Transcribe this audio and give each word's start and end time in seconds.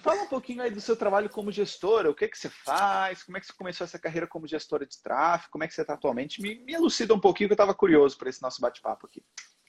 fala 0.00 0.22
um 0.22 0.26
pouquinho 0.26 0.62
aí 0.62 0.70
do 0.70 0.80
seu 0.80 0.96
trabalho 0.96 1.30
como 1.30 1.52
gestora, 1.52 2.10
o 2.10 2.14
que, 2.14 2.28
que 2.28 2.36
você 2.36 2.48
faz, 2.48 3.22
como 3.22 3.36
é 3.36 3.40
que 3.40 3.46
você 3.46 3.52
começou 3.52 3.84
essa 3.84 3.98
carreira 3.98 4.26
como 4.26 4.46
gestora 4.46 4.84
de 4.84 5.00
tráfego, 5.00 5.50
como 5.52 5.64
é 5.64 5.68
que 5.68 5.74
você 5.74 5.82
está 5.82 5.94
atualmente? 5.94 6.42
Me, 6.42 6.58
me 6.64 6.74
elucida 6.74 7.14
um 7.14 7.20
pouquinho 7.20 7.48
que 7.48 7.52
eu 7.52 7.56
estava 7.56 7.74
curioso 7.74 8.18
para 8.18 8.28
esse 8.28 8.42
nosso 8.42 8.60
bate-papo 8.60 9.06
aqui. 9.06 9.22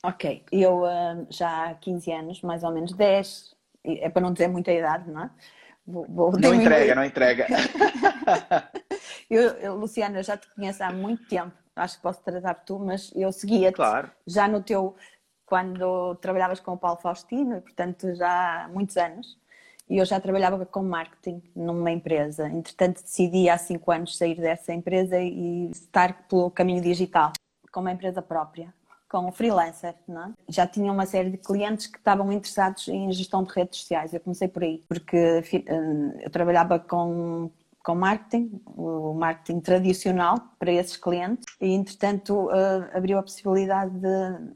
Ok, 0.03 0.43
eu 0.51 0.83
uh, 0.83 1.27
já 1.29 1.69
há 1.69 1.75
15 1.75 2.11
anos, 2.11 2.41
mais 2.41 2.63
ou 2.63 2.71
menos 2.71 2.93
10, 2.93 3.55
é 3.83 4.09
para 4.09 4.21
não 4.21 4.33
dizer 4.33 4.47
muita 4.47 4.71
idade, 4.71 5.09
não 5.09 5.23
é? 5.23 5.31
Vou, 5.85 6.05
vou 6.09 6.31
não 6.39 6.53
entrega, 6.53 6.95
não 6.95 7.03
entrega. 7.03 7.47
eu, 9.29 9.41
eu, 9.41 9.75
Luciana, 9.75 10.19
eu 10.19 10.23
já 10.23 10.35
te 10.35 10.53
conheço 10.53 10.83
há 10.83 10.91
muito 10.91 11.25
tempo, 11.27 11.53
acho 11.75 11.95
que 11.95 12.03
posso 12.03 12.21
tratar 12.21 12.55
por 12.55 12.65
tu, 12.65 12.79
mas 12.79 13.11
eu 13.15 13.31
seguia-te 13.31 13.75
claro. 13.75 14.11
já 14.25 14.47
no 14.47 14.61
teu, 14.61 14.95
quando 15.45 16.15
trabalhavas 16.15 16.59
com 16.59 16.73
o 16.73 16.77
Paulo 16.77 16.99
Faustino, 16.99 17.57
e 17.57 17.61
portanto 17.61 18.13
já 18.15 18.65
há 18.65 18.67
muitos 18.67 18.97
anos 18.97 19.37
eu 19.89 20.05
já 20.05 20.19
trabalhava 20.19 20.65
com 20.65 20.83
marketing 20.83 21.41
numa 21.55 21.91
empresa. 21.91 22.47
Entretanto, 22.49 23.01
decidi 23.01 23.49
há 23.49 23.57
cinco 23.57 23.91
anos 23.91 24.17
sair 24.17 24.35
dessa 24.35 24.73
empresa 24.73 25.19
e 25.19 25.69
estar 25.71 26.27
pelo 26.27 26.51
caminho 26.51 26.81
digital, 26.81 27.31
com 27.71 27.79
uma 27.79 27.91
empresa 27.91 28.21
própria, 28.21 28.73
com 29.09 29.27
um 29.27 29.31
freelancer. 29.31 29.95
Não 30.07 30.25
é? 30.25 30.33
Já 30.49 30.67
tinha 30.67 30.91
uma 30.91 31.05
série 31.05 31.29
de 31.29 31.37
clientes 31.37 31.87
que 31.87 31.97
estavam 31.97 32.31
interessados 32.31 32.87
em 32.89 33.11
gestão 33.11 33.43
de 33.43 33.53
redes 33.53 33.79
sociais. 33.79 34.13
Eu 34.13 34.19
comecei 34.19 34.47
por 34.47 34.63
aí, 34.63 34.83
porque 34.89 35.17
eh, 35.17 36.23
eu 36.23 36.29
trabalhava 36.29 36.79
com 36.79 37.49
com 37.87 37.95
marketing, 37.95 38.61
o 38.75 39.13
marketing 39.13 39.61
tradicional 39.61 40.37
para 40.59 40.73
esses 40.73 40.97
clientes 40.97 41.45
e 41.61 41.69
entretanto 41.69 42.51
eh, 42.51 42.91
abriu 42.93 43.17
a 43.17 43.23
possibilidade 43.23 43.91
de 43.97 44.53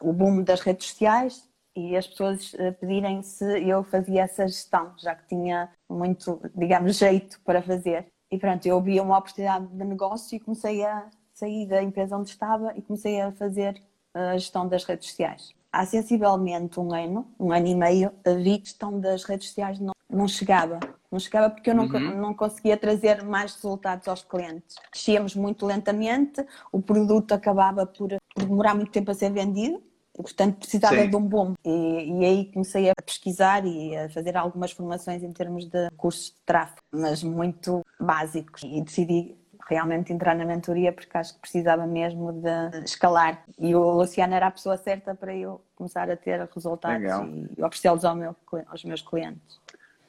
o 0.00 0.12
boom 0.12 0.42
das 0.42 0.60
redes 0.62 0.88
sociais 0.88 1.48
e 1.74 1.96
as 1.96 2.06
pessoas 2.06 2.54
eh, 2.58 2.70
pedirem 2.72 3.22
se 3.22 3.44
eu 3.66 3.82
fazia 3.84 4.22
essa 4.22 4.46
gestão, 4.46 4.92
já 4.98 5.14
que 5.14 5.26
tinha 5.28 5.70
muito, 5.88 6.40
digamos, 6.54 6.96
jeito 6.96 7.40
para 7.44 7.62
fazer. 7.62 8.06
E 8.30 8.38
pronto, 8.38 8.64
eu 8.66 8.80
vi 8.80 9.00
uma 9.00 9.18
oportunidade 9.18 9.66
de 9.66 9.84
negócio 9.84 10.36
e 10.36 10.40
comecei 10.40 10.84
a 10.84 11.08
sair 11.32 11.66
da 11.66 11.82
empresa 11.82 12.16
onde 12.16 12.30
estava 12.30 12.72
e 12.76 12.82
comecei 12.82 13.20
a 13.20 13.32
fazer 13.32 13.80
a 14.14 14.36
gestão 14.36 14.68
das 14.68 14.84
redes 14.84 15.08
sociais. 15.08 15.54
Há 15.72 15.86
sensivelmente 15.86 16.78
um 16.78 16.92
ano, 16.92 17.26
um 17.40 17.50
ano 17.50 17.66
e 17.66 17.74
meio, 17.74 18.12
a 18.24 18.38
gestão 18.38 19.00
das 19.00 19.24
redes 19.24 19.48
sociais 19.48 19.80
não, 19.80 19.92
não 20.08 20.28
chegava. 20.28 20.78
Não 21.10 21.18
chegava 21.18 21.48
porque 21.48 21.70
eu 21.70 21.74
não, 21.74 21.86
uhum. 21.86 22.20
não 22.20 22.34
conseguia 22.34 22.76
trazer 22.76 23.22
mais 23.22 23.54
resultados 23.54 24.06
aos 24.06 24.22
clientes. 24.22 24.76
Crescíamos 24.90 25.34
muito 25.34 25.64
lentamente, 25.64 26.44
o 26.70 26.80
produto 26.80 27.32
acabava 27.32 27.86
por, 27.86 28.10
por 28.34 28.44
demorar 28.44 28.74
muito 28.74 28.92
tempo 28.92 29.10
a 29.10 29.14
ser 29.14 29.30
vendido 29.30 29.82
portanto 30.16 30.58
precisava 30.58 30.96
Sim. 30.96 31.10
de 31.10 31.16
um 31.16 31.22
bom. 31.22 31.54
E, 31.64 32.20
e, 32.20 32.24
aí 32.24 32.44
comecei 32.52 32.90
a 32.90 32.94
pesquisar 32.94 33.64
e 33.64 33.96
a 33.96 34.08
fazer 34.10 34.36
algumas 34.36 34.72
formações 34.72 35.22
em 35.22 35.32
termos 35.32 35.66
de 35.66 35.90
cursos 35.96 36.26
de 36.26 36.36
tráfego, 36.44 36.82
mas 36.90 37.22
muito 37.22 37.84
básicos. 37.98 38.62
E 38.64 38.80
decidi 38.82 39.34
realmente 39.68 40.12
entrar 40.12 40.34
na 40.34 40.44
mentoria 40.44 40.92
porque 40.92 41.16
acho 41.16 41.34
que 41.34 41.40
precisava 41.40 41.86
mesmo 41.86 42.32
de 42.32 42.84
escalar. 42.84 43.44
E 43.58 43.74
o 43.74 43.92
Luciano 43.92 44.34
era 44.34 44.48
a 44.48 44.50
pessoa 44.50 44.76
certa 44.76 45.14
para 45.14 45.34
eu 45.34 45.62
começar 45.74 46.10
a 46.10 46.16
ter 46.16 46.48
resultados 46.54 47.00
Legal. 47.00 47.26
e 47.56 47.62
oferecê-los 47.62 48.04
ao 48.04 48.14
meu, 48.14 48.36
aos 48.66 48.84
meus 48.84 49.00
clientes. 49.00 49.60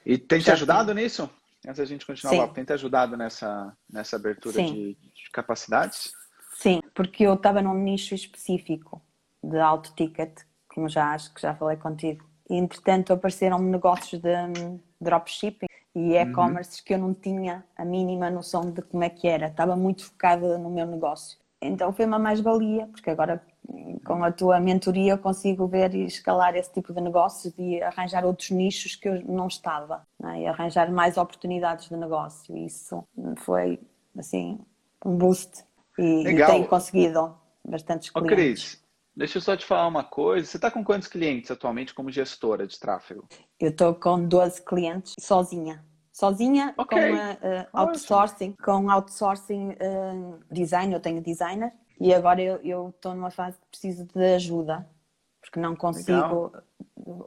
E 0.04 0.18
tem 0.18 0.40
te 0.40 0.50
ajudado 0.50 0.92
nisso? 0.92 1.30
Antes 1.66 1.78
da 1.78 1.84
gente 1.86 2.04
continuar, 2.04 2.48
tem 2.48 2.62
te 2.62 2.74
ajudado 2.74 3.16
nessa, 3.16 3.74
nessa 3.90 4.16
abertura 4.16 4.62
de, 4.62 4.94
de 4.94 5.30
capacidades? 5.32 6.12
Sim, 6.52 6.82
porque 6.94 7.24
eu 7.24 7.34
estava 7.34 7.62
num 7.62 7.74
nicho 7.74 8.14
específico 8.14 9.00
de 9.48 9.58
alto 9.58 9.92
ticket, 9.94 10.40
como 10.68 10.88
já 10.88 11.12
acho 11.12 11.32
que 11.32 11.40
já 11.40 11.54
falei 11.54 11.76
contigo. 11.76 12.24
E, 12.48 12.56
entretanto, 12.56 13.12
apareceram 13.12 13.58
negócios 13.58 14.20
de 14.20 14.34
um, 14.36 14.78
dropshipping 15.00 15.66
e 15.94 15.98
uhum. 15.98 16.14
e-commerce 16.14 16.78
uhum. 16.78 16.84
que 16.84 16.94
eu 16.94 16.98
não 16.98 17.14
tinha 17.14 17.64
a 17.76 17.84
mínima 17.84 18.30
noção 18.30 18.70
de 18.70 18.82
como 18.82 19.04
é 19.04 19.08
que 19.08 19.28
era. 19.28 19.46
Estava 19.46 19.76
muito 19.76 20.04
focada 20.06 20.58
no 20.58 20.70
meu 20.70 20.86
negócio. 20.86 21.38
Então 21.60 21.92
foi 21.92 22.04
uma 22.04 22.18
mais-valia, 22.18 22.86
porque 22.88 23.08
agora 23.08 23.42
com 24.04 24.22
a 24.22 24.30
tua 24.30 24.60
mentoria 24.60 25.12
eu 25.12 25.18
consigo 25.18 25.66
ver 25.66 25.94
e 25.94 26.04
escalar 26.04 26.54
esse 26.54 26.70
tipo 26.70 26.92
de 26.92 27.00
negócios 27.00 27.54
e 27.56 27.82
arranjar 27.82 28.24
outros 28.24 28.50
nichos 28.50 28.94
que 28.94 29.08
eu 29.08 29.22
não 29.24 29.46
estava. 29.46 30.06
Né? 30.20 30.42
E 30.42 30.46
arranjar 30.46 30.90
mais 30.92 31.16
oportunidades 31.16 31.88
de 31.88 31.96
negócio. 31.96 32.54
Isso 32.56 33.02
foi, 33.38 33.80
assim, 34.18 34.60
um 35.04 35.16
boost. 35.16 35.64
E, 35.98 36.26
e 36.26 36.46
tenho 36.46 36.66
conseguido 36.66 37.34
bastantes 37.64 38.10
clientes. 38.10 38.32
Oh, 38.32 38.36
Cris, 38.36 38.83
Deixa 39.16 39.38
eu 39.38 39.42
só 39.42 39.56
te 39.56 39.64
falar 39.64 39.86
uma 39.86 40.02
coisa. 40.02 40.46
Você 40.46 40.56
está 40.56 40.70
com 40.70 40.84
quantos 40.84 41.06
clientes 41.06 41.50
atualmente 41.50 41.94
como 41.94 42.10
gestora 42.10 42.66
de 42.66 42.78
tráfego? 42.78 43.28
Eu 43.60 43.70
estou 43.70 43.94
com 43.94 44.26
12 44.26 44.62
clientes 44.62 45.14
sozinha. 45.20 45.84
Sozinha 46.12 46.74
okay. 46.76 47.10
com 47.10 47.16
uh, 47.16 47.66
outsourcing, 47.72 48.54
com 48.62 48.90
outsourcing 48.90 49.70
uh, 49.70 50.40
design, 50.50 50.92
eu 50.92 51.00
tenho 51.00 51.20
designer 51.20 51.72
e 52.00 52.12
agora 52.12 52.40
eu 52.42 52.90
estou 52.90 53.14
numa 53.14 53.30
fase 53.30 53.58
que 53.58 53.66
preciso 53.66 54.04
de 54.04 54.34
ajuda 54.34 54.88
porque 55.40 55.60
não 55.60 55.76
consigo 55.76 56.12
Legal. 56.12 56.52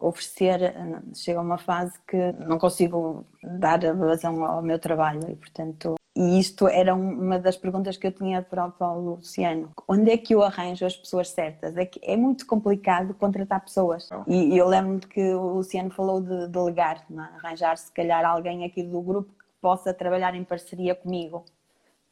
oferecer, 0.01 0.73
chega 1.13 1.39
a 1.39 1.41
uma 1.41 1.57
fase 1.57 1.93
que 2.07 2.31
não 2.33 2.57
consigo 2.57 3.25
dar 3.43 3.85
a 3.85 3.93
vazão 3.93 4.43
ao 4.43 4.61
meu 4.61 4.79
trabalho 4.79 5.29
e 5.29 5.35
portanto 5.35 5.96
e 6.17 6.39
isto 6.39 6.67
era 6.67 6.95
uma 6.95 7.37
das 7.37 7.55
perguntas 7.55 7.95
que 7.95 8.07
eu 8.07 8.11
tinha 8.11 8.41
para 8.41 8.65
o 8.65 9.17
Luciano. 9.17 9.71
Onde 9.87 10.09
é 10.09 10.17
que 10.17 10.33
eu 10.33 10.41
arranjo 10.41 10.83
as 10.83 10.95
pessoas 10.95 11.29
certas? 11.29 11.77
É 11.77 11.85
que 11.85 11.99
é 12.01 12.17
muito 12.17 12.47
complicado 12.47 13.13
contratar 13.13 13.63
pessoas. 13.63 14.09
E 14.27 14.57
eu 14.57 14.67
lembro-me 14.67 14.99
que 14.99 15.21
o 15.35 15.57
Luciano 15.57 15.91
falou 15.91 16.19
de 16.19 16.47
delegar, 16.47 17.05
é? 17.11 17.19
arranjar 17.45 17.77
se 17.77 17.91
calhar 17.91 18.25
alguém 18.25 18.65
aqui 18.65 18.81
do 18.81 18.99
grupo 18.99 19.31
que 19.31 19.45
possa 19.61 19.93
trabalhar 19.93 20.33
em 20.33 20.43
parceria 20.43 20.95
comigo. 20.95 21.45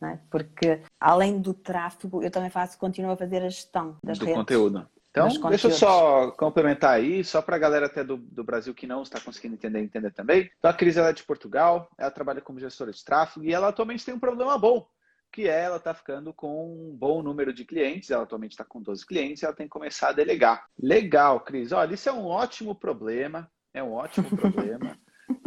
É? 0.04 0.20
Porque 0.30 0.82
além 1.00 1.40
do 1.40 1.56
tráfego, 1.56 2.22
eu 2.22 2.30
também 2.30 2.52
faço, 2.52 2.78
continuo 2.78 3.14
a 3.14 3.18
fazer 3.18 3.38
a 3.38 3.50
gestão 3.50 3.98
das 4.04 4.20
do 4.20 4.26
redes. 4.26 4.40
conteúdo. 4.40 4.88
Então, 5.16 5.50
deixa 5.50 5.68
eu 5.68 5.72
só 5.72 6.32
complementar 6.32 6.92
aí, 6.92 7.24
só 7.24 7.42
para 7.42 7.56
a 7.56 7.60
galera 7.60 7.86
até 7.86 8.04
do, 8.04 8.18
do, 8.18 8.44
Brasil 8.44 8.74
que 8.74 8.86
não 8.86 9.02
está 9.02 9.18
conseguindo 9.20 9.56
entender, 9.56 9.80
entender 9.80 10.12
também. 10.12 10.52
Então, 10.58 10.70
a 10.70 10.74
Cris 10.74 10.98
ela 10.98 11.10
é 11.10 11.14
de 11.14 11.24
Portugal, 11.24 11.90
ela 11.98 12.12
trabalha 12.12 12.42
como 12.42 12.60
gestora 12.60 12.92
de 12.92 13.04
tráfego 13.04 13.46
e 13.46 13.54
ela 13.54 13.70
atualmente 13.70 14.04
tem 14.04 14.14
um 14.14 14.20
problema 14.20 14.58
bom, 14.58 14.86
que 15.32 15.48
é 15.48 15.64
ela 15.64 15.78
está 15.78 15.94
ficando 15.94 16.34
com 16.34 16.92
um 16.92 16.94
bom 16.94 17.24
número 17.24 17.54
de 17.54 17.64
clientes, 17.64 18.12
ela 18.12 18.24
atualmente 18.24 18.52
está 18.52 18.66
com 18.66 18.82
12 18.82 19.06
clientes 19.06 19.42
e 19.42 19.46
ela 19.46 19.56
tem 19.56 19.68
que 19.68 19.72
começar 19.72 20.10
a 20.10 20.14
delegar. 20.14 20.66
Legal, 20.78 21.40
Cris. 21.40 21.72
Olha, 21.72 21.94
isso 21.94 22.10
é 22.10 22.12
um 22.12 22.26
ótimo 22.26 22.76
problema, 22.76 23.50
é 23.74 23.82
um 23.82 23.94
ótimo 23.94 24.30
problema. 24.36 24.98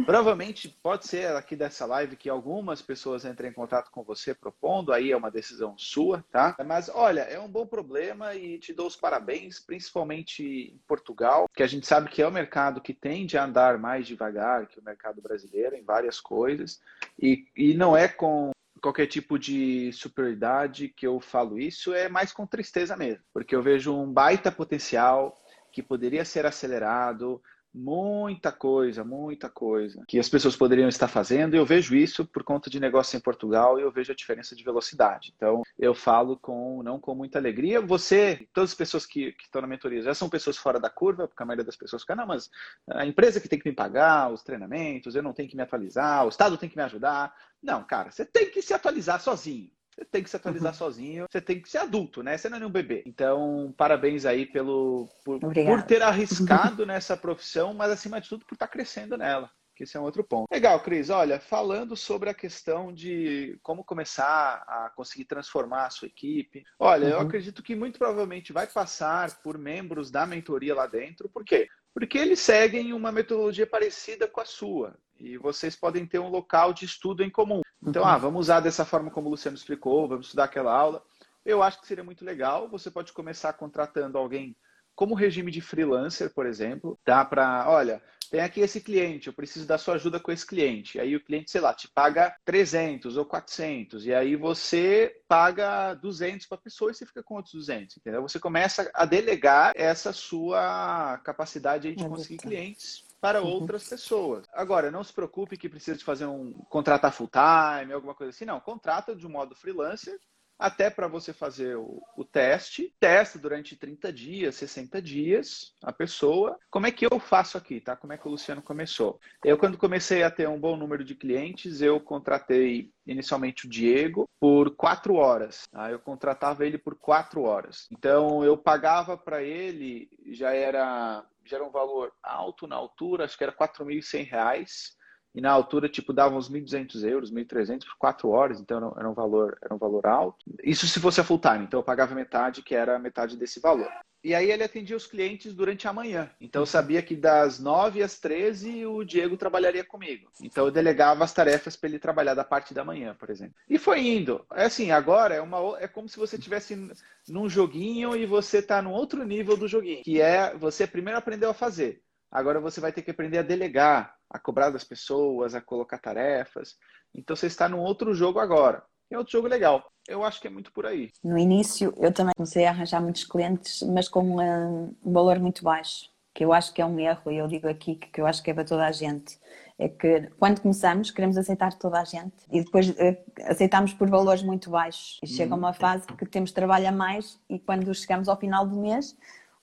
Provavelmente 0.09 0.67
pode 0.81 1.05
ser 1.05 1.27
aqui 1.35 1.55
dessa 1.55 1.85
live 1.85 2.15
que 2.15 2.31
algumas 2.31 2.81
pessoas 2.81 3.25
entrem 3.25 3.51
em 3.51 3.53
contato 3.53 3.91
com 3.91 4.01
você 4.01 4.33
propondo, 4.33 4.91
aí 4.91 5.11
é 5.11 5.15
uma 5.15 5.29
decisão 5.29 5.77
sua, 5.77 6.25
tá? 6.31 6.55
Mas 6.65 6.89
olha, 6.89 7.21
é 7.21 7.39
um 7.39 7.47
bom 7.47 7.67
problema 7.67 8.33
e 8.33 8.57
te 8.57 8.73
dou 8.73 8.87
os 8.87 8.95
parabéns, 8.95 9.59
principalmente 9.59 10.73
em 10.73 10.81
Portugal, 10.87 11.45
que 11.53 11.61
a 11.61 11.67
gente 11.67 11.85
sabe 11.85 12.09
que 12.09 12.23
é 12.23 12.25
o 12.25 12.29
um 12.29 12.33
mercado 12.33 12.81
que 12.81 12.91
tende 12.91 13.37
a 13.37 13.45
andar 13.45 13.77
mais 13.77 14.07
devagar 14.07 14.65
que 14.65 14.79
o 14.79 14.83
mercado 14.83 15.21
brasileiro 15.21 15.75
em 15.75 15.83
várias 15.83 16.19
coisas, 16.19 16.81
e, 17.21 17.45
e 17.55 17.75
não 17.75 17.95
é 17.95 18.07
com 18.07 18.49
qualquer 18.81 19.05
tipo 19.05 19.37
de 19.37 19.93
superioridade 19.93 20.89
que 20.89 21.05
eu 21.05 21.19
falo 21.19 21.59
isso, 21.59 21.93
é 21.93 22.09
mais 22.09 22.33
com 22.33 22.47
tristeza 22.47 22.97
mesmo, 22.97 23.23
porque 23.31 23.55
eu 23.55 23.61
vejo 23.61 23.95
um 23.95 24.11
baita 24.11 24.51
potencial 24.51 25.39
que 25.71 25.83
poderia 25.83 26.25
ser 26.25 26.47
acelerado, 26.47 27.39
muita 27.73 28.51
coisa, 28.51 29.03
muita 29.03 29.49
coisa 29.49 30.03
que 30.07 30.19
as 30.19 30.27
pessoas 30.27 30.55
poderiam 30.55 30.89
estar 30.89 31.07
fazendo. 31.07 31.55
Eu 31.55 31.65
vejo 31.65 31.95
isso 31.95 32.25
por 32.25 32.43
conta 32.43 32.69
de 32.69 32.79
negócio 32.79 33.15
em 33.15 33.21
Portugal 33.21 33.79
e 33.79 33.83
eu 33.83 33.91
vejo 33.91 34.11
a 34.11 34.15
diferença 34.15 34.55
de 34.55 34.63
velocidade. 34.63 35.33
Então, 35.35 35.63
eu 35.77 35.93
falo 35.93 36.37
com 36.37 36.81
não 36.83 36.99
com 36.99 37.13
muita 37.13 37.37
alegria. 37.37 37.81
Você, 37.81 38.47
todas 38.53 38.71
as 38.71 38.75
pessoas 38.75 39.05
que, 39.05 39.31
que 39.33 39.43
estão 39.43 39.61
na 39.61 39.67
mentoria 39.67 40.01
já 40.01 40.13
são 40.13 40.29
pessoas 40.29 40.57
fora 40.57 40.79
da 40.79 40.89
curva, 40.89 41.27
porque 41.27 41.43
a 41.43 41.45
maioria 41.45 41.65
das 41.65 41.77
pessoas 41.77 42.01
fica, 42.01 42.15
não, 42.15 42.27
mas 42.27 42.49
a 42.89 43.05
empresa 43.05 43.39
que 43.39 43.47
tem 43.47 43.59
que 43.59 43.69
me 43.69 43.75
pagar, 43.75 44.31
os 44.31 44.43
treinamentos, 44.43 45.15
eu 45.15 45.23
não 45.23 45.33
tenho 45.33 45.49
que 45.49 45.55
me 45.55 45.63
atualizar, 45.63 46.25
o 46.25 46.29
Estado 46.29 46.57
tem 46.57 46.69
que 46.69 46.77
me 46.77 46.83
ajudar. 46.83 47.33
Não, 47.61 47.83
cara, 47.83 48.11
você 48.11 48.25
tem 48.25 48.49
que 48.49 48.61
se 48.61 48.73
atualizar 48.73 49.21
sozinho. 49.21 49.69
Você 49.99 50.05
tem 50.05 50.23
que 50.23 50.29
se 50.29 50.35
atualizar 50.37 50.71
uhum. 50.71 50.77
sozinho, 50.77 51.25
você 51.29 51.41
tem 51.41 51.61
que 51.61 51.69
ser 51.69 51.79
adulto, 51.79 52.23
né? 52.23 52.37
Você 52.37 52.47
não 52.47 52.55
é 52.55 52.59
nenhum 52.61 52.71
bebê. 52.71 53.03
Então, 53.05 53.73
parabéns 53.77 54.25
aí 54.25 54.45
pelo 54.45 55.09
por, 55.25 55.39
por 55.39 55.83
ter 55.83 56.01
arriscado 56.01 56.85
nessa 56.85 57.17
profissão, 57.17 57.73
mas 57.73 57.91
acima 57.91 58.21
de 58.21 58.29
tudo 58.29 58.45
por 58.45 58.53
estar 58.53 58.67
crescendo 58.67 59.17
nela. 59.17 59.51
que 59.75 59.83
esse 59.83 59.97
é 59.97 59.99
um 59.99 60.03
outro 60.03 60.23
ponto. 60.23 60.47
Legal, 60.51 60.81
Cris. 60.81 61.09
Olha, 61.09 61.39
falando 61.39 61.97
sobre 61.97 62.29
a 62.29 62.33
questão 62.33 62.93
de 62.93 63.59
como 63.61 63.83
começar 63.83 64.63
a 64.67 64.89
conseguir 64.95 65.25
transformar 65.25 65.87
a 65.87 65.89
sua 65.89 66.07
equipe. 66.07 66.63
Olha, 66.79 67.07
uhum. 67.07 67.11
eu 67.13 67.19
acredito 67.19 67.61
que 67.61 67.75
muito 67.75 67.99
provavelmente 67.99 68.53
vai 68.53 68.67
passar 68.67 69.41
por 69.41 69.57
membros 69.57 70.09
da 70.09 70.25
mentoria 70.25 70.75
lá 70.75 70.87
dentro. 70.87 71.27
Por 71.27 71.43
quê? 71.43 71.67
Porque 71.93 72.17
eles 72.17 72.39
seguem 72.39 72.93
uma 72.93 73.11
metodologia 73.11 73.67
parecida 73.67 74.27
com 74.27 74.41
a 74.41 74.45
sua. 74.45 74.95
E 75.19 75.37
vocês 75.37 75.75
podem 75.75 76.05
ter 76.05 76.19
um 76.19 76.29
local 76.29 76.73
de 76.73 76.85
estudo 76.85 77.23
em 77.23 77.29
comum. 77.29 77.61
Então, 77.81 78.03
uhum. 78.03 78.09
ah, 78.09 78.17
vamos 78.17 78.41
usar 78.41 78.59
dessa 78.59 78.85
forma 78.85 79.11
como 79.11 79.27
o 79.27 79.31
Luciano 79.31 79.57
explicou, 79.57 80.07
vamos 80.07 80.27
estudar 80.27 80.45
aquela 80.45 80.73
aula. 80.73 81.03
Eu 81.45 81.63
acho 81.63 81.79
que 81.81 81.87
seria 81.87 82.03
muito 82.03 82.23
legal. 82.23 82.69
Você 82.69 82.91
pode 82.91 83.11
começar 83.11 83.53
contratando 83.53 84.17
alguém 84.17 84.55
como 84.95 85.15
regime 85.15 85.49
de 85.49 85.61
freelancer, 85.61 86.33
por 86.33 86.45
exemplo, 86.45 86.99
dá 87.05 87.23
para, 87.23 87.69
olha, 87.69 88.01
tem 88.29 88.41
aqui 88.41 88.61
esse 88.61 88.81
cliente, 88.81 89.27
eu 89.27 89.33
preciso 89.33 89.65
da 89.65 89.77
sua 89.77 89.95
ajuda 89.95 90.19
com 90.19 90.31
esse 90.31 90.45
cliente. 90.45 90.99
Aí 90.99 91.15
o 91.15 91.23
cliente, 91.23 91.51
sei 91.51 91.61
lá, 91.61 91.73
te 91.73 91.87
paga 91.87 92.35
300 92.45 93.17
ou 93.17 93.25
400, 93.25 94.05
e 94.05 94.13
aí 94.13 94.35
você 94.35 95.21
paga 95.27 95.93
200 95.95 96.47
para 96.47 96.57
a 96.57 96.61
pessoa 96.61 96.91
e 96.91 96.93
você 96.93 97.05
fica 97.05 97.23
com 97.23 97.35
outros 97.35 97.53
200, 97.53 97.97
entendeu? 97.97 98.21
Você 98.21 98.39
começa 98.39 98.89
a 98.93 99.05
delegar 99.05 99.71
essa 99.75 100.13
sua 100.13 101.19
capacidade 101.23 101.93
de 101.93 102.07
conseguir 102.07 102.37
clientes 102.37 103.03
para 103.19 103.41
uhum. 103.41 103.49
outras 103.49 103.87
pessoas. 103.87 104.45
Agora, 104.53 104.89
não 104.89 105.03
se 105.03 105.13
preocupe 105.13 105.57
que 105.57 105.69
precisa 105.69 105.97
de 105.97 106.03
fazer 106.03 106.25
um 106.25 106.53
contratar 106.69 107.11
full 107.11 107.29
time, 107.29 107.93
alguma 107.93 108.15
coisa 108.15 108.29
assim, 108.29 108.45
não. 108.45 108.59
Contrata 108.59 109.15
de 109.15 109.25
um 109.25 109.29
modo 109.29 109.55
freelancer 109.55 110.19
até 110.59 110.89
para 110.89 111.07
você 111.07 111.31
fazer 111.31 111.77
o, 111.77 112.03
o, 112.17 112.25
teste. 112.25 112.93
Testa 112.99 113.39
durante 113.39 113.77
30 113.77 114.11
dias, 114.11 114.55
60 114.55 115.01
dias 115.01 115.73
a 115.81 115.93
pessoa. 115.93 116.59
Como 116.69 116.85
é 116.85 116.91
que 116.91 117.05
eu 117.05 117.17
faço 117.17 117.57
aqui, 117.57 117.79
tá? 117.79 117.95
Como 117.95 118.11
é 118.11 118.17
que 118.17 118.27
o 118.27 118.31
Luciano 118.31 118.61
começou? 118.61 119.19
Eu, 119.43 119.57
quando 119.57 119.77
comecei 119.77 120.21
a 120.21 120.29
ter 120.29 120.49
um 120.49 120.59
bom 120.59 120.75
número 120.75 121.03
de 121.03 121.15
clientes, 121.15 121.81
eu 121.81 121.99
contratei 122.01 122.91
inicialmente 123.07 123.65
o 123.65 123.69
Diego 123.69 124.27
por 124.39 124.75
quatro 124.75 125.15
horas. 125.15 125.65
Tá? 125.71 125.89
Eu 125.89 125.99
contratava 125.99 126.65
ele 126.65 126.77
por 126.77 126.95
quatro 126.95 127.43
horas. 127.43 127.87
Então, 127.91 128.43
eu 128.43 128.57
pagava 128.57 129.17
para 129.17 129.41
ele, 129.41 130.09
já 130.27 130.53
era, 130.53 131.25
já 131.45 131.55
era 131.55 131.65
um 131.65 131.71
valor 131.71 132.11
alto 132.21 132.67
na 132.67 132.75
altura, 132.75 133.23
acho 133.23 133.37
que 133.37 133.43
era 133.43 133.55
R$ 133.57 133.65
4.100 133.65 134.98
e 135.33 135.41
na 135.41 135.51
altura, 135.51 135.87
tipo, 135.87 136.11
dava 136.11 136.35
uns 136.35 136.49
1.200 136.49 137.03
euros, 137.07 137.31
1.300 137.31 137.85
por 137.85 137.97
quatro 137.97 138.29
horas, 138.29 138.59
então 138.59 138.93
era 138.97 139.09
um 139.09 139.13
valor, 139.13 139.57
era 139.61 139.73
um 139.73 139.77
valor 139.77 140.05
alto. 140.07 140.45
Isso 140.63 140.87
se 140.87 140.99
fosse 140.99 141.21
a 141.21 141.23
full 141.23 141.39
time, 141.39 141.65
então 141.65 141.79
eu 141.79 141.83
pagava 141.83 142.15
metade, 142.15 142.63
que 142.63 142.75
era 142.75 142.97
metade 142.97 143.37
desse 143.37 143.59
valor. 143.59 143.89
E 144.21 144.35
aí 144.35 144.51
ele 144.51 144.63
atendia 144.63 144.97
os 144.97 145.07
clientes 145.07 145.53
durante 145.53 145.87
a 145.87 145.93
manhã. 145.93 146.29
Então 146.41 146.61
eu 146.61 146.65
sabia 146.65 147.01
que 147.01 147.15
das 147.15 147.57
9 147.57 148.03
às 148.03 148.19
13 148.19 148.85
o 148.85 149.03
Diego 149.05 149.37
trabalharia 149.37 149.83
comigo. 149.83 150.29
Então 150.41 150.65
eu 150.65 150.71
delegava 150.71 151.23
as 151.23 151.33
tarefas 151.33 151.77
para 151.77 151.87
ele 151.87 151.99
trabalhar 151.99 152.33
da 152.33 152.43
parte 152.43 152.73
da 152.73 152.83
manhã, 152.83 153.15
por 153.17 153.29
exemplo. 153.29 153.55
E 153.69 153.77
foi 153.77 154.01
indo. 154.01 154.45
É 154.53 154.65
assim, 154.65 154.91
agora 154.91 155.35
é 155.35 155.41
uma 155.41 155.79
é 155.79 155.87
como 155.87 156.09
se 156.09 156.17
você 156.17 156.35
estivesse 156.35 156.91
num 157.29 157.47
joguinho 157.47 158.13
e 158.13 158.25
você 158.25 158.57
está 158.57 158.81
num 158.81 158.91
outro 158.91 159.23
nível 159.23 159.55
do 159.55 159.69
joguinho, 159.69 160.03
que 160.03 160.19
é 160.19 160.53
você 160.57 160.85
primeiro 160.85 161.17
aprendeu 161.17 161.51
a 161.51 161.53
fazer. 161.53 162.01
Agora 162.29 162.59
você 162.59 162.81
vai 162.81 162.91
ter 162.91 163.01
que 163.01 163.11
aprender 163.11 163.39
a 163.39 163.43
delegar, 163.43 164.18
a 164.29 164.39
cobrar 164.39 164.69
das 164.69 164.83
pessoas, 164.83 165.55
a 165.55 165.61
colocar 165.61 165.97
tarefas. 165.97 166.75
Então 167.13 167.35
você 167.35 167.47
está 167.47 167.67
num 167.67 167.79
outro 167.79 168.13
jogo 168.13 168.39
agora. 168.39 168.83
É 169.11 169.17
outro 169.17 169.31
jogo 169.31 169.47
legal. 169.47 169.91
Eu 170.07 170.23
acho 170.23 170.39
que 170.39 170.47
é 170.47 170.51
muito 170.51 170.71
por 170.71 170.85
aí. 170.85 171.11
No 171.23 171.37
início, 171.37 171.93
eu 171.97 172.13
também 172.13 172.33
comecei 172.35 172.65
a 172.65 172.69
arranjar 172.69 173.01
muitos 173.01 173.23
clientes, 173.23 173.81
mas 173.81 174.07
com 174.07 174.39
um, 174.39 174.95
valor 175.03 175.39
muito 175.39 175.63
baixo, 175.63 176.09
que 176.33 176.45
eu 176.45 176.53
acho 176.53 176.73
que 176.73 176.81
é 176.81 176.85
um 176.85 176.99
erro, 176.99 177.31
e 177.31 177.37
eu 177.37 177.47
digo 177.47 177.67
aqui 177.67 177.95
que 177.95 178.21
eu 178.21 178.27
acho 178.27 178.41
que 178.43 178.51
é 178.51 178.53
para 178.53 178.63
toda 178.63 178.85
a 178.85 178.91
gente. 178.91 179.39
É 179.79 179.87
que 179.87 180.29
quando 180.37 180.61
começamos, 180.61 181.09
queremos 181.09 181.37
aceitar 181.37 181.73
toda 181.73 182.01
a 182.01 182.03
gente 182.03 182.35
e 182.51 182.61
depois 182.61 182.93
eh, 182.97 183.23
aceitamos 183.45 183.93
por 183.93 184.09
valores 184.09 184.43
muito 184.43 184.69
baixos. 184.69 185.19
E 185.23 185.27
chega 185.27 185.55
uma 185.55 185.73
fase 185.73 186.05
que 186.05 186.25
temos 186.25 186.51
trabalho 186.51 186.89
a 186.89 186.91
mais 186.91 187.39
e 187.49 187.57
quando 187.57 187.93
chegamos 187.95 188.27
ao 188.27 188.37
final 188.37 188.67
do 188.67 188.75
mês, 188.75 189.15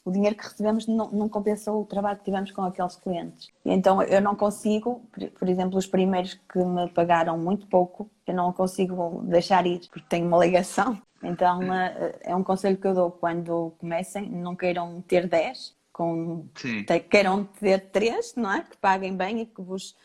o 0.06 0.12
dinheiro 0.12 0.36
que 0.36 0.44
recebemos 0.44 0.86
não, 0.86 1.10
não 1.10 1.28
compensou 1.28 1.82
o 1.82 1.84
trabalho 1.84 2.16
que 2.18 2.24
tivemos 2.24 2.52
com 2.52 2.62
aqueles 2.62 2.94
clientes. 2.94 3.48
Então 3.64 4.00
eu 4.00 4.22
não 4.22 4.36
consigo, 4.36 5.02
por 5.36 5.48
exemplo, 5.48 5.76
os 5.76 5.86
primeiros 5.86 6.34
que 6.34 6.60
me 6.60 6.88
pagaram 6.90 7.36
muito 7.36 7.66
pouco, 7.66 8.08
eu 8.24 8.32
não 8.32 8.52
consigo 8.52 9.20
deixar 9.24 9.66
ir 9.66 9.80
porque 9.90 10.08
tenho 10.08 10.28
uma 10.28 10.38
ligação. 10.38 10.96
Então 11.20 11.60
eh, 11.74 12.20
é 12.22 12.36
um 12.36 12.44
conselho 12.44 12.76
que 12.76 12.86
eu 12.86 12.94
dou 12.94 13.10
quando 13.10 13.72
comecem, 13.78 14.30
não 14.30 14.54
queiram 14.54 15.02
ter 15.02 15.26
10, 15.26 15.74
com, 15.92 16.46
queiram 17.10 17.44
ter 17.44 17.90
3, 17.90 18.34
não 18.36 18.52
é? 18.52 18.60
Que 18.62 18.76
paguem 18.76 19.16
bem 19.16 19.40
e 19.40 19.46
que 19.46 19.60
vos 19.60 19.96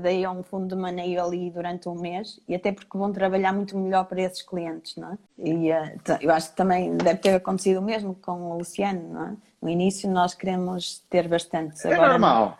daí 0.00 0.24
a 0.24 0.30
um 0.30 0.42
fundo 0.42 0.74
de 0.74 0.80
maneio 0.80 1.22
ali 1.22 1.50
durante 1.50 1.88
um 1.88 1.94
mês 1.94 2.40
e 2.48 2.54
até 2.54 2.72
porque 2.72 2.96
vão 2.96 3.12
trabalhar 3.12 3.52
muito 3.52 3.76
melhor 3.76 4.04
para 4.04 4.22
esses 4.22 4.42
clientes, 4.42 4.96
não 4.96 5.12
é? 5.12 5.18
E 5.38 5.70
uh, 5.70 6.18
eu 6.20 6.30
acho 6.30 6.50
que 6.50 6.56
também 6.56 6.96
deve 6.96 7.20
ter 7.20 7.34
acontecido 7.34 7.78
o 7.78 7.82
mesmo 7.82 8.14
com 8.14 8.50
o 8.50 8.58
Luciano, 8.58 9.12
não 9.12 9.26
é? 9.26 9.36
No 9.60 9.68
início 9.68 10.10
nós 10.10 10.34
queremos 10.34 11.04
ter 11.10 11.28
bastante. 11.28 11.86
É 11.86 11.96
normal, 11.96 12.58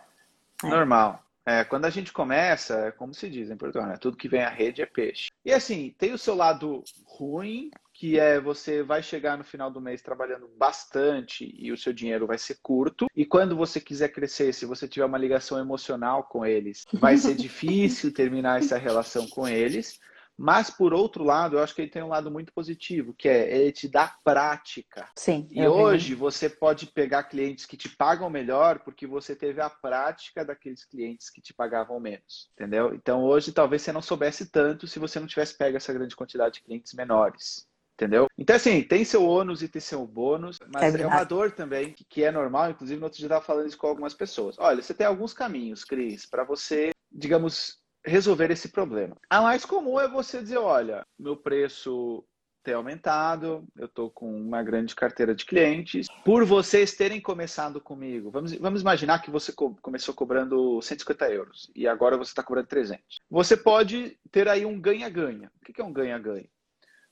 é. 0.62 0.68
normal. 0.68 1.24
É, 1.46 1.62
quando 1.62 1.84
a 1.84 1.90
gente 1.90 2.12
começa, 2.12 2.86
é 2.86 2.90
como 2.90 3.12
se 3.12 3.28
diz 3.28 3.50
em 3.50 3.56
Portugal, 3.56 3.86
né? 3.86 3.96
Tudo 3.98 4.16
que 4.16 4.28
vem 4.28 4.42
à 4.42 4.48
rede 4.48 4.80
é 4.80 4.86
peixe. 4.86 5.30
E 5.44 5.52
assim, 5.52 5.94
tem 5.98 6.12
o 6.12 6.18
seu 6.18 6.34
lado 6.34 6.82
ruim, 7.06 7.70
que 8.04 8.20
é 8.20 8.38
você 8.38 8.82
vai 8.82 9.02
chegar 9.02 9.38
no 9.38 9.42
final 9.42 9.70
do 9.70 9.80
mês 9.80 10.02
trabalhando 10.02 10.46
bastante 10.58 11.50
e 11.58 11.72
o 11.72 11.76
seu 11.76 11.90
dinheiro 11.90 12.26
vai 12.26 12.36
ser 12.36 12.58
curto. 12.62 13.06
E 13.16 13.24
quando 13.24 13.56
você 13.56 13.80
quiser 13.80 14.08
crescer, 14.08 14.52
se 14.52 14.66
você 14.66 14.86
tiver 14.86 15.06
uma 15.06 15.16
ligação 15.16 15.58
emocional 15.58 16.24
com 16.24 16.44
eles, 16.44 16.84
vai 16.92 17.16
ser 17.16 17.32
difícil 17.34 18.12
terminar 18.12 18.58
essa 18.58 18.76
relação 18.76 19.26
com 19.26 19.48
eles. 19.48 19.98
Mas, 20.36 20.68
por 20.68 20.92
outro 20.92 21.24
lado, 21.24 21.56
eu 21.56 21.62
acho 21.62 21.74
que 21.74 21.80
ele 21.80 21.90
tem 21.90 22.02
um 22.02 22.08
lado 22.08 22.30
muito 22.30 22.52
positivo, 22.52 23.14
que 23.14 23.26
é 23.26 23.56
ele 23.56 23.72
te 23.72 23.88
dá 23.88 24.14
prática. 24.22 25.08
Sim. 25.16 25.48
E 25.50 25.66
hoje 25.66 26.10
vi. 26.10 26.14
você 26.16 26.50
pode 26.50 26.88
pegar 26.88 27.22
clientes 27.22 27.64
que 27.64 27.76
te 27.76 27.88
pagam 27.88 28.28
melhor 28.28 28.80
porque 28.80 29.06
você 29.06 29.34
teve 29.34 29.62
a 29.62 29.70
prática 29.70 30.44
daqueles 30.44 30.84
clientes 30.84 31.30
que 31.30 31.40
te 31.40 31.54
pagavam 31.54 31.98
menos. 31.98 32.50
Entendeu? 32.52 32.94
Então, 32.94 33.22
hoje, 33.24 33.50
talvez 33.50 33.80
você 33.80 33.92
não 33.92 34.02
soubesse 34.02 34.50
tanto 34.50 34.86
se 34.86 34.98
você 34.98 35.18
não 35.18 35.26
tivesse 35.26 35.56
pego 35.56 35.78
essa 35.78 35.92
grande 35.92 36.14
quantidade 36.14 36.56
de 36.56 36.62
clientes 36.62 36.92
menores. 36.92 37.66
Entendeu? 37.94 38.28
Então, 38.36 38.56
assim, 38.56 38.82
tem 38.82 39.04
seu 39.04 39.24
ônus 39.24 39.62
e 39.62 39.68
tem 39.68 39.80
seu 39.80 40.04
bônus, 40.04 40.58
mas 40.72 40.94
é, 40.94 41.02
é 41.02 41.06
uma 41.06 41.22
dor 41.22 41.52
também, 41.52 41.92
que, 41.92 42.04
que 42.04 42.24
é 42.24 42.32
normal. 42.32 42.70
Inclusive, 42.70 42.98
no 42.98 43.06
outro 43.06 43.18
dia 43.18 43.26
eu 43.26 43.28
estava 43.28 43.44
falando 43.44 43.68
isso 43.68 43.78
com 43.78 43.86
algumas 43.86 44.12
pessoas. 44.12 44.58
Olha, 44.58 44.82
você 44.82 44.92
tem 44.92 45.06
alguns 45.06 45.32
caminhos, 45.32 45.84
Cris, 45.84 46.26
para 46.26 46.42
você, 46.42 46.90
digamos, 47.10 47.78
resolver 48.04 48.50
esse 48.50 48.68
problema. 48.68 49.16
A 49.30 49.40
mais 49.40 49.64
comum 49.64 50.00
é 50.00 50.08
você 50.08 50.42
dizer: 50.42 50.58
olha, 50.58 51.06
meu 51.16 51.36
preço 51.36 52.24
tem 52.64 52.74
aumentado, 52.74 53.64
eu 53.76 53.84
estou 53.84 54.10
com 54.10 54.34
uma 54.34 54.62
grande 54.62 54.94
carteira 54.96 55.34
de 55.34 55.44
clientes. 55.44 56.08
Por 56.24 56.44
vocês 56.46 56.94
terem 56.94 57.20
começado 57.20 57.80
comigo, 57.80 58.30
vamos, 58.30 58.54
vamos 58.54 58.80
imaginar 58.80 59.20
que 59.20 59.30
você 59.30 59.52
co 59.52 59.76
começou 59.82 60.14
cobrando 60.14 60.80
150 60.80 61.30
euros 61.30 61.70
e 61.76 61.86
agora 61.86 62.16
você 62.16 62.30
está 62.30 62.42
cobrando 62.42 62.66
300. 62.66 63.20
Você 63.30 63.56
pode 63.56 64.18
ter 64.32 64.48
aí 64.48 64.64
um 64.64 64.80
ganha-ganha. 64.80 65.52
O 65.60 65.72
que 65.72 65.80
é 65.80 65.84
um 65.84 65.92
ganha-ganha? 65.92 66.48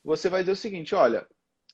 Você 0.05 0.29
vai 0.29 0.43
dizer 0.43 0.53
o 0.53 0.57
seguinte: 0.57 0.95
olha, 0.95 1.27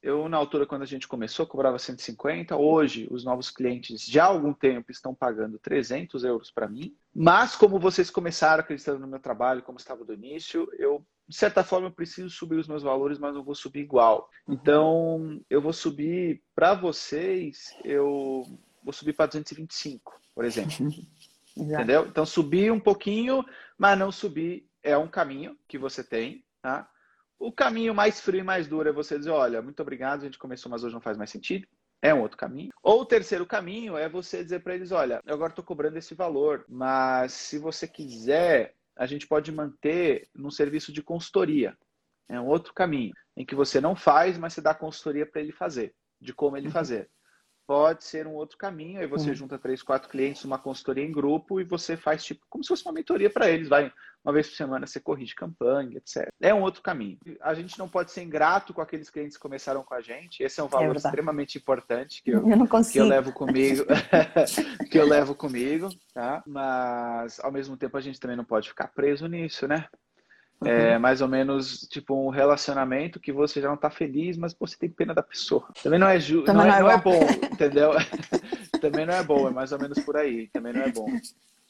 eu 0.02 0.28
na 0.28 0.36
altura 0.36 0.66
quando 0.66 0.82
a 0.82 0.86
gente 0.86 1.08
começou 1.08 1.46
cobrava 1.46 1.78
150, 1.78 2.56
hoje 2.56 3.08
os 3.10 3.24
novos 3.24 3.50
clientes 3.50 4.04
já 4.04 4.24
há 4.24 4.28
algum 4.28 4.52
tempo 4.52 4.90
estão 4.90 5.14
pagando 5.14 5.58
300 5.58 6.24
euros 6.24 6.50
para 6.50 6.68
mim, 6.68 6.94
mas 7.14 7.56
como 7.56 7.78
vocês 7.78 8.10
começaram 8.10 8.60
acreditando 8.60 9.00
no 9.00 9.08
meu 9.08 9.18
trabalho, 9.18 9.62
como 9.62 9.78
estava 9.78 10.04
do 10.04 10.14
início, 10.14 10.68
eu 10.78 11.04
de 11.26 11.36
certa 11.36 11.62
forma 11.62 11.88
eu 11.88 11.92
preciso 11.92 12.30
subir 12.30 12.56
os 12.56 12.68
meus 12.68 12.82
valores, 12.82 13.18
mas 13.18 13.34
não 13.34 13.44
vou 13.44 13.54
subir 13.54 13.80
igual. 13.80 14.30
Uhum. 14.46 14.54
Então 14.54 15.40
eu 15.50 15.60
vou 15.60 15.72
subir 15.72 16.42
para 16.54 16.74
vocês, 16.74 17.76
eu 17.84 18.44
vou 18.82 18.92
subir 18.92 19.12
para 19.12 19.26
225, 19.26 20.20
por 20.34 20.44
exemplo. 20.44 20.72
Entendeu? 21.56 22.06
Então 22.06 22.24
subir 22.24 22.70
um 22.70 22.78
pouquinho, 22.78 23.44
mas 23.76 23.98
não 23.98 24.12
subir 24.12 24.68
é 24.80 24.96
um 24.96 25.08
caminho 25.08 25.58
que 25.66 25.76
você 25.76 26.04
tem, 26.04 26.44
tá? 26.62 26.88
O 27.38 27.52
caminho 27.52 27.94
mais 27.94 28.20
frio 28.20 28.40
e 28.40 28.44
mais 28.44 28.66
duro 28.66 28.88
é 28.88 28.92
você 28.92 29.16
dizer, 29.16 29.30
olha, 29.30 29.62
muito 29.62 29.80
obrigado, 29.80 30.22
a 30.22 30.24
gente 30.24 30.38
começou, 30.38 30.70
mas 30.70 30.82
hoje 30.82 30.94
não 30.94 31.00
faz 31.00 31.16
mais 31.16 31.30
sentido. 31.30 31.66
É 32.00 32.12
um 32.14 32.20
outro 32.20 32.36
caminho. 32.36 32.70
Ou 32.82 33.02
o 33.02 33.06
terceiro 33.06 33.46
caminho 33.46 33.96
é 33.96 34.08
você 34.08 34.42
dizer 34.42 34.60
para 34.60 34.74
eles, 34.74 34.92
olha, 34.92 35.20
eu 35.26 35.34
agora 35.34 35.50
estou 35.50 35.64
cobrando 35.64 35.98
esse 35.98 36.14
valor, 36.14 36.64
mas 36.68 37.32
se 37.32 37.58
você 37.58 37.86
quiser, 37.86 38.74
a 38.96 39.06
gente 39.06 39.26
pode 39.26 39.50
manter 39.52 40.28
num 40.34 40.50
serviço 40.50 40.92
de 40.92 41.02
consultoria. 41.02 41.76
É 42.28 42.40
um 42.40 42.46
outro 42.46 42.74
caminho, 42.74 43.14
em 43.36 43.44
que 43.44 43.54
você 43.54 43.80
não 43.80 43.96
faz, 43.96 44.36
mas 44.36 44.52
você 44.52 44.60
dá 44.60 44.74
consultoria 44.74 45.26
para 45.26 45.40
ele 45.40 45.52
fazer, 45.52 45.94
de 46.20 46.32
como 46.32 46.56
ele 46.56 46.66
uhum. 46.66 46.72
fazer. 46.72 47.08
Pode 47.68 48.02
ser 48.02 48.26
um 48.26 48.32
outro 48.32 48.56
caminho. 48.56 48.98
Aí 48.98 49.06
você 49.06 49.28
uhum. 49.28 49.34
junta 49.34 49.58
três, 49.58 49.82
quatro 49.82 50.08
clientes, 50.08 50.42
uma 50.42 50.58
consultoria 50.58 51.04
em 51.04 51.12
grupo 51.12 51.60
e 51.60 51.64
você 51.64 51.98
faz 51.98 52.24
tipo 52.24 52.46
como 52.48 52.64
se 52.64 52.68
fosse 52.68 52.82
uma 52.82 52.94
mentoria 52.94 53.28
para 53.28 53.50
eles. 53.50 53.68
Vai 53.68 53.92
uma 54.24 54.32
vez 54.32 54.48
por 54.48 54.56
semana 54.56 54.86
você 54.86 54.98
corrige 54.98 55.34
campanha, 55.34 55.98
etc. 55.98 56.28
É 56.40 56.52
um 56.52 56.62
outro 56.62 56.82
caminho. 56.82 57.18
A 57.42 57.52
gente 57.52 57.78
não 57.78 57.86
pode 57.86 58.10
ser 58.10 58.22
ingrato 58.22 58.72
com 58.72 58.80
aqueles 58.80 59.10
clientes 59.10 59.36
que 59.36 59.42
começaram 59.42 59.84
com 59.84 59.94
a 59.94 60.00
gente. 60.00 60.42
Esse 60.42 60.60
é 60.60 60.64
um 60.64 60.68
valor 60.68 60.94
é 60.94 60.98
extremamente 60.98 61.58
importante 61.58 62.22
que 62.22 62.30
eu, 62.30 62.48
eu 62.48 62.82
que 62.90 62.98
eu 62.98 63.06
levo 63.06 63.32
comigo, 63.32 63.84
que 64.90 64.98
eu 64.98 65.06
levo 65.06 65.34
comigo, 65.34 65.90
tá? 66.14 66.42
Mas 66.46 67.38
ao 67.40 67.52
mesmo 67.52 67.76
tempo 67.76 67.98
a 67.98 68.00
gente 68.00 68.18
também 68.18 68.36
não 68.36 68.44
pode 68.44 68.70
ficar 68.70 68.88
preso 68.88 69.26
nisso, 69.26 69.68
né? 69.68 69.86
É 70.64 70.94
uhum. 70.94 71.00
mais 71.00 71.20
ou 71.20 71.28
menos 71.28 71.86
tipo 71.88 72.14
um 72.14 72.30
relacionamento 72.30 73.20
que 73.20 73.32
você 73.32 73.60
já 73.60 73.68
não 73.68 73.76
tá 73.76 73.90
feliz, 73.90 74.36
mas 74.36 74.54
você 74.58 74.76
tem 74.76 74.90
pena 74.90 75.14
da 75.14 75.22
pessoa. 75.22 75.68
Também 75.82 76.00
não 76.00 76.08
é, 76.08 76.18
ju 76.18 76.42
não, 76.46 76.62
é, 76.62 76.80
não 76.80 76.90
é 76.90 77.00
bom, 77.00 77.20
entendeu? 77.52 77.92
Também 78.80 79.06
não 79.06 79.14
é 79.14 79.22
bom, 79.22 79.48
é 79.48 79.50
mais 79.52 79.70
ou 79.70 79.78
menos 79.78 79.98
por 80.00 80.16
aí. 80.16 80.48
Também 80.48 80.72
não 80.72 80.82
é 80.82 80.90
bom. 80.90 81.06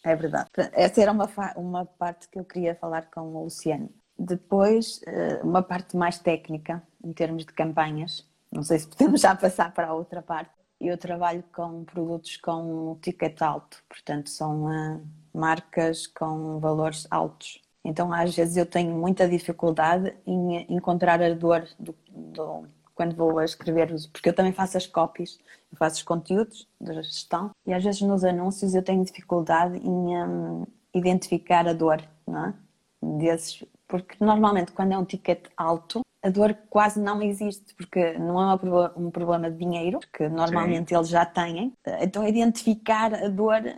É 0.05 0.17
verdade. 0.17 0.49
Essa 0.73 1.03
era 1.03 1.13
uma, 1.13 1.29
uma 1.57 1.85
parte 1.85 2.29
que 2.29 2.39
eu 2.39 2.45
queria 2.45 2.75
falar 2.75 3.11
com 3.11 3.21
o 3.21 3.45
Luciano. 3.45 3.91
Depois, 4.19 5.01
eh, 5.07 5.41
uma 5.43 5.63
parte 5.63 5.97
mais 5.97 6.19
técnica, 6.19 6.83
em 7.05 7.13
termos 7.13 7.45
de 7.45 7.53
campanhas. 7.53 8.27
Não 8.51 8.63
sei 8.63 8.79
se 8.79 8.89
podemos 8.89 9.21
já 9.21 9.35
passar 9.35 9.73
para 9.73 9.89
a 9.89 9.95
outra 9.95 10.23
parte. 10.23 10.51
Eu 10.81 10.97
trabalho 10.97 11.45
com 11.53 11.85
produtos 11.85 12.37
com 12.37 12.99
ticket 13.03 13.41
alto, 13.43 13.83
portanto, 13.89 14.31
são 14.31 14.65
uh, 14.67 15.07
marcas 15.35 16.07
com 16.07 16.59
valores 16.59 17.07
altos. 17.11 17.61
Então, 17.85 18.13
às 18.13 18.35
vezes, 18.35 18.57
eu 18.57 18.67
tenho 18.67 18.95
muita 18.95 19.29
dificuldade 19.29 20.15
em 20.27 20.67
encontrar 20.75 21.23
a 21.23 21.33
dor 21.33 21.67
do, 21.79 21.95
do 22.11 22.67
quando 22.99 23.15
vou 23.15 23.39
a 23.39 23.45
escrever, 23.45 23.95
porque 24.13 24.29
eu 24.29 24.35
também 24.35 24.53
faço 24.53 24.77
as 24.77 24.85
copies, 24.85 25.39
faço 25.77 25.97
os 25.97 26.03
conteúdos 26.03 26.67
da 26.81 26.95
gestão 26.95 27.53
e 27.65 27.73
às 27.73 27.85
vezes 27.85 28.01
nos 28.03 28.25
anúncios 28.25 28.75
eu 28.75 28.83
tenho 28.83 29.05
dificuldade 29.05 29.79
em 29.79 29.89
um, 29.89 30.67
identificar 30.93 31.69
a 31.69 31.73
dor, 31.73 32.03
não 32.27 32.47
é? 32.47 32.55
Desses, 33.01 33.63
porque 33.87 34.17
normalmente 34.19 34.73
quando 34.73 34.93
é 34.93 34.99
um 34.99 35.05
ticket 35.05 35.47
alto, 35.57 36.01
a 36.21 36.29
dor 36.29 36.57
quase 36.69 37.01
não 37.01 37.23
existe, 37.23 37.73
porque 37.75 38.15
não 38.15 38.41
é 38.41 38.59
um 38.97 39.11
problema 39.11 39.49
de 39.49 39.57
dinheiro, 39.57 40.01
que 40.13 40.29
normalmente 40.29 40.89
Sim. 40.89 40.97
eles 40.97 41.09
já 41.09 41.25
têm. 41.25 41.73
Então, 42.01 42.27
identificar 42.27 43.15
a 43.15 43.29
dor 43.29 43.65
eh, 43.65 43.77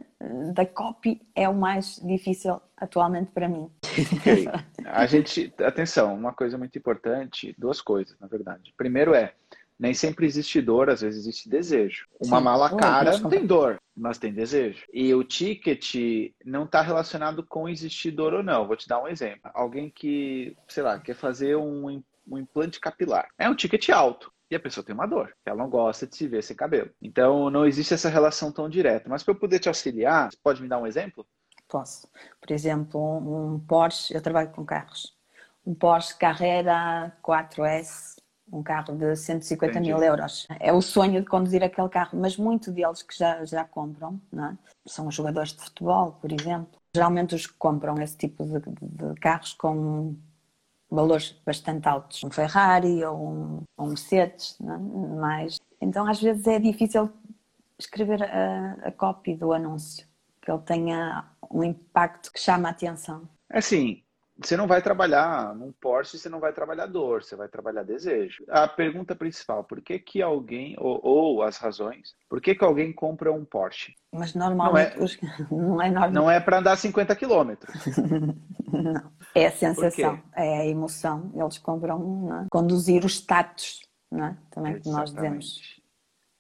da 0.54 0.64
copy 0.64 1.21
é 1.35 1.47
o 1.47 1.54
mais 1.54 2.00
difícil 2.02 2.59
atualmente 2.78 3.30
para 3.33 3.47
mim. 3.47 3.71
Okay. 4.21 4.47
A 4.85 5.07
gente, 5.07 5.53
atenção, 5.59 6.15
uma 6.15 6.33
coisa 6.33 6.59
muito 6.59 6.77
importante, 6.77 7.55
duas 7.57 7.81
coisas, 7.81 8.17
na 8.21 8.27
verdade. 8.27 8.75
Primeiro 8.77 9.15
é, 9.15 9.33
nem 9.79 9.95
sempre 9.95 10.27
existe 10.27 10.61
dor, 10.61 10.91
às 10.91 11.01
vezes 11.01 11.21
existe 11.21 11.49
desejo. 11.49 12.07
Uma 12.21 12.39
Sim. 12.39 12.45
mala 12.45 12.77
cara 12.77 13.19
não 13.19 13.31
tem 13.31 13.47
dor, 13.47 13.81
mas 13.97 14.19
tem 14.19 14.33
desejo. 14.33 14.85
E 14.93 15.15
o 15.15 15.25
ticket 15.25 15.95
não 16.45 16.65
está 16.65 16.83
relacionado 16.83 17.45
com 17.45 17.69
existir 17.69 18.11
dor 18.11 18.35
ou 18.35 18.43
não. 18.43 18.67
Vou 18.67 18.77
te 18.77 18.89
dar 18.89 19.03
um 19.03 19.09
exemplo. 19.09 19.51
Alguém 19.55 19.89
que, 19.89 20.57
sei 20.69 20.83
lá, 20.83 20.99
quer 20.99 21.15
fazer 21.15 21.57
um 21.57 22.03
um 22.31 22.39
implante 22.39 22.81
capilar. 22.81 23.29
É 23.37 23.49
um 23.49 23.55
ticket 23.55 23.89
alto. 23.91 24.33
E 24.51 24.57
a 24.57 24.61
pessoa 24.61 24.85
tem 24.85 24.95
uma 24.95 25.07
dor. 25.07 25.33
Ela 25.45 25.59
não 25.59 25.71
gosta 25.71 26.07
de 26.07 26.17
se 26.17 26.27
ver 26.27 26.43
sem 26.43 26.57
cabelo. 26.57 26.91
Então, 27.01 27.51
não 27.51 27.67
existe 27.67 27.95
essa 27.95 28.09
relação 28.09 28.51
tão 28.51 28.69
direta. 28.69 29.09
Mas 29.09 29.23
para 29.23 29.33
eu 29.33 29.39
poder 29.39 29.59
te 29.61 29.69
auxiliar, 29.69 30.31
pode 30.43 30.61
me 30.61 30.69
dar 30.69 30.79
um 30.79 30.87
exemplo? 30.87 31.27
Posso. 31.71 32.09
Por 32.41 32.53
exemplo, 32.53 33.00
um 33.00 33.61
Porsche, 33.61 34.12
eu 34.12 34.21
trabalho 34.21 34.50
com 34.50 34.65
carros. 34.65 35.17
Um 35.65 35.73
Porsche 35.73 36.17
Carrera 36.17 37.17
4S, 37.23 38.17
um 38.53 38.62
carro 38.62 38.97
de 38.97 39.15
150 39.15 39.71
Entendi. 39.71 39.89
mil 39.93 40.03
euros. 40.03 40.49
É 40.59 40.73
o 40.73 40.83
sonho 40.83 41.21
de 41.21 41.27
conduzir 41.29 41.62
aquele 41.62 41.89
carro, 41.89 42.19
mas 42.19 42.37
muitos 42.37 42.75
deles 42.75 43.03
que 43.03 43.17
já, 43.17 43.45
já 43.45 43.65
compram, 43.65 44.21
é? 44.35 44.57
são 44.85 45.11
jogadores 45.11 45.53
de 45.53 45.62
futebol, 45.62 46.19
por 46.21 46.33
exemplo. 46.33 46.81
Geralmente 46.95 47.37
os 47.37 47.47
que 47.47 47.55
compram 47.55 47.95
esse 48.03 48.17
tipo 48.17 48.45
de, 48.45 48.59
de 48.59 49.21
carros 49.21 49.53
com 49.53 50.17
valores 50.91 51.41
bastante 51.47 51.89
altos, 51.89 52.25
um 52.25 52.31
Ferrari 52.31 53.05
ou 53.05 53.17
um, 53.17 53.62
um 53.79 53.87
Mercedes, 53.87 54.57
não? 54.59 54.75
É? 54.75 55.21
mas 55.21 55.61
então 55.81 56.05
às 56.05 56.21
vezes 56.21 56.45
é 56.49 56.59
difícil 56.59 57.09
escrever 57.79 58.25
a, 58.25 58.73
a 58.83 58.91
copy 58.91 59.37
do 59.37 59.53
anúncio, 59.53 60.05
que 60.43 60.51
ele 60.51 60.63
tenha 60.63 61.25
um 61.51 61.63
impacto 61.65 62.33
que 62.33 62.41
chama 62.41 62.69
a 62.69 62.73
atenção. 62.73 63.29
É 63.51 63.59
assim, 63.59 64.03
você 64.43 64.57
não 64.57 64.67
vai 64.67 64.81
trabalhar 64.81 65.55
num 65.55 65.71
Porsche, 65.71 66.19
você 66.19 66.29
não 66.29 66.41
vai 66.41 66.53
trabalhar 66.53 66.87
dor, 66.87 67.23
você 67.23 67.37
vai 67.37 67.47
trabalhar 67.47 67.83
desejo. 67.83 68.43
A 68.49 68.67
pergunta 68.67 69.15
principal, 69.15 69.63
por 69.65 69.83
que 69.83 69.99
que 69.99 70.23
alguém, 70.23 70.75
ou, 70.79 70.99
ou 71.03 71.43
as 71.43 71.59
razões, 71.59 72.15
por 72.29 72.41
que 72.41 72.55
que 72.55 72.65
alguém 72.65 72.93
compra 72.93 73.31
um 73.31 73.45
Porsche? 73.45 73.95
Mas 74.13 74.35
normalmente 74.35 74.97
não 74.97 75.07
é, 75.07 75.11
não 75.51 75.83
é 75.83 75.91
normal. 75.91 76.11
Não 76.11 76.31
é 76.31 76.41
para 76.41 76.59
andar 76.59 76.77
50 76.77 77.15
quilômetros. 77.17 77.75
não. 78.73 79.13
É 79.35 79.47
a 79.47 79.53
sensação, 79.53 80.21
é 80.35 80.61
a 80.61 80.67
emoção. 80.67 81.31
Eles 81.35 81.59
compram 81.59 82.43
é? 82.43 82.47
conduzir 82.51 83.05
o 83.05 83.09
status, 83.09 83.81
não 84.11 84.25
é? 84.25 84.37
também 84.51 84.81
que 84.81 84.89
nós 84.89 85.13
dizemos. 85.13 85.80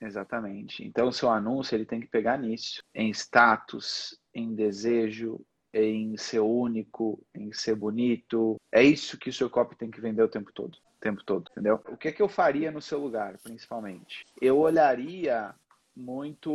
Exatamente. 0.00 0.84
Então, 0.84 1.08
o 1.08 1.12
seu 1.12 1.28
anúncio 1.30 1.74
ele 1.74 1.84
tem 1.84 2.00
que 2.00 2.06
pegar 2.06 2.38
nisso, 2.38 2.82
em 2.94 3.10
status, 3.10 4.18
em 4.34 4.54
desejo, 4.54 5.44
em 5.72 6.16
ser 6.16 6.40
único, 6.40 7.22
em 7.34 7.52
ser 7.52 7.74
bonito. 7.74 8.56
É 8.72 8.82
isso 8.82 9.18
que 9.18 9.30
o 9.30 9.32
seu 9.32 9.50
copy 9.50 9.76
tem 9.76 9.90
que 9.90 10.00
vender 10.00 10.22
o 10.22 10.28
tempo 10.28 10.50
todo. 10.52 10.74
O 10.74 11.00
tempo 11.00 11.22
todo, 11.24 11.50
entendeu? 11.50 11.80
O 11.88 11.96
que 11.96 12.08
é 12.08 12.12
que 12.12 12.22
eu 12.22 12.28
faria 12.28 12.70
no 12.70 12.80
seu 12.80 12.98
lugar, 12.98 13.36
principalmente? 13.42 14.26
Eu 14.40 14.58
olharia 14.58 15.54
muito 15.94 16.50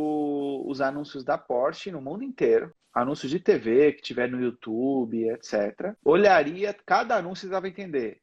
os 0.66 0.80
anúncios 0.80 1.24
da 1.24 1.38
Porsche 1.38 1.90
no 1.90 2.00
mundo 2.00 2.24
inteiro. 2.24 2.72
Anúncios 2.92 3.30
de 3.30 3.38
TV 3.38 3.92
que 3.92 4.02
tiver 4.02 4.30
no 4.30 4.40
YouTube, 4.40 5.28
etc. 5.28 5.94
Olharia 6.02 6.74
cada 6.74 7.16
anúncio 7.16 7.50
e 7.50 7.54
a 7.54 7.68
entender 7.68 8.22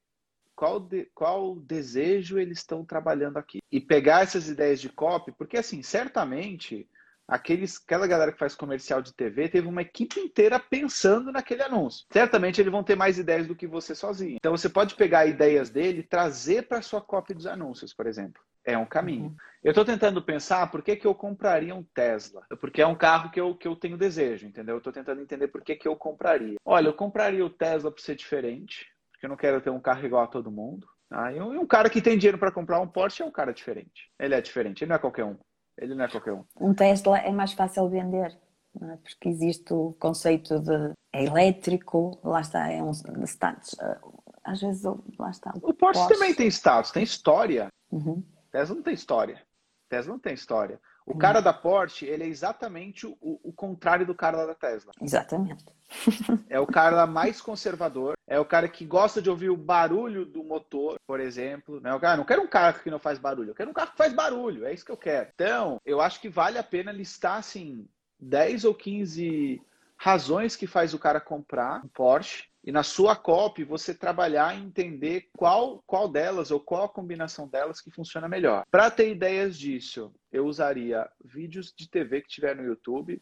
qual, 0.55 0.79
de, 0.79 1.05
qual 1.13 1.55
desejo 1.55 2.39
eles 2.39 2.59
estão 2.59 2.85
trabalhando 2.85 3.37
aqui. 3.37 3.59
E 3.71 3.79
pegar 3.79 4.23
essas 4.23 4.47
ideias 4.47 4.79
de 4.79 4.89
copy, 4.89 5.31
porque 5.31 5.57
assim, 5.57 5.81
certamente 5.81 6.87
aqueles, 7.27 7.81
aquela 7.83 8.07
galera 8.07 8.31
que 8.31 8.39
faz 8.39 8.55
comercial 8.55 9.01
de 9.01 9.13
TV 9.13 9.49
teve 9.49 9.67
uma 9.67 9.81
equipe 9.81 10.19
inteira 10.19 10.59
pensando 10.59 11.31
naquele 11.31 11.63
anúncio. 11.63 12.05
Certamente 12.11 12.61
eles 12.61 12.71
vão 12.71 12.83
ter 12.83 12.95
mais 12.95 13.17
ideias 13.17 13.47
do 13.47 13.55
que 13.55 13.67
você 13.67 13.95
sozinho. 13.95 14.35
Então 14.35 14.55
você 14.55 14.69
pode 14.69 14.95
pegar 14.95 15.25
ideias 15.25 15.69
dele 15.69 15.99
e 15.99 16.07
trazer 16.07 16.67
para 16.67 16.81
sua 16.81 17.01
cópia 17.01 17.35
dos 17.35 17.47
anúncios, 17.47 17.93
por 17.93 18.07
exemplo. 18.07 18.41
É 18.65 18.77
um 18.77 18.85
caminho. 18.85 19.25
Uhum. 19.25 19.35
Eu 19.61 19.71
estou 19.71 19.83
tentando 19.83 20.21
pensar 20.21 20.71
por 20.71 20.81
que, 20.81 20.95
que 20.95 21.05
eu 21.05 21.13
compraria 21.13 21.75
um 21.75 21.83
Tesla. 21.83 22.45
Porque 22.61 22.81
é 22.81 22.87
um 22.87 22.95
carro 22.95 23.29
que 23.29 23.39
eu, 23.39 23.55
que 23.55 23.67
eu 23.67 23.75
tenho 23.75 23.97
desejo, 23.97 24.47
entendeu? 24.47 24.75
Eu 24.75 24.77
estou 24.77 24.93
tentando 24.93 25.21
entender 25.21 25.49
por 25.49 25.61
que, 25.61 25.75
que 25.75 25.87
eu 25.87 25.95
compraria. 25.97 26.55
Olha, 26.63 26.87
eu 26.87 26.93
compraria 26.93 27.45
o 27.45 27.49
Tesla 27.49 27.91
para 27.91 28.01
ser 28.01 28.15
diferente, 28.15 28.92
porque 29.23 29.25
eu 29.25 29.29
não 29.29 29.37
quero 29.37 29.61
ter 29.61 29.69
um 29.69 29.79
carro 29.79 30.05
igual 30.05 30.23
a 30.23 30.27
todo 30.27 30.51
mundo. 30.51 30.87
Ah, 31.09 31.31
e 31.31 31.39
um, 31.39 31.65
cara 31.65 31.89
que 31.89 32.01
tem 32.01 32.17
dinheiro 32.17 32.37
para 32.37 32.51
comprar 32.51 32.79
um 32.81 32.87
Porsche 32.87 33.21
é 33.21 33.25
um 33.25 33.31
cara 33.31 33.53
diferente. 33.53 34.11
Ele 34.19 34.35
é 34.35 34.41
diferente, 34.41 34.83
ele 34.83 34.89
não 34.89 34.95
é 34.95 34.99
qualquer 34.99 35.23
um. 35.23 35.37
Ele 35.77 35.95
não 35.95 36.03
é 36.03 36.07
qualquer 36.07 36.33
um. 36.33 36.43
Um 36.59 36.73
Tesla 36.73 37.19
é 37.19 37.31
mais 37.31 37.53
fácil 37.53 37.87
vender, 37.87 38.37
é? 38.81 38.97
porque 38.97 39.29
existe 39.29 39.73
o 39.73 39.95
conceito 39.99 40.59
de 40.59 40.93
é 41.13 41.23
elétrico, 41.23 42.19
lá 42.23 42.41
está, 42.41 42.69
é 42.69 42.81
um 42.81 42.91
status. 43.25 43.75
Ah, 43.79 43.99
às 44.43 44.59
vezes, 44.59 44.83
lá 45.17 45.29
está. 45.29 45.51
O, 45.55 45.69
o 45.69 45.73
Porsche, 45.73 45.99
Porsche, 45.99 46.13
também 46.13 46.33
tem 46.33 46.47
status, 46.47 46.91
tem 46.91 47.03
história. 47.03 47.67
Uhum. 47.91 48.23
Tesla 48.51 48.75
não 48.75 48.83
tem 48.83 48.93
história. 48.93 49.41
Tesla 49.87 50.13
não 50.13 50.19
tem 50.19 50.33
história. 50.33 50.81
O 51.05 51.17
cara 51.17 51.41
da 51.41 51.53
Porsche, 51.53 52.05
ele 52.05 52.23
é 52.23 52.27
exatamente 52.27 53.05
o, 53.05 53.17
o 53.21 53.51
contrário 53.51 54.05
do 54.05 54.15
cara 54.15 54.37
lá 54.37 54.45
da 54.45 54.55
Tesla. 54.55 54.91
Exatamente. 55.01 55.65
é 56.49 56.59
o 56.59 56.67
cara 56.67 57.05
mais 57.05 57.41
conservador, 57.41 58.15
é 58.27 58.39
o 58.39 58.45
cara 58.45 58.67
que 58.67 58.85
gosta 58.85 59.21
de 59.21 59.29
ouvir 59.29 59.49
o 59.49 59.57
barulho 59.57 60.25
do 60.25 60.43
motor, 60.43 60.95
por 61.05 61.19
exemplo. 61.19 61.79
Né? 61.81 61.93
O 61.93 61.99
cara, 61.99 62.17
não 62.17 62.25
quero 62.25 62.41
um 62.41 62.47
carro 62.47 62.79
que 62.79 62.89
não 62.89 62.99
faz 62.99 63.19
barulho, 63.19 63.51
eu 63.51 63.55
quero 63.55 63.69
um 63.69 63.73
carro 63.73 63.91
que 63.91 63.97
faz 63.97 64.13
barulho, 64.13 64.65
é 64.65 64.73
isso 64.73 64.85
que 64.85 64.91
eu 64.91 64.97
quero. 64.97 65.29
Então, 65.33 65.79
eu 65.85 66.01
acho 66.01 66.21
que 66.21 66.29
vale 66.29 66.57
a 66.57 66.63
pena 66.63 66.91
listar, 66.91 67.37
assim, 67.37 67.87
10 68.19 68.65
ou 68.65 68.73
15 68.73 69.61
razões 69.97 70.55
que 70.55 70.67
faz 70.67 70.93
o 70.93 70.99
cara 70.99 71.19
comprar 71.19 71.83
um 71.83 71.87
Porsche 71.87 72.45
e 72.63 72.71
na 72.71 72.83
sua 72.83 73.15
copy 73.15 73.63
você 73.63 73.93
trabalhar 73.93 74.57
e 74.57 74.63
entender 74.63 75.29
qual, 75.35 75.83
qual 75.85 76.07
delas 76.07 76.49
ou 76.49 76.59
qual 76.59 76.85
a 76.85 76.89
combinação 76.89 77.47
delas 77.47 77.81
que 77.81 77.91
funciona 77.91 78.27
melhor. 78.27 78.63
Para 78.71 78.89
ter 78.89 79.11
ideias 79.11 79.57
disso, 79.57 80.13
eu 80.31 80.45
usaria 80.45 81.09
vídeos 81.23 81.73
de 81.75 81.89
TV 81.89 82.21
que 82.21 82.29
tiver 82.29 82.55
no 82.55 82.63
YouTube, 82.63 83.21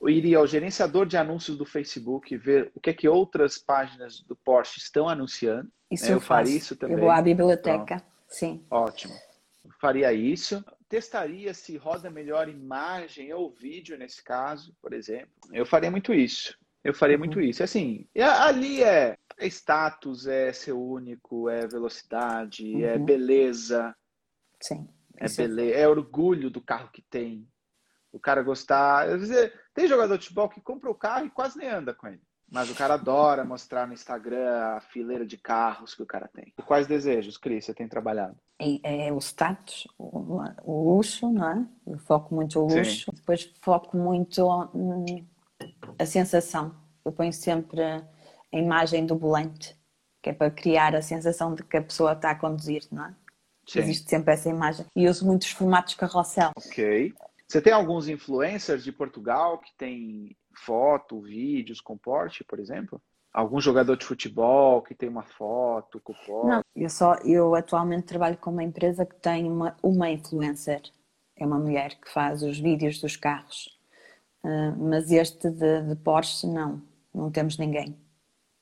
eu 0.00 0.08
iria 0.08 0.38
ao 0.38 0.46
gerenciador 0.46 1.06
de 1.06 1.16
anúncios 1.16 1.56
do 1.56 1.66
Facebook 1.66 2.34
ver 2.36 2.72
o 2.74 2.80
que 2.80 2.90
é 2.90 2.94
que 2.94 3.08
outras 3.08 3.58
páginas 3.58 4.20
do 4.22 4.34
Porsche 4.34 4.78
estão 4.78 5.08
anunciando. 5.08 5.70
Isso 5.90 6.06
né? 6.06 6.12
eu, 6.12 6.16
eu 6.16 6.20
faria 6.20 6.56
isso 6.56 6.74
também. 6.74 6.96
Eu 6.96 7.02
vou 7.02 7.10
à 7.10 7.20
biblioteca, 7.20 7.96
então, 7.96 8.06
sim. 8.26 8.64
Ótimo. 8.70 9.14
Eu 9.64 9.72
faria 9.78 10.12
isso. 10.12 10.64
Testaria 10.88 11.52
se 11.52 11.76
roda 11.76 12.10
melhor 12.10 12.48
imagem 12.48 13.32
ou 13.32 13.52
vídeo 13.52 13.96
nesse 13.98 14.24
caso, 14.24 14.74
por 14.80 14.92
exemplo. 14.92 15.28
Eu 15.52 15.66
faria 15.66 15.90
muito 15.90 16.14
isso. 16.14 16.58
Eu 16.82 16.94
faria 16.94 17.16
uhum. 17.16 17.20
muito 17.20 17.40
isso. 17.40 17.62
Assim, 17.62 18.06
ali 18.18 18.82
é, 18.82 19.16
é, 19.38 19.46
status, 19.46 20.26
é 20.26 20.52
ser 20.52 20.72
único, 20.72 21.48
é 21.48 21.66
velocidade, 21.66 22.82
é 22.82 22.88
uhum. 22.88 22.94
é 22.94 22.98
beleza. 22.98 23.94
Sim. 24.60 24.88
É, 25.16 25.28
beleza, 25.28 25.78
é 25.78 25.88
orgulho 25.88 26.50
do 26.50 26.60
carro 26.60 26.90
que 26.92 27.02
tem. 27.02 27.46
O 28.12 28.18
cara 28.18 28.42
gostar. 28.42 29.06
Tem 29.74 29.86
jogador 29.86 30.16
de 30.16 30.24
futebol 30.24 30.48
que 30.48 30.60
compra 30.60 30.90
o 30.90 30.94
carro 30.94 31.26
e 31.26 31.30
quase 31.30 31.58
nem 31.58 31.68
anda 31.68 31.94
com 31.94 32.08
ele. 32.08 32.22
Mas 32.50 32.68
o 32.68 32.74
cara 32.74 32.94
adora 32.94 33.44
mostrar 33.44 33.86
no 33.86 33.94
Instagram 33.94 34.76
a 34.76 34.80
fileira 34.80 35.24
de 35.24 35.36
carros 35.36 35.94
que 35.94 36.02
o 36.02 36.06
cara 36.06 36.28
tem. 36.34 36.52
E 36.58 36.62
quais 36.62 36.88
desejos, 36.88 37.36
Cris, 37.36 37.64
você 37.64 37.72
tem 37.72 37.86
trabalhado? 37.86 38.36
É, 38.58 39.06
é 39.06 39.12
o 39.12 39.18
status, 39.18 39.86
o, 39.96 40.42
o, 40.64 40.96
luxo, 40.96 41.30
não 41.30 41.48
é? 41.48 41.66
Eu 41.86 41.98
foco 41.98 42.34
muito 42.34 42.58
o 42.58 42.64
luxo. 42.64 43.12
Sim. 43.12 43.12
Depois 43.14 43.52
foco 43.60 43.96
muito 43.96 44.44
hum, 44.74 45.24
a 45.98 46.06
sensação. 46.06 46.74
Eu 47.04 47.12
ponho 47.12 47.32
sempre 47.32 47.80
a 47.82 48.02
imagem 48.52 49.06
do 49.06 49.16
volante, 49.16 49.76
que 50.22 50.30
é 50.30 50.32
para 50.32 50.50
criar 50.50 50.94
a 50.94 51.02
sensação 51.02 51.54
de 51.54 51.62
que 51.62 51.76
a 51.76 51.82
pessoa 51.82 52.12
está 52.12 52.30
a 52.30 52.34
conduzir, 52.34 52.82
não 52.90 53.06
é? 53.06 53.14
Sim. 53.66 53.80
Existe 53.80 54.10
sempre 54.10 54.34
essa 54.34 54.48
imagem. 54.48 54.86
E 54.96 55.08
uso 55.08 55.26
muitos 55.26 55.50
formatos 55.50 55.94
carrossel. 55.94 56.50
Ok. 56.56 57.14
Você 57.46 57.60
tem 57.60 57.72
alguns 57.72 58.08
influencers 58.08 58.84
de 58.84 58.92
Portugal 58.92 59.58
que 59.58 59.72
tem 59.76 60.36
foto, 60.54 61.20
vídeos 61.20 61.80
com 61.80 61.96
Porsche, 61.96 62.44
por 62.44 62.58
exemplo? 62.58 63.00
Algum 63.32 63.60
jogador 63.60 63.96
de 63.96 64.04
futebol 64.04 64.82
que 64.82 64.94
tem 64.94 65.08
uma 65.08 65.22
foto 65.22 66.00
com 66.00 66.12
Porsche? 66.12 66.48
Não, 66.48 66.62
eu 66.74 66.90
só 66.90 67.14
eu 67.24 67.54
atualmente 67.54 68.06
trabalho 68.06 68.36
com 68.36 68.50
uma 68.50 68.62
empresa 68.62 69.06
que 69.06 69.16
tem 69.16 69.50
uma, 69.50 69.76
uma 69.82 70.10
influencer. 70.10 70.82
É 71.36 71.46
uma 71.46 71.58
mulher 71.58 71.98
que 72.00 72.10
faz 72.12 72.42
os 72.42 72.58
vídeos 72.58 73.00
dos 73.00 73.16
carros. 73.16 73.79
Uh, 74.42 74.76
mas 74.78 75.10
este 75.10 75.50
de, 75.50 75.82
de, 75.82 75.96
Porsche 75.96 76.46
não, 76.46 76.82
não 77.14 77.30
temos 77.30 77.58
ninguém. 77.58 77.96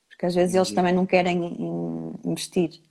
Porque 0.08 0.26
às 0.26 0.34
vezes 0.34 0.54
eles 0.54 0.72
também 0.72 0.92
não 0.92 1.06
querem 1.06 1.56
investir. 2.24 2.82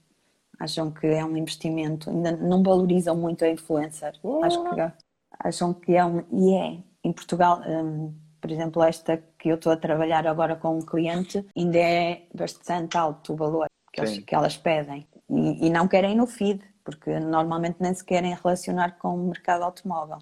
Acham 0.58 0.90
que 0.90 1.06
é 1.06 1.24
um 1.24 1.36
investimento, 1.36 2.10
ainda 2.10 2.32
não 2.32 2.62
valorizam 2.62 3.16
muito 3.16 3.44
a 3.44 3.48
influencer. 3.48 4.14
Uh. 4.22 4.42
Acho 4.44 4.62
que 4.64 4.92
acham 5.38 5.74
que 5.74 5.94
é 5.94 6.04
um. 6.04 6.24
E 6.32 6.54
é. 6.54 6.78
Em 7.04 7.12
Portugal, 7.12 7.60
um, 7.66 8.12
por 8.40 8.50
exemplo, 8.50 8.82
esta 8.82 9.22
que 9.38 9.48
eu 9.48 9.56
estou 9.56 9.72
a 9.72 9.76
trabalhar 9.76 10.26
agora 10.26 10.56
com 10.56 10.78
um 10.78 10.82
cliente, 10.82 11.46
ainda 11.56 11.78
é 11.78 12.26
bastante 12.34 12.96
alto 12.96 13.32
o 13.32 13.36
valor 13.36 13.68
que, 13.92 14.00
eles, 14.00 14.18
que 14.18 14.34
elas 14.34 14.56
pedem. 14.56 15.06
E, 15.30 15.66
e, 15.66 15.70
não 15.70 15.86
querem 15.86 16.16
no 16.16 16.26
feed, 16.26 16.62
porque 16.84 17.18
normalmente 17.20 17.76
nem 17.80 17.92
se 17.94 18.04
querem 18.04 18.34
relacionar 18.34 18.98
com 18.98 19.14
o 19.14 19.28
mercado 19.28 19.62
automóvel. 19.62 20.18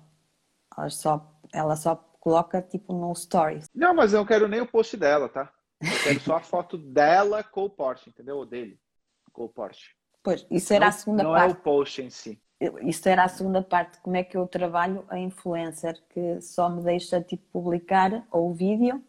Ela 0.77 0.91
só, 0.91 1.33
ela 1.53 1.77
só 1.77 1.95
coloca 2.27 2.61
tipo 2.61 2.93
no 2.93 3.15
stories. 3.15 3.69
Não, 3.73 3.95
mas 3.95 4.13
eu 4.13 4.19
não 4.19 4.27
quero 4.27 4.49
nem 4.49 4.61
o 4.61 4.67
post 4.67 4.97
dela, 4.97 5.29
tá? 5.29 5.53
Eu 5.81 6.03
quero 6.03 6.21
só 6.21 6.37
a 6.37 6.41
foto 6.41 6.77
dela 6.77 7.45
com 7.45 7.65
o 7.65 7.71
Porsche, 7.71 8.11
entendeu? 8.11 8.39
Ou 8.39 8.45
dele 8.45 8.81
com 9.33 9.45
o 9.45 9.49
Porsche. 9.49 9.91
Pois, 10.23 10.45
isso 10.51 10.73
era 10.73 10.87
não, 10.87 10.89
a 10.89 10.93
segunda 10.93 11.23
não 11.23 11.31
parte. 11.33 11.49
Não 11.51 11.57
é 11.57 11.61
o 11.61 11.63
post 11.63 12.03
em 12.03 12.11
si 12.11 12.41
isto 12.83 13.07
era 13.07 13.25
a 13.25 13.29
segunda 13.29 13.63
parte, 13.63 14.01
como 14.01 14.17
é 14.17 14.25
que 14.25 14.37
eu 14.37 14.47
trabalho 14.47 15.05
a 15.09 15.19
influencer, 15.19 16.03
que 16.09 16.41
só 16.41 16.71
me 16.71 16.83
deixa 16.83 17.21
tipo 17.21 17.45
publicar 17.53 18.27
ou 18.31 18.51
o 18.51 18.55
vídeo 18.55 19.05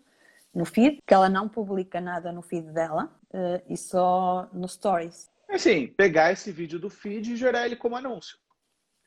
no 0.54 0.66
feed, 0.66 1.02
que 1.06 1.14
ela 1.14 1.30
não 1.30 1.48
publica 1.48 2.02
nada 2.02 2.32
no 2.32 2.42
feed 2.42 2.72
dela 2.74 3.10
uh, 3.30 3.64
e 3.70 3.78
só 3.78 4.50
no 4.52 4.68
stories. 4.68 5.30
É 5.48 5.56
assim, 5.56 5.88
pegar 5.88 6.34
esse 6.34 6.52
vídeo 6.52 6.78
do 6.78 6.90
feed 6.90 7.34
e 7.34 7.38
gerar 7.38 7.66
ele 7.66 7.78
como 7.78 7.96
anúncio. 7.96 8.38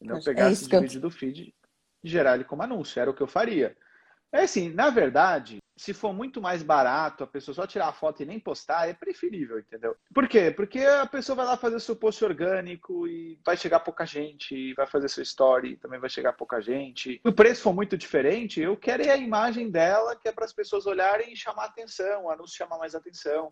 Não 0.00 0.23
pegar 0.23 0.49
é 0.49 0.52
esse 0.52 0.64
vídeo 0.64 0.97
eu... 0.97 1.02
do 1.02 1.11
feed 1.11 1.55
e 2.02 2.09
gerar 2.09 2.35
ele 2.35 2.45
como 2.45 2.62
anúncio, 2.62 2.99
era 2.99 3.11
o 3.11 3.14
que 3.14 3.23
eu 3.23 3.26
faria. 3.26 3.76
É 4.32 4.42
assim, 4.42 4.68
na 4.68 4.90
verdade, 4.90 5.58
se 5.76 5.94
for 5.94 6.12
muito 6.12 6.42
mais 6.42 6.62
barato, 6.62 7.25
a 7.25 7.26
pessoa 7.26 7.54
só 7.54 7.66
tirar 7.66 7.88
a 7.88 7.92
foto 7.92 8.22
e 8.22 8.26
nem 8.26 8.38
postar, 8.38 8.87
é 8.87 8.92
preferível, 8.92 9.58
entendeu? 9.58 9.96
Por 10.14 10.28
quê? 10.28 10.50
Porque 10.50 10.78
a 10.80 11.06
pessoa 11.06 11.37
vai 11.37 11.46
lá 11.46 11.56
fazer 11.56 11.80
seu 11.80 11.96
post 11.96 12.22
orgânico 12.22 13.08
e 13.08 13.40
vai 13.44 13.56
chegar 13.56 13.80
pouca 13.80 14.04
gente, 14.04 14.75
vai 14.75 14.87
fazer 14.87 15.08
seu 15.08 15.22
story, 15.22 15.78
também 15.78 15.99
vai 15.99 16.10
chegar 16.10 16.34
pouca 16.34 16.60
gente. 16.60 17.14
Se 17.14 17.28
o 17.28 17.32
preço 17.32 17.62
for 17.62 17.72
muito 17.72 17.96
diferente, 17.96 18.60
eu 18.60 18.76
quero 18.76 19.02
é 19.02 19.10
a 19.10 19.16
imagem 19.16 19.70
dela, 19.70 20.14
que 20.14 20.28
é 20.28 20.32
para 20.32 20.44
as 20.44 20.52
pessoas 20.52 20.84
olharem 20.87 21.32
e 21.32 21.37
chamar 21.37 21.64
atenção, 21.64 22.25
o 22.25 22.30
anúncio 22.30 22.56
chamar 22.56 22.78
mais 22.78 22.94
atenção. 22.94 23.50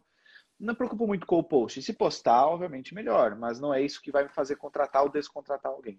Não 0.61 0.75
me 0.75 0.77
preocupo 0.77 1.07
muito 1.07 1.27
com 1.27 1.39
o 1.39 1.45
post. 1.45 1.81
Se 1.81 1.93
postar, 1.93 2.47
obviamente, 2.47 2.95
melhor, 2.95 3.37
mas 3.37 3.59
não 3.59 3.73
é 3.73 3.81
isso 3.81 4.03
que 4.03 4.13
vai 4.13 4.25
me 4.25 4.31
fazer 4.31 4.57
contratar 4.57 5.03
ou 5.03 5.09
descontratar 5.09 5.73
alguém. 5.73 5.99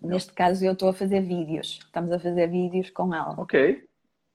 Neste 0.00 0.32
caso, 0.32 0.64
eu 0.64 0.72
estou 0.72 0.90
a 0.90 0.94
fazer 0.94 1.20
vídeos. 1.20 1.80
Estamos 1.82 2.12
a 2.12 2.18
fazer 2.20 2.48
vídeos 2.48 2.90
com 2.90 3.12
ela. 3.12 3.34
Ok. 3.38 3.84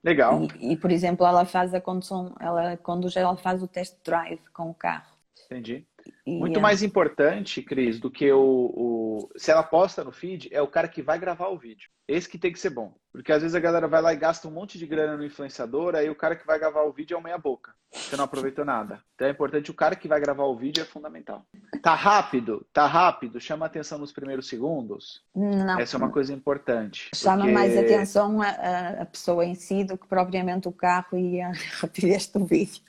Legal. 0.03 0.48
E, 0.60 0.74
e, 0.74 0.77
por 0.77 0.91
exemplo, 0.91 1.25
ela 1.25 1.46
faz 1.46 1.74
a 1.74 1.82
condução, 1.82 2.34
ela 2.39 2.77
conduz, 2.77 3.15
ela 3.15 3.36
faz 3.36 3.62
o 3.62 3.68
test 3.68 3.98
drive 4.03 4.41
com 4.53 4.70
o 4.70 4.74
carro. 4.74 5.13
Entendi. 5.46 5.86
Muito 6.25 6.60
é... 6.60 6.62
mais 6.62 6.84
importante, 6.84 7.62
Cris, 7.62 8.00
do 8.00 8.10
que 8.10 8.32
o, 8.32 8.39
o, 8.39 9.30
Se 9.36 9.51
ela 9.51 9.63
posta 9.63 10.04
no 10.04 10.12
feed, 10.12 10.50
é 10.51 10.62
o 10.62 10.68
cara 10.68 10.88
que 10.88 11.01
vai 11.01 11.18
gravar 11.20 11.48
o 11.48 11.57
vídeo. 11.57 11.90
Esse 12.07 12.27
que 12.27 12.38
tem 12.38 12.51
que 12.51 12.60
ser 12.60 12.72
bom. 12.72 12.94
Porque 13.12 13.31
às 13.31 13.42
vezes 13.42 13.55
a 13.55 13.60
galera 13.60 13.88
vai 13.88 14.01
lá 14.01 14.14
e 14.14 14.18
gasta 14.18 14.48
um 14.48 14.51
monte 14.51 14.77
de 14.77 14.86
grana 14.86 15.18
no 15.18 15.25
influenciador, 15.25 15.96
aí 15.96 16.10
o 16.10 16.16
cara 16.16 16.36
que 16.36 16.46
vai 16.46 16.60
gravar 16.60 16.83
o 16.83 16.92
vídeo 16.92 17.16
é 17.16 17.18
o 17.18 17.24
meia 17.24 17.38
boca. 17.38 17.74
Você 17.92 18.16
não 18.16 18.24
aproveitou 18.24 18.64
nada. 18.64 19.01
Então 19.16 19.27
é 19.27 19.31
importante, 19.31 19.72
o 19.72 19.74
cara 19.74 19.96
que 19.96 20.07
vai 20.07 20.20
gravar 20.20 20.44
o 20.46 20.55
vídeo 20.55 20.81
é 20.81 20.86
fundamental. 20.86 21.44
Tá 21.81 21.96
rápido? 21.96 22.66
Tá 22.72 22.86
rápido? 22.86 23.40
Chama 23.40 23.66
atenção 23.66 23.98
nos 23.98 24.12
primeiros 24.12 24.48
segundos? 24.48 25.24
Não. 25.36 25.79
Essa 25.79 25.96
é 25.96 26.00
uma 26.00 26.12
coisa 26.12 26.33
importante. 26.33 27.10
Chama 27.16 27.38
porque... 27.38 27.51
mais 27.51 27.77
atenção 27.77 28.42
a, 28.42 29.01
a, 29.01 29.05
pessoa 29.05 29.44
em 29.44 29.55
si 29.55 29.83
do 29.83 29.98
que 29.98 30.07
propriamente 30.07 30.68
o 30.68 30.72
carro 30.72 31.18
e 31.18 31.42
a 31.42 31.51
rapidez 31.81 32.27
do 32.27 32.46
vídeo. 32.46 32.83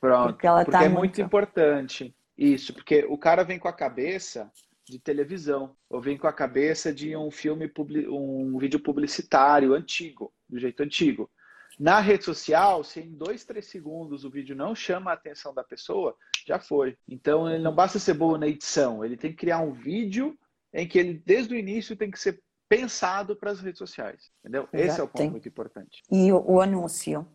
Pronto. 0.00 0.32
Porque, 0.32 0.48
porque 0.48 0.70
tá 0.70 0.84
é 0.84 0.88
muito... 0.88 0.98
muito 0.98 1.20
importante 1.20 2.14
isso, 2.40 2.72
porque 2.72 3.04
o 3.04 3.18
cara 3.18 3.44
vem 3.44 3.58
com 3.58 3.68
a 3.68 3.72
cabeça 3.72 4.50
de 4.88 4.98
televisão, 4.98 5.76
ou 5.90 6.00
vem 6.00 6.16
com 6.16 6.26
a 6.26 6.32
cabeça 6.32 6.92
de 6.92 7.14
um 7.14 7.30
filme, 7.30 7.70
um 8.08 8.58
vídeo 8.58 8.80
publicitário 8.80 9.74
antigo, 9.74 10.32
do 10.48 10.58
jeito 10.58 10.82
antigo. 10.82 11.30
Na 11.78 12.00
rede 12.00 12.24
social, 12.24 12.82
se 12.82 13.00
em 13.00 13.12
dois, 13.12 13.44
três 13.44 13.66
segundos 13.66 14.24
o 14.24 14.30
vídeo 14.30 14.56
não 14.56 14.74
chama 14.74 15.10
a 15.10 15.14
atenção 15.14 15.52
da 15.52 15.62
pessoa, 15.62 16.16
já 16.46 16.58
foi. 16.58 16.96
Então, 17.06 17.48
ele 17.48 17.62
não 17.62 17.74
basta 17.74 17.98
ser 17.98 18.14
bom 18.14 18.38
na 18.38 18.48
edição, 18.48 19.04
ele 19.04 19.18
tem 19.18 19.30
que 19.30 19.36
criar 19.36 19.60
um 19.60 19.72
vídeo 19.72 20.36
em 20.72 20.88
que 20.88 20.98
ele, 20.98 21.22
desde 21.24 21.54
o 21.54 21.58
início, 21.58 21.94
tem 21.94 22.10
que 22.10 22.18
ser 22.18 22.42
pensado 22.68 23.36
para 23.36 23.50
as 23.50 23.60
redes 23.60 23.78
sociais. 23.78 24.30
Entendeu? 24.40 24.66
Exato, 24.72 24.90
Esse 24.90 25.00
é 25.00 25.02
o 25.02 25.08
ponto 25.08 25.30
muito 25.30 25.48
importante. 25.48 26.02
E 26.10 26.32
o, 26.32 26.52
o 26.52 26.60
anúncio? 26.60 27.26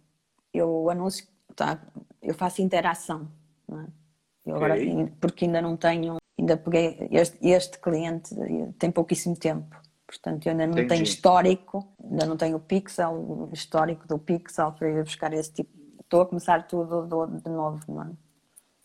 Eu, 0.52 0.70
o 0.70 0.90
anúncio, 0.90 1.28
tá, 1.56 1.80
eu 2.22 2.34
faço 2.34 2.62
interação. 2.62 3.32
Não 3.68 3.82
é? 3.82 4.05
Eu 4.46 4.56
agora, 4.56 4.76
porque 5.20 5.46
ainda 5.46 5.62
não 5.62 5.76
tenho, 5.76 6.18
ainda 6.38 6.56
peguei, 6.56 7.08
este, 7.12 7.38
este 7.48 7.80
cliente 7.80 8.36
tem 8.78 8.92
pouquíssimo 8.92 9.36
tempo, 9.36 9.76
portanto 10.06 10.46
eu 10.46 10.52
ainda 10.52 10.68
não 10.68 10.74
Entendi. 10.74 10.90
tenho 10.90 11.04
histórico, 11.04 11.88
ainda 12.04 12.26
não 12.26 12.38
tenho 12.38 12.58
o 12.58 12.60
pixel, 12.60 13.14
o 13.14 13.50
histórico 13.54 14.08
do 14.08 14.20
pixel 14.20 14.72
para 14.74 14.90
ir 14.90 15.04
buscar 15.04 15.34
esse 15.34 15.52
tipo, 15.52 15.72
estou 16.00 16.22
a 16.22 16.26
começar 16.26 16.68
tudo 16.68 17.08
de 17.28 17.50
novo, 17.50 17.80
não 17.88 18.04
é? 18.04 18.12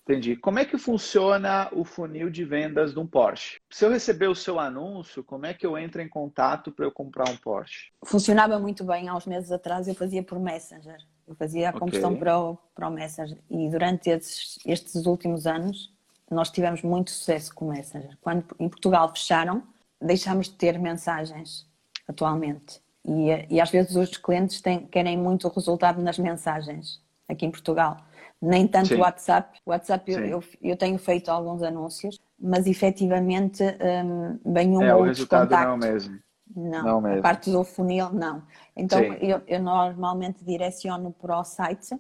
Entendi. 0.03 0.35
Como 0.35 0.59
é 0.59 0.65
que 0.65 0.77
funciona 0.77 1.69
o 1.73 1.85
funil 1.85 2.31
de 2.31 2.45
vendas 2.45 2.93
de 2.93 2.99
um 2.99 3.07
Porsche? 3.07 3.61
Se 3.71 3.85
eu 3.85 3.91
receber 3.91 4.27
o 4.29 4.35
seu 4.35 4.59
anúncio, 4.59 5.23
como 5.23 5.47
é 5.47 5.55
que 5.55 5.65
eu 5.65 5.79
entro 5.79 6.03
em 6.03 6.09
contato 6.09 6.73
para 6.73 6.85
eu 6.85 6.91
comprar 6.91 7.29
um 7.29 7.37
Porsche? 7.37 7.93
Funcionava 8.05 8.59
muito 8.59 8.83
bem 8.83 9.09
há 9.09 9.15
uns 9.15 9.27
meses 9.27 9.53
atrás, 9.53 9.87
eu 9.87 9.95
fazia 9.95 10.23
por 10.23 10.41
Messenger. 10.41 10.97
Eu 11.31 11.37
fazia 11.37 11.71
a 11.71 11.73
combustão 11.73 12.11
okay. 12.11 12.19
para, 12.19 12.41
o, 12.41 12.59
para 12.75 12.89
o 12.89 12.91
Messenger. 12.91 13.39
E 13.49 13.69
durante 13.69 14.11
estes, 14.11 14.59
estes 14.67 15.07
últimos 15.07 15.47
anos, 15.47 15.95
nós 16.29 16.51
tivemos 16.51 16.83
muito 16.83 17.13
sucesso 17.13 17.55
com 17.55 17.69
o 17.69 17.71
Messenger. 17.71 18.19
Quando 18.21 18.45
em 18.59 18.69
Portugal 18.69 19.09
fecharam, 19.11 19.63
deixámos 20.03 20.49
de 20.49 20.57
ter 20.57 20.77
mensagens 20.77 21.65
atualmente. 22.09 22.81
E, 23.07 23.47
e 23.49 23.61
às 23.61 23.71
vezes 23.71 23.95
os 23.95 24.17
clientes 24.17 24.61
têm, 24.61 24.81
querem 24.87 25.17
muito 25.17 25.47
o 25.47 25.53
resultado 25.53 26.03
nas 26.03 26.19
mensagens 26.19 27.01
aqui 27.29 27.47
em 27.47 27.51
Portugal. 27.53 27.99
Nem 28.43 28.67
tanto 28.67 28.97
o 28.97 28.99
WhatsApp. 28.99 29.57
O 29.65 29.71
WhatsApp 29.71 30.11
eu, 30.11 30.25
eu, 30.25 30.45
eu, 30.61 30.77
tenho 30.77 30.99
feito 30.99 31.31
alguns 31.31 31.63
anúncios, 31.63 32.19
mas 32.37 32.67
efetivamente 32.67 33.63
um, 33.63 34.53
bem 34.53 34.77
um 34.77 34.83
é, 34.83 34.93
ou 34.93 35.07
outro 35.07 35.29
contacto. 35.29 35.69
Não, 35.69 35.77
mesmo. 35.77 36.19
Não, 36.55 36.83
não 36.83 37.01
mesmo. 37.01 37.19
a 37.19 37.23
parte 37.23 37.51
do 37.51 37.65
funil 37.65 38.11
não. 38.11 38.43
Então 38.77 39.03
eu, 39.03 39.43
eu, 39.47 39.63
normalmente 39.63 40.45
direciono 40.45 41.13
para 41.13 41.39
o 41.39 41.45
site 41.45 41.99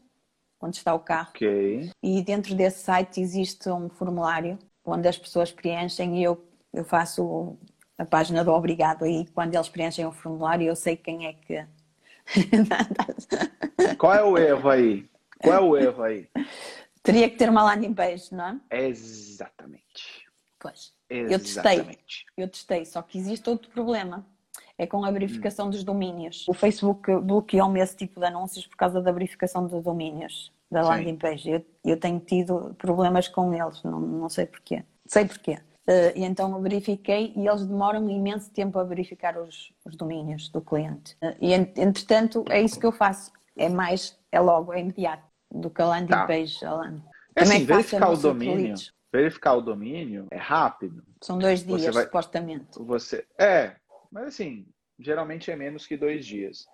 onde 0.60 0.76
está 0.76 0.94
o 0.94 1.00
carro. 1.00 1.30
Okay. 1.30 1.90
E 2.02 2.22
dentro 2.22 2.54
desse 2.54 2.84
site 2.84 3.20
existe 3.20 3.68
um 3.70 3.88
formulário 3.88 4.58
onde 4.84 5.08
as 5.08 5.16
pessoas 5.16 5.50
preenchem 5.50 6.18
e 6.18 6.24
eu, 6.24 6.44
eu 6.72 6.84
faço 6.84 7.56
a 7.96 8.04
página 8.04 8.44
do 8.44 8.52
obrigado 8.52 9.04
aí. 9.04 9.26
Quando 9.34 9.54
eles 9.54 9.68
preenchem 9.68 10.06
o 10.06 10.12
formulário, 10.12 10.66
eu 10.66 10.76
sei 10.76 10.96
quem 10.96 11.26
é 11.26 11.32
que. 11.32 11.66
Qual 13.98 14.14
é 14.14 14.22
o 14.22 14.38
erro 14.38 14.68
aí? 14.68 15.08
Qual 15.42 15.54
é 15.54 15.60
o 15.60 15.76
erro 15.76 16.02
aí? 16.02 16.28
Teria 17.02 17.28
que 17.30 17.36
ter 17.36 17.48
uma 17.48 17.62
landing 17.62 17.94
page, 17.94 18.34
não 18.34 18.60
é? 18.70 18.86
Exatamente. 18.88 20.28
Pois. 20.58 20.92
Exatamente. 21.08 21.32
Eu 21.32 21.38
testei. 21.38 21.98
Eu 22.36 22.48
testei, 22.48 22.84
só 22.84 23.02
que 23.02 23.18
existe 23.18 23.48
outro 23.48 23.70
problema. 23.70 24.26
É 24.80 24.86
com 24.86 25.04
a 25.04 25.10
verificação 25.10 25.66
hum. 25.66 25.70
dos 25.70 25.84
domínios. 25.84 26.48
O 26.48 26.54
Facebook 26.54 27.14
bloqueou-me 27.20 27.80
esse 27.80 27.94
tipo 27.94 28.18
de 28.18 28.24
anúncios 28.24 28.66
por 28.66 28.78
causa 28.78 28.98
da 29.02 29.12
verificação 29.12 29.66
dos 29.66 29.82
domínios 29.82 30.50
da 30.70 30.80
landing 30.80 31.16
page. 31.16 31.50
Eu, 31.50 31.66
eu, 31.84 31.96
tenho 31.98 32.18
tido 32.18 32.74
problemas 32.78 33.28
com 33.28 33.52
eles, 33.52 33.82
não, 33.82 34.00
não 34.00 34.28
sei 34.30 34.46
porquê. 34.46 34.82
Sei 35.04 35.26
porquê. 35.26 35.58
Uh, 35.86 36.16
e 36.16 36.24
então 36.24 36.50
eu 36.50 36.62
verifiquei 36.62 37.34
e 37.36 37.46
eles 37.46 37.66
demoram 37.66 38.08
imenso 38.08 38.50
tempo 38.52 38.78
a 38.78 38.84
verificar 38.84 39.36
os, 39.36 39.70
os 39.84 39.94
domínios 39.96 40.48
do 40.48 40.62
cliente. 40.62 41.14
Uh, 41.22 41.36
e 41.38 41.52
entretanto 41.52 42.42
é 42.48 42.62
isso 42.62 42.80
que 42.80 42.86
eu 42.86 42.92
faço. 42.92 43.30
É 43.54 43.68
mais, 43.68 44.18
é 44.32 44.40
logo, 44.40 44.72
é 44.72 44.80
imediato 44.80 45.24
do 45.52 45.68
que 45.68 45.82
a 45.82 45.86
landing 45.88 46.08
tá. 46.08 46.26
page. 46.26 46.64
A 46.64 46.72
landing. 46.72 47.02
É 47.36 47.42
assim, 47.42 47.66
verificar 47.66 48.08
o 48.08 48.16
domínio. 48.16 48.74
Verificar 49.12 49.54
o 49.56 49.60
domínio 49.60 50.26
é 50.30 50.38
rápido. 50.38 51.02
São 51.20 51.38
dois 51.38 51.66
dias, 51.66 51.94
vai, 51.94 52.04
supostamente. 52.04 52.78
Você, 52.78 53.26
é, 53.36 53.74
mas 54.10 54.28
assim, 54.28 54.66
geralmente 54.98 55.50
é 55.50 55.56
menos 55.56 55.86
que 55.86 55.96
dois 55.96 56.26
dias. 56.26 56.66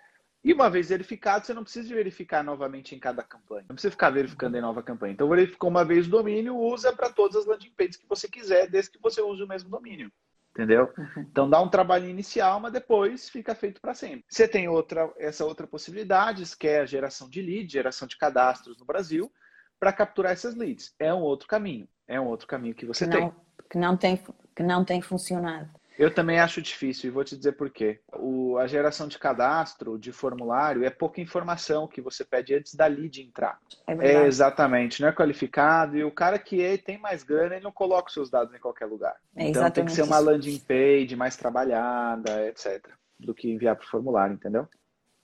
E 0.45 0.53
uma 0.53 0.71
vez 0.71 0.91
verificado, 0.91 1.45
você 1.45 1.53
não 1.53 1.65
precisa 1.65 1.93
verificar 1.93 2.45
novamente 2.45 2.95
em 2.95 3.01
cada 3.01 3.23
campanha. 3.23 3.65
Não 3.69 3.75
precisa 3.75 3.91
ficar 3.91 4.11
verificando 4.11 4.57
em 4.57 4.61
nova 4.61 4.81
campanha. 4.81 5.13
Então, 5.13 5.29
verificou 5.29 5.69
uma 5.69 5.85
vez 5.85 6.07
o 6.07 6.11
domínio, 6.11 6.57
usa 6.57 6.93
para 6.93 7.11
todas 7.11 7.35
as 7.35 7.47
landing 7.47 7.73
pages 7.77 7.97
que 7.97 8.07
você 8.07 8.29
quiser, 8.29 8.71
desde 8.71 8.93
que 8.93 9.03
você 9.03 9.21
use 9.21 9.43
o 9.43 9.49
mesmo 9.49 9.69
domínio. 9.69 10.09
Entendeu? 10.57 10.91
Uhum. 10.97 11.27
Então 11.31 11.51
dá 11.51 11.61
um 11.61 11.69
trabalho 11.69 12.09
inicial, 12.09 12.59
mas 12.61 12.73
depois 12.73 13.29
fica 13.29 13.55
feito 13.55 13.79
para 13.79 13.93
sempre. 13.93 14.25
Você 14.27 14.49
tem 14.49 14.69
outra, 14.69 15.13
essa 15.19 15.45
outra 15.45 15.67
possibilidade, 15.67 16.45
que 16.57 16.67
é 16.67 16.81
a 16.81 16.87
geração 16.87 17.29
de 17.29 17.43
leads, 17.43 17.73
geração 17.73 18.09
de 18.09 18.17
cadastros 18.17 18.79
no 18.79 18.87
Brasil, 18.87 19.31
para 19.79 19.93
capturar 19.93 20.33
essas 20.33 20.55
leads. 20.55 20.95
É 20.99 21.13
um 21.13 21.21
outro 21.21 21.47
caminho. 21.47 21.87
É 22.09 22.19
um 22.19 22.27
outro 22.27 22.47
caminho 22.47 22.75
que 22.75 22.87
você 22.87 23.05
que 23.05 23.11
não, 23.11 23.19
tem. 23.19 23.41
Que 23.71 23.79
não 23.79 23.97
tem. 23.97 24.23
Que 24.55 24.63
não 24.63 24.85
tem 24.85 25.03
funcionado. 25.03 25.69
Eu 25.99 26.13
também 26.13 26.39
acho 26.39 26.61
difícil 26.61 27.09
e 27.09 27.11
vou 27.11 27.25
te 27.25 27.37
dizer 27.37 27.53
por 27.53 27.71
quê. 27.71 28.01
O, 28.15 28.59
a 28.59 28.67
geração 28.67 29.09
de 29.09 29.19
cadastro, 29.19 29.99
de 29.99 30.13
formulário, 30.13 30.85
é 30.85 30.91
pouca 30.91 31.21
informação 31.21 31.89
que 31.89 32.01
você 32.01 32.25
pede 32.25 32.55
antes 32.55 32.75
da 32.75 32.87
lead 32.87 33.23
entrar. 33.23 33.59
É, 33.87 33.95
é 33.95 34.27
exatamente, 34.27 35.01
não 35.01 35.09
é 35.09 35.13
qualificado 35.13 35.97
e 35.97 36.05
o 36.05 36.11
cara 36.11 36.39
que 36.39 36.63
é, 36.63 36.77
tem 36.77 36.99
mais 36.99 37.23
grana, 37.23 37.55
ele 37.55 37.65
não 37.65 37.73
coloca 37.73 38.09
os 38.09 38.15
seus 38.15 38.31
dados 38.31 38.55
em 38.55 38.59
qualquer 38.59 38.87
lugar. 38.87 39.17
É 39.35 39.49
então 39.49 39.71
tem 39.71 39.85
que 39.85 39.93
ser 39.93 40.03
uma 40.03 40.19
landing 40.19 40.59
page 40.59 41.17
mais 41.17 41.37
trabalhada, 41.37 42.47
etc, 42.49 42.87
do 43.19 43.35
que 43.35 43.51
enviar 43.51 43.77
para 43.77 43.85
o 43.85 43.89
formulário, 43.89 44.35
entendeu? 44.35 44.69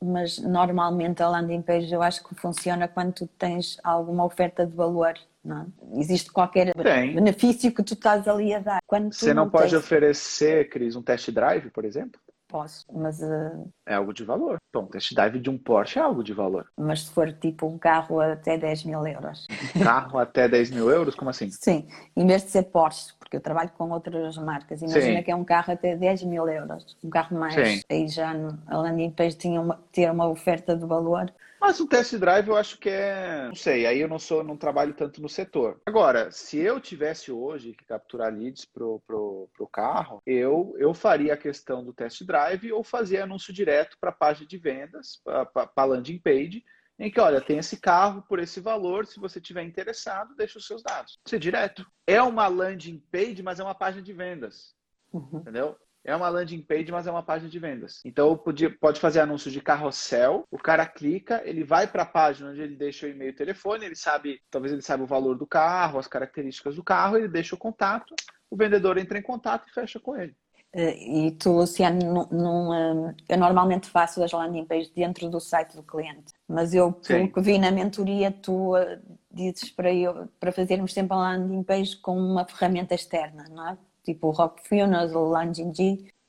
Mas 0.03 0.39
normalmente 0.39 1.23
a 1.23 1.29
landing 1.29 1.63
page 1.63 1.93
eu 1.93 2.03
acho 2.03 2.25
que 2.25 2.35
funciona 2.35 2.89
quando 2.89 3.13
tu 3.13 3.27
tens 3.39 3.79
alguma 3.85 4.25
oferta 4.25 4.67
de 4.67 4.75
valor 4.75 5.15
não 5.45 5.63
é? 5.63 6.01
Existe 6.01 6.31
qualquer 6.31 6.73
Tem. 6.73 7.15
benefício 7.15 7.73
que 7.75 7.83
tu 7.83 7.95
estás 7.95 8.29
ali 8.29 8.55
a 8.55 8.61
dar. 8.61 8.79
Quando 8.87 9.13
Você 9.13 9.35
não, 9.35 9.45
não 9.45 9.51
pode 9.51 9.71
tens... 9.71 9.79
oferecer, 9.79 10.69
Cris, 10.69 10.95
um 10.95 11.03
test 11.03 11.31
drive, 11.31 11.71
por 11.71 11.85
exemplo? 11.85 12.21
Posso, 12.53 12.85
mas. 12.93 13.19
Uh... 13.23 13.67
É 13.87 13.95
algo 13.95 14.13
de 14.13 14.25
valor. 14.25 14.59
Bom, 14.75 14.85
test 14.85 15.15
drive 15.15 15.41
de 15.41 15.49
um 15.49 15.57
Porsche 15.57 15.99
é 15.99 16.03
algo 16.03 16.23
de 16.23 16.35
valor. 16.35 16.67
Mas 16.77 17.05
se 17.05 17.11
for 17.11 17.33
tipo 17.33 17.67
um 17.67 17.79
carro 17.79 18.21
até 18.21 18.59
10 18.59 18.85
mil 18.85 19.07
euros. 19.07 19.47
Carro 19.83 20.19
até 20.19 20.47
10 20.47 20.71
mil 20.71 20.91
euros? 20.91 21.15
Como 21.15 21.31
assim? 21.31 21.51
Sim, 21.51 21.89
em 22.15 22.27
vez 22.27 22.45
de 22.45 22.51
ser 22.51 22.65
Porsche, 22.65 23.15
porque 23.19 23.39
eu 23.39 23.41
trabalho 23.41 23.71
com 23.71 23.89
outras 23.91 24.37
marcas, 24.37 24.83
imagina 24.83 25.19
Sim. 25.19 25.23
que 25.23 25.31
é 25.31 25.35
um 25.35 25.45
carro 25.45 25.73
até 25.73 25.97
10 25.97 26.25
mil 26.25 26.47
euros. 26.47 26.95
Um 27.03 27.09
carro 27.09 27.39
mais. 27.39 27.55
Sim. 27.55 27.81
Aí 27.91 28.07
já 28.07 28.35
a 28.67 28.77
landing 28.77 29.13
page 29.13 29.37
tinha 29.39 29.59
uma, 29.59 29.81
ter 29.91 30.11
uma 30.11 30.29
oferta 30.29 30.77
de 30.77 30.85
valor 30.85 31.33
mas 31.63 31.79
o 31.79 31.87
test 31.87 32.17
drive 32.17 32.49
eu 32.49 32.57
acho 32.57 32.77
que 32.77 32.89
é. 32.89 33.47
Não 33.47 33.55
sei, 33.55 33.87
aí 33.87 34.01
eu 34.01 34.09
não 34.09 34.19
sou, 34.19 34.43
não 34.43 34.57
trabalho 34.57 34.93
tanto 34.93 35.23
no 35.23 35.29
setor. 35.29 35.81
Agora, 35.87 36.29
se 36.33 36.59
eu 36.59 36.81
tivesse 36.81 37.31
hoje 37.31 37.73
que 37.73 37.85
capturar 37.85 38.35
leads 38.35 38.65
pro, 38.65 39.01
pro, 39.07 39.49
pro 39.55 39.69
carro, 39.69 40.21
eu, 40.27 40.75
eu 40.77 40.93
faria 40.93 41.35
a 41.35 41.37
questão 41.37 41.85
do 41.85 41.93
test 41.93 42.25
drive 42.25 42.73
ou 42.73 42.83
fazia 42.83 43.23
anúncio 43.23 43.53
direto 43.53 43.97
para 44.01 44.11
a 44.11 44.15
página 44.15 44.45
de 44.45 44.59
vendas, 44.59 45.21
para 45.25 45.71
a 45.77 45.85
landing 45.85 46.19
page, 46.19 46.65
em 46.99 47.11
que, 47.11 47.21
olha, 47.21 47.41
tem 47.41 47.59
esse 47.59 47.81
carro 47.81 48.23
por 48.29 48.41
esse 48.41 48.61
valor, 48.61 49.07
se 49.07 49.21
você 49.21 49.41
tiver 49.41 49.63
interessado, 49.63 50.35
deixa 50.35 50.59
os 50.59 50.67
seus 50.67 50.83
dados. 50.83 51.19
Isso 51.25 51.37
é 51.37 51.39
direto. 51.39 51.87
É 52.07 52.21
uma 52.21 52.49
landing 52.49 52.99
page, 53.11 53.41
mas 53.41 53.61
é 53.61 53.63
uma 53.63 53.75
página 53.75 54.03
de 54.03 54.13
vendas. 54.13 54.75
Uhum. 55.13 55.39
Entendeu? 55.39 55.77
É 56.05 56.15
uma 56.15 56.29
landing 56.29 56.63
page, 56.63 56.91
mas 56.91 57.07
é 57.07 57.11
uma 57.11 57.23
página 57.23 57.49
de 57.49 57.59
vendas. 57.59 58.01
Então, 58.05 58.37
podia, 58.37 58.71
pode 58.71 59.01
fazer 59.01 59.21
anúncio 59.21 59.51
de 59.51 59.61
carrossel, 59.61 60.45
o 60.51 60.59
cara 60.59 60.87
clica, 60.87 61.43
ele 61.45 61.65
vai 61.65 61.87
para 61.87 62.03
a 62.03 62.07
página 62.07 62.51
onde 62.51 62.61
ele 62.61 62.77
deixa 62.77 63.07
o 63.07 63.09
e-mail 63.09 63.31
e 63.31 63.35
o 63.35 63.37
telefone, 63.37 63.87
ele 63.87 63.97
sabe, 63.97 64.41
talvez 64.51 64.73
ele 64.73 64.83
saiba 64.83 65.05
o 65.05 65.07
valor 65.07 65.37
do 65.37 65.47
carro, 65.47 65.99
as 65.99 66.09
características 66.09 66.77
do 66.77 66.83
carro, 66.83 67.17
ele 67.17 67.29
deixa 67.29 67.55
o 67.55 67.59
contato, 67.59 68.15
o 68.51 68.57
vendedor 68.57 68.99
entra 68.99 69.19
em 69.19 69.23
contato 69.23 69.69
e 69.69 69.73
fecha 69.73 70.01
com 70.01 70.17
ele. 70.17 70.35
Eh, 70.75 71.27
e 71.27 71.31
tu, 71.33 71.53
Luciano, 71.53 72.29
eh, 72.33 73.35
eu 73.35 73.39
normalmente 73.39 73.91
faço 73.91 74.23
as 74.23 74.33
landing 74.33 74.65
pages 74.65 74.91
dentro 74.91 75.29
do 75.29 75.39
site 75.39 75.77
do 75.77 75.83
cliente, 75.83 76.33
mas 76.49 76.73
eu, 76.73 76.93
pelo 76.93 77.31
que 77.31 77.41
vi 77.43 77.59
na 77.59 77.71
mentoria, 77.71 78.31
tu 78.31 78.75
eh, 78.77 78.99
dizes 79.31 79.71
para, 79.71 79.93
eu, 79.93 80.29
para 80.41 80.51
fazermos 80.51 80.93
sempre 80.95 81.15
a 81.15 81.19
landing 81.19 81.63
page 81.63 81.97
com 81.99 82.17
uma 82.17 82.47
ferramenta 82.47 82.95
externa, 82.95 83.45
não 83.51 83.69
é? 83.69 83.79
Tipo 84.05 84.31
Rock 84.31 84.67
Funnels 84.69 85.13
ou 85.13 85.29
Landing 85.29 85.73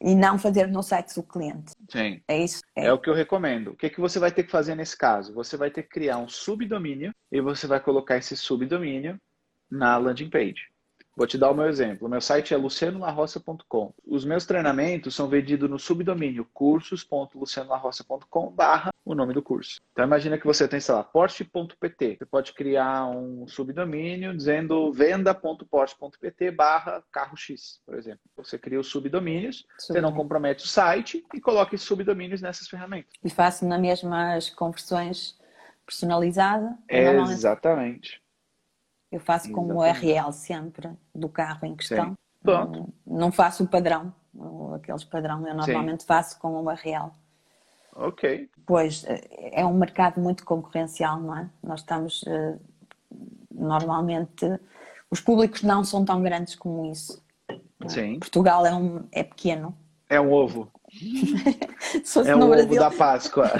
e 0.02 0.16
não 0.16 0.38
fazer 0.38 0.68
no 0.68 0.84
site 0.84 1.16
do 1.16 1.24
cliente. 1.24 1.72
Sim. 1.90 2.22
É 2.28 2.38
isso? 2.38 2.62
É. 2.76 2.88
é. 2.88 2.94
o 2.94 3.00
que 3.00 3.10
eu 3.10 3.14
recomendo. 3.14 3.72
O 3.72 3.76
que, 3.76 3.90
que 3.90 4.02
você 4.02 4.20
vai 4.20 4.32
ter 4.32 4.44
que 4.44 4.52
fazer 4.52 4.76
nesse 4.76 4.98
caso? 4.98 5.34
Você 5.34 5.56
vai 5.56 5.72
ter 5.72 5.84
que 5.84 5.90
criar 5.90 6.18
um 6.18 6.28
subdomínio 6.28 7.14
e 7.32 7.40
você 7.40 7.66
vai 7.68 7.80
colocar 7.80 8.18
esse 8.18 8.36
subdomínio 8.36 9.18
na 9.72 9.98
landing 9.98 10.30
page. 10.30 10.73
Vou 11.16 11.28
te 11.28 11.38
dar 11.38 11.52
o 11.52 11.56
meu 11.56 11.68
exemplo. 11.68 12.08
O 12.08 12.10
meu 12.10 12.20
site 12.20 12.54
é 12.54 12.58
lucianolarroça.com. 12.58 13.94
Os 14.06 14.26
meus 14.26 14.46
treinamentos 14.46 15.14
são 15.14 15.28
vendidos 15.28 15.70
no 15.70 15.78
subdomínio 15.78 16.48
cursos.lucianolarroça.com 16.54 18.50
barra 18.50 18.92
o 19.06 19.14
nome 19.14 19.34
do 19.34 19.42
curso. 19.42 19.80
Então 19.92 20.06
imagina 20.06 20.40
que 20.40 20.46
você 20.46 20.68
tem, 20.68 20.80
sei 20.80 20.96
lá, 20.96 21.04
porsche.pt. 21.04 22.18
Você 22.18 22.26
pode 22.26 22.54
criar 22.54 23.06
um 23.06 23.48
subdomínio 23.48 24.36
dizendo 24.36 24.92
venda.porsche.pt 24.92 26.52
barra 26.52 27.04
carro 27.12 27.38
X, 27.38 27.80
por 27.86 27.96
exemplo. 27.96 28.22
Você 28.36 28.58
cria 28.58 28.80
os 28.80 28.88
subdomínios, 28.88 29.66
você 29.78 30.02
não 30.02 30.14
compromete 30.14 30.66
o 30.66 30.68
site 30.68 31.24
e 31.34 31.40
coloca 31.40 31.76
esses 31.76 31.88
subdomínios 31.88 32.42
nessas 32.42 32.68
ferramentas. 32.68 33.12
E 33.24 33.30
faço 33.30 33.68
nas 33.68 33.80
mesmas 33.80 34.50
conversões 34.50 35.38
personalizada. 35.86 36.78
Exatamente. 36.88 38.23
Eu 39.14 39.20
faço 39.20 39.52
com 39.52 39.62
o 39.62 39.78
URL 39.78 40.34
sempre 40.34 40.90
do 41.14 41.30
carro 41.30 41.68
em 41.68 41.76
questão. 41.76 42.18
Não, 42.44 42.90
não, 43.06 43.32
faço 43.32 43.64
o 43.64 43.68
padrão, 43.68 44.12
aqueles 44.76 45.04
padrão, 45.04 45.48
eu 45.48 45.54
normalmente 45.54 46.02
Sim. 46.02 46.08
faço 46.08 46.40
com 46.40 46.48
o 46.50 46.66
URL. 46.66 47.12
Ok. 47.96 48.50
Pois 48.66 49.04
eh, 49.06 49.62
é 49.62 49.64
um 49.64 49.78
mercado 49.78 50.20
muito 50.20 50.44
concorrencial, 50.44 51.20
não 51.20 51.38
é? 51.38 51.48
Nós 51.62 51.82
estamos 51.82 52.26
eh, 52.26 52.58
normalmente 53.52 54.60
os 55.12 55.22
públicos 55.22 55.62
não 55.62 55.84
são 55.84 56.04
tão 56.04 56.24
grandes 56.24 56.56
como 56.56 56.92
isso. 56.92 57.24
É? 57.48 57.60
Sim. 57.88 58.18
Portugal 58.18 58.66
é 58.66 58.74
um 58.74 59.04
é 59.12 59.22
pequeno. 59.22 59.78
É 60.10 60.20
um 60.20 60.32
ovo. 60.32 60.72
é 62.26 62.36
o 62.36 62.48
Brasil... 62.48 62.66
ovo 62.66 62.76
da 62.76 62.92
Páscoa. 62.92 63.52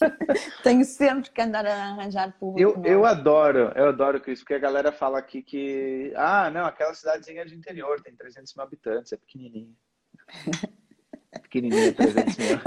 Tenho 0.62 0.84
sempre 0.84 1.30
que 1.30 1.40
andar 1.40 1.66
a 1.66 1.90
arranjar 1.90 2.32
público. 2.38 2.80
Eu, 2.80 2.84
eu 2.84 3.06
adoro, 3.06 3.72
eu 3.74 3.88
adoro 3.88 4.22
isso, 4.26 4.42
porque 4.42 4.54
a 4.54 4.58
galera 4.58 4.92
fala 4.92 5.18
aqui 5.18 5.42
que, 5.42 6.12
ah, 6.16 6.50
não, 6.50 6.66
aquela 6.66 6.94
cidadezinha 6.94 7.44
de 7.44 7.54
interior 7.54 8.00
tem 8.00 8.14
300 8.14 8.54
mil 8.54 8.64
habitantes, 8.64 9.12
é 9.12 9.16
pequenininha. 9.16 9.74
pequenininha, 11.42 11.92
300 11.92 12.36
mil. 12.36 12.60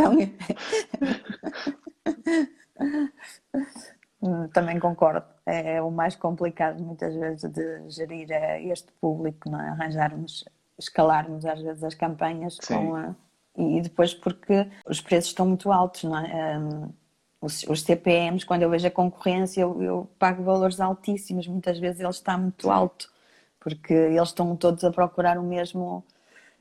Hum, 4.22 4.48
também 4.50 4.80
concordo. 4.80 5.26
É 5.46 5.82
o 5.82 5.92
mais 5.92 6.16
complicado 6.16 6.84
muitas 6.84 7.16
vezes 7.16 7.50
de 7.52 7.90
gerir 7.90 8.32
é 8.32 8.64
este 8.64 8.92
público, 8.94 9.50
não 9.50 9.62
é? 9.62 9.70
arranjarmos, 9.70 10.44
escalarmos 10.78 11.46
às 11.46 11.62
vezes 11.62 11.84
as 11.84 11.94
campanhas 11.94 12.58
Sim. 12.62 12.76
com 12.76 12.96
a 12.96 13.16
e 13.58 13.82
depois 13.82 14.14
porque 14.14 14.68
os 14.88 15.02
preços 15.02 15.32
estão 15.32 15.48
muito 15.48 15.72
altos, 15.72 16.04
não 16.04 16.18
é? 16.18 16.60
Um, 16.60 16.94
os, 17.42 17.64
os, 17.64 17.82
CPMs, 17.82 18.46
quando 18.46 18.64
eu 18.64 18.70
vejo 18.70 18.88
a 18.88 18.92
concorrência, 18.92 19.62
eu, 19.62 19.82
eu, 19.82 20.10
pago 20.18 20.44
valores 20.44 20.80
altíssimos, 20.80 21.48
muitas 21.48 21.80
vezes 21.80 22.00
ele 22.00 22.10
está 22.10 22.38
muito 22.38 22.70
alto, 22.70 23.12
porque 23.60 23.94
eles 23.94 24.30
estão 24.30 24.56
todos 24.56 24.84
a 24.84 24.92
procurar 24.92 25.38
o 25.38 25.44
mesmo, 25.44 26.04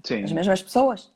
Sim. 0.04 0.22
as 0.24 0.32
mesmas 0.32 0.62
pessoas. 0.62 1.10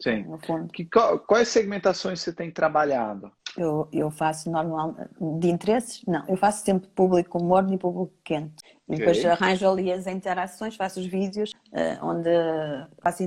Sim. 0.00 0.24
No 0.24 0.38
fundo. 0.38 0.72
Que, 0.72 0.86
quais 1.26 1.48
segmentações 1.48 2.20
você 2.20 2.32
tem 2.32 2.50
trabalhado? 2.50 3.30
Eu, 3.56 3.88
eu 3.90 4.10
faço 4.10 4.50
normal 4.50 4.94
de 5.18 5.48
interesses? 5.48 6.02
Não, 6.06 6.22
eu 6.28 6.36
faço 6.36 6.64
sempre 6.64 6.88
público 6.88 7.42
morno 7.42 7.72
e 7.72 7.78
público 7.78 8.12
quente. 8.22 8.62
Okay. 8.86 8.98
depois 8.98 9.24
arranjo 9.24 9.68
ali 9.68 9.90
as 9.90 10.06
interações, 10.06 10.76
faço 10.76 11.00
os 11.00 11.06
vídeos 11.06 11.52
uh, 11.72 12.06
onde 12.06 12.30
faço 13.02 13.22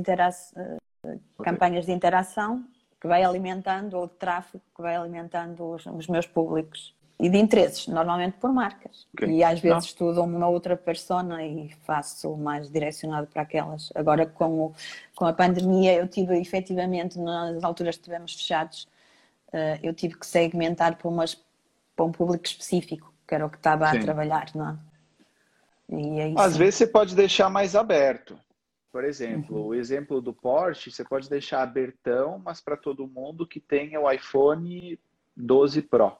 campanhas 1.43 1.85
de 1.85 1.91
interação 1.91 2.63
que 2.99 3.07
vai 3.07 3.23
alimentando, 3.23 3.97
ou 3.97 4.07
de 4.07 4.13
tráfego 4.13 4.61
que 4.75 4.81
vai 4.81 4.95
alimentando 4.95 5.63
os, 5.63 5.85
os 5.85 6.07
meus 6.07 6.27
públicos. 6.27 6.93
E 7.21 7.29
de 7.29 7.37
interesses, 7.37 7.87
normalmente 7.87 8.37
por 8.37 8.53
marcas. 8.53 9.05
Okay. 9.13 9.29
E 9.29 9.43
às 9.43 9.59
vezes 9.59 9.69
Não. 9.69 9.77
estudo 9.79 10.23
uma 10.23 10.47
outra 10.47 10.77
persona 10.77 11.43
e 11.43 11.69
faço 11.83 12.35
mais 12.37 12.69
direcionado 12.71 13.27
para 13.27 13.41
aquelas. 13.41 13.91
Agora, 13.93 14.25
com, 14.25 14.67
o, 14.67 14.73
com 15.15 15.25
a 15.25 15.33
pandemia, 15.33 15.95
eu 15.95 16.07
tive 16.07 16.39
efetivamente, 16.39 17.19
nas 17.19 17.61
alturas 17.61 17.95
que 17.95 18.01
estivemos 18.01 18.33
fechados, 18.33 18.87
uh, 19.49 19.79
eu 19.83 19.93
tive 19.93 20.17
que 20.17 20.25
segmentar 20.25 20.95
para, 20.95 21.09
umas, 21.09 21.37
para 21.93 22.05
um 22.05 22.11
público 22.11 22.45
específico, 22.45 23.13
que 23.27 23.35
era 23.35 23.45
o 23.45 23.49
que 23.49 23.57
estava 23.57 23.91
Sim. 23.91 23.97
a 23.97 24.01
trabalhar, 24.01 24.45
não 24.55 24.69
é? 24.69 24.77
E 25.91 26.19
é 26.21 26.33
Às 26.37 26.55
vezes 26.55 26.75
você 26.75 26.87
pode 26.87 27.15
deixar 27.15 27.49
mais 27.49 27.75
aberto. 27.75 28.39
Por 28.91 29.03
exemplo, 29.03 29.57
uhum. 29.57 29.67
o 29.67 29.75
exemplo 29.75 30.19
do 30.21 30.33
Porsche, 30.33 30.91
você 30.91 31.03
pode 31.03 31.29
deixar 31.29 31.61
abertão, 31.61 32.39
mas 32.43 32.59
para 32.59 32.75
todo 32.75 33.07
mundo 33.07 33.47
que 33.47 33.59
tenha 33.59 33.99
o 33.99 34.11
iPhone 34.11 34.99
12 35.35 35.83
Pro. 35.83 36.17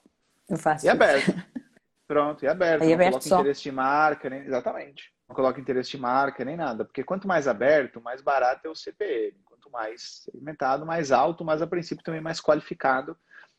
Eu 0.48 0.58
faço. 0.58 0.86
E 0.86 0.90
aberto. 0.90 1.34
Pronto, 2.08 2.44
e 2.44 2.48
aberto. 2.48 2.82
Aí 2.82 2.90
não 2.90 2.96
aberto 2.96 3.12
coloca 3.12 3.28
só. 3.28 3.40
interesse 3.40 3.62
de 3.64 3.72
marca, 3.72 4.30
nem... 4.30 4.42
exatamente. 4.42 5.14
Não 5.28 5.36
coloca 5.36 5.62
interesse 5.62 5.92
de 5.92 5.98
marca 5.98 6.44
nem 6.44 6.58
nada. 6.58 6.86
Porque 6.86 7.04
quanto 7.04 7.28
mais 7.28 7.48
aberto, 7.48 8.02
mais 8.02 8.22
barato 8.22 8.68
é 8.68 8.70
o 8.70 8.76
CPM. 8.76 9.38
Quanto 9.46 9.70
mais 9.70 10.24
segmentado, 10.26 10.86
mais 10.86 11.12
alto, 11.12 11.46
mas 11.46 11.62
a 11.62 11.68
princípio 11.68 12.04
também 12.04 12.22
mais 12.22 12.42
qualificado 12.42 13.16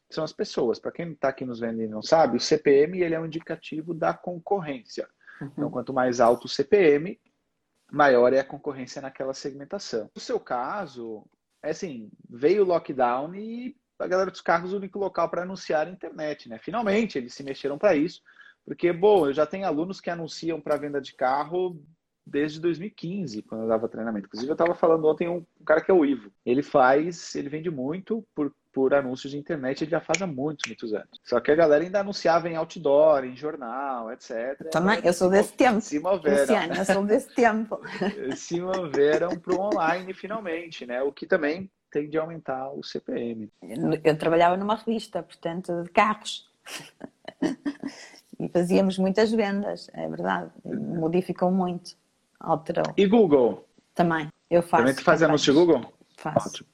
são 0.08 0.24
as 0.24 0.32
pessoas. 0.32 0.78
Para 0.78 0.90
quem 0.90 1.12
está 1.12 1.28
aqui 1.28 1.44
nos 1.44 1.60
vendo 1.60 1.80
e 1.80 1.86
não 1.86 2.02
sabe, 2.02 2.36
o 2.36 2.40
CPM 2.40 3.00
ele 3.00 3.14
é 3.14 3.20
um 3.20 3.26
indicativo 3.26 3.94
da 3.94 4.12
concorrência. 4.12 5.08
Uhum. 5.40 5.50
Então, 5.52 5.70
quanto 5.70 5.92
mais 5.92 6.20
alto 6.20 6.46
o 6.46 6.48
CPM, 6.48 7.18
maior 7.90 8.32
é 8.32 8.40
a 8.40 8.44
concorrência 8.44 9.02
naquela 9.02 9.34
segmentação. 9.34 10.10
No 10.14 10.20
seu 10.20 10.38
caso, 10.38 11.24
é 11.62 11.70
assim, 11.70 12.10
veio 12.28 12.62
o 12.62 12.66
lockdown 12.66 13.34
e 13.34 13.76
a 13.98 14.06
galera 14.06 14.30
dos 14.30 14.40
carros 14.40 14.72
o 14.72 14.76
único 14.76 14.98
local 14.98 15.28
para 15.28 15.42
anunciar 15.42 15.86
a 15.86 15.90
internet, 15.90 16.48
né? 16.48 16.58
Finalmente 16.58 17.18
eles 17.18 17.34
se 17.34 17.42
mexeram 17.42 17.78
para 17.78 17.94
isso, 17.94 18.22
porque 18.64 18.92
bom, 18.92 19.26
eu 19.26 19.32
já 19.32 19.46
tenho 19.46 19.66
alunos 19.66 20.00
que 20.00 20.10
anunciam 20.10 20.60
para 20.60 20.76
venda 20.76 21.00
de 21.00 21.14
carro 21.14 21.82
desde 22.30 22.60
2015, 22.60 23.42
quando 23.42 23.62
eu 23.62 23.68
dava 23.68 23.88
treinamento. 23.88 24.26
Inclusive 24.26 24.50
eu 24.50 24.54
estava 24.54 24.74
falando 24.74 25.06
ontem 25.06 25.28
um, 25.28 25.44
um 25.60 25.64
cara 25.64 25.80
que 25.80 25.90
é 25.90 25.94
o 25.94 26.04
Ivo. 26.04 26.30
Ele 26.46 26.62
faz, 26.62 27.34
ele 27.34 27.48
vende 27.48 27.70
muito 27.70 28.24
por 28.34 28.52
por 28.72 28.94
anúncios 28.94 29.32
de 29.32 29.38
internet 29.38 29.82
ele 29.82 29.90
já 29.90 30.00
faz 30.00 30.22
há 30.22 30.26
muitos, 30.26 30.64
muitos 30.66 30.92
anos. 30.92 31.20
Só 31.24 31.40
que 31.40 31.50
a 31.50 31.54
galera 31.54 31.82
ainda 31.82 32.00
anunciava 32.00 32.48
em 32.48 32.56
outdoor, 32.56 33.24
em 33.24 33.34
jornal, 33.34 34.12
etc. 34.12 34.70
Também, 34.70 35.00
eu 35.02 35.12
sou 35.12 35.28
desse 35.28 35.52
tempo. 35.54 35.80
Se 35.80 35.98
moveram. 35.98 36.40
Luciana, 36.40 36.76
eu 36.76 36.84
sou 36.84 37.04
desse 37.04 37.34
tempo. 37.34 37.80
se 38.36 38.60
moveram 38.60 39.36
para 39.38 39.54
o 39.54 39.60
online 39.60 40.14
finalmente, 40.14 40.86
né? 40.86 41.02
O 41.02 41.12
que 41.12 41.26
também 41.26 41.70
tem 41.90 42.08
de 42.08 42.16
aumentar 42.16 42.70
o 42.70 42.82
CPM. 42.82 43.50
Eu 44.04 44.16
trabalhava 44.16 44.56
numa 44.56 44.76
revista, 44.76 45.22
portanto, 45.22 45.82
de 45.82 45.90
carros. 45.90 46.48
e 48.38 48.48
fazíamos 48.48 48.96
muitas 48.96 49.32
vendas, 49.32 49.90
é 49.92 50.08
verdade. 50.08 50.50
Modificou 50.64 51.50
muito, 51.50 51.96
alterou. 52.40 52.92
E 52.96 53.06
Google? 53.06 53.68
Também, 53.94 54.28
eu 54.50 54.62
faço. 54.62 54.82
Também 54.82 54.94
tu 54.96 55.04
faz 55.04 55.22
anúncio 55.22 55.52
de 55.52 55.58
Google? 55.58 55.92
Faço. 56.16 56.48
Ótimo. 56.48 56.68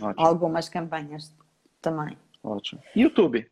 Ótimo. 0.00 0.26
Algumas 0.26 0.68
campanhas 0.68 1.34
também. 1.80 2.16
Ótimo. 2.42 2.80
YouTube? 2.96 3.46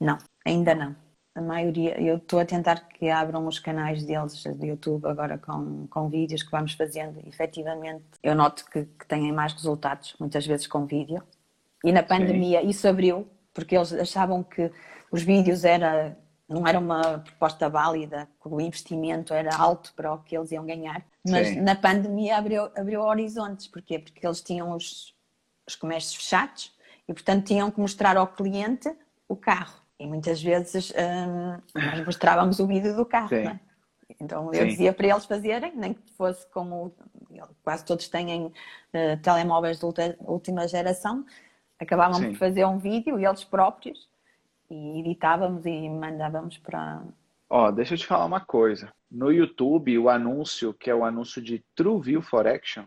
Não, 0.00 0.16
ainda 0.44 0.74
não. 0.74 0.96
A 1.34 1.40
maioria, 1.40 2.00
eu 2.00 2.16
estou 2.16 2.40
a 2.40 2.44
tentar 2.44 2.88
que 2.88 3.08
abram 3.08 3.46
os 3.46 3.58
canais 3.58 4.04
deles 4.04 4.42
de 4.42 4.66
YouTube 4.66 5.06
agora 5.06 5.38
com, 5.38 5.86
com 5.88 6.08
vídeos 6.08 6.42
que 6.42 6.50
vamos 6.50 6.72
fazendo. 6.72 7.20
efetivamente, 7.26 8.04
eu 8.22 8.34
noto 8.34 8.64
que, 8.68 8.84
que 8.84 9.06
têm 9.06 9.30
mais 9.30 9.52
resultados, 9.52 10.16
muitas 10.18 10.44
vezes 10.44 10.66
com 10.66 10.86
vídeo. 10.86 11.22
E 11.84 11.92
na 11.92 12.02
pandemia 12.02 12.60
Sim. 12.60 12.68
isso 12.68 12.88
abriu, 12.88 13.28
porque 13.54 13.76
eles 13.76 13.92
achavam 13.92 14.42
que 14.42 14.72
os 15.12 15.22
vídeos 15.22 15.64
era, 15.64 16.18
não 16.50 16.66
era 16.66 16.78
uma 16.80 17.20
proposta 17.20 17.68
válida, 17.68 18.28
o 18.44 18.60
investimento 18.60 19.32
era 19.32 19.56
alto 19.56 19.94
para 19.94 20.12
o 20.12 20.18
que 20.18 20.36
eles 20.36 20.50
iam 20.50 20.66
ganhar. 20.66 21.00
Mas 21.24 21.48
Sim. 21.48 21.60
na 21.60 21.76
pandemia 21.76 22.36
abriu, 22.36 22.64
abriu 22.76 23.02
horizontes. 23.02 23.68
Porquê? 23.68 24.00
Porque 24.00 24.26
eles 24.26 24.40
tinham 24.40 24.72
os, 24.72 25.14
os 25.66 25.76
comércios 25.76 26.16
fechados 26.16 26.76
e, 27.08 27.14
portanto, 27.14 27.46
tinham 27.46 27.70
que 27.70 27.78
mostrar 27.78 28.16
ao 28.16 28.26
cliente 28.26 28.92
o 29.28 29.36
carro. 29.36 29.80
E 29.96 30.06
muitas 30.06 30.42
vezes 30.42 30.90
hum, 30.90 31.60
nós 31.72 32.04
mostrávamos 32.04 32.58
o 32.58 32.66
vídeo 32.66 32.96
do 32.96 33.06
carro, 33.06 33.32
é? 33.34 33.60
Então 34.20 34.52
eu 34.52 34.62
Sim. 34.62 34.68
dizia 34.68 34.92
para 34.92 35.06
eles 35.06 35.24
fazerem, 35.24 35.72
nem 35.76 35.94
que 35.94 36.10
fosse 36.12 36.44
como 36.48 36.92
quase 37.62 37.84
todos 37.84 38.08
têm 38.08 38.46
uh, 38.46 38.52
telemóveis 39.22 39.78
de 39.78 39.84
última 40.18 40.66
geração, 40.66 41.24
acabavam 41.78 42.18
Sim. 42.18 42.30
por 42.30 42.38
fazer 42.38 42.64
um 42.64 42.76
vídeo 42.76 43.18
eles 43.18 43.44
próprios 43.44 44.09
e 44.70 45.00
editávamos 45.00 45.66
e 45.66 45.88
mandávamos 45.88 46.58
para. 46.58 47.02
Ó, 47.48 47.70
deixa 47.70 47.94
eu 47.94 47.98
te 47.98 48.06
falar 48.06 48.24
uma 48.24 48.40
coisa. 48.40 48.92
No 49.10 49.32
YouTube, 49.32 49.98
o 49.98 50.08
anúncio, 50.08 50.72
que 50.72 50.88
é 50.88 50.94
o 50.94 51.04
anúncio 51.04 51.42
de 51.42 51.64
True 51.74 52.00
View 52.00 52.22
for 52.22 52.46
Action, 52.46 52.84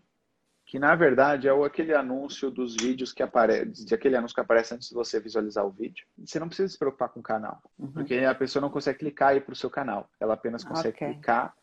que 0.66 0.80
na 0.80 0.96
verdade 0.96 1.48
é 1.48 1.52
aquele 1.52 1.94
anúncio 1.94 2.50
dos 2.50 2.76
vídeos 2.76 3.12
que 3.12 3.22
aparece, 3.22 3.86
de 3.86 3.94
aquele 3.94 4.16
anúncio 4.16 4.34
que 4.34 4.42
aparece 4.42 4.74
antes 4.74 4.90
de 4.90 4.96
você 4.96 5.20
visualizar 5.20 5.66
o 5.66 5.70
vídeo. 5.70 6.06
Você 6.18 6.40
não 6.40 6.48
precisa 6.48 6.70
se 6.70 6.80
preocupar 6.80 7.10
com 7.10 7.20
o 7.20 7.24
canal, 7.24 7.62
uhum. 7.78 7.92
porque 7.92 8.16
a 8.16 8.34
pessoa 8.34 8.62
não 8.62 8.70
consegue 8.70 9.00
clicar 9.00 9.34
e 9.34 9.38
ir 9.38 9.42
para 9.42 9.54
o 9.54 9.56
seu 9.56 9.70
canal. 9.70 10.10
Ela 10.20 10.34
apenas 10.34 10.64
consegue 10.64 10.96
okay. 10.96 11.14
clicar 11.14 11.54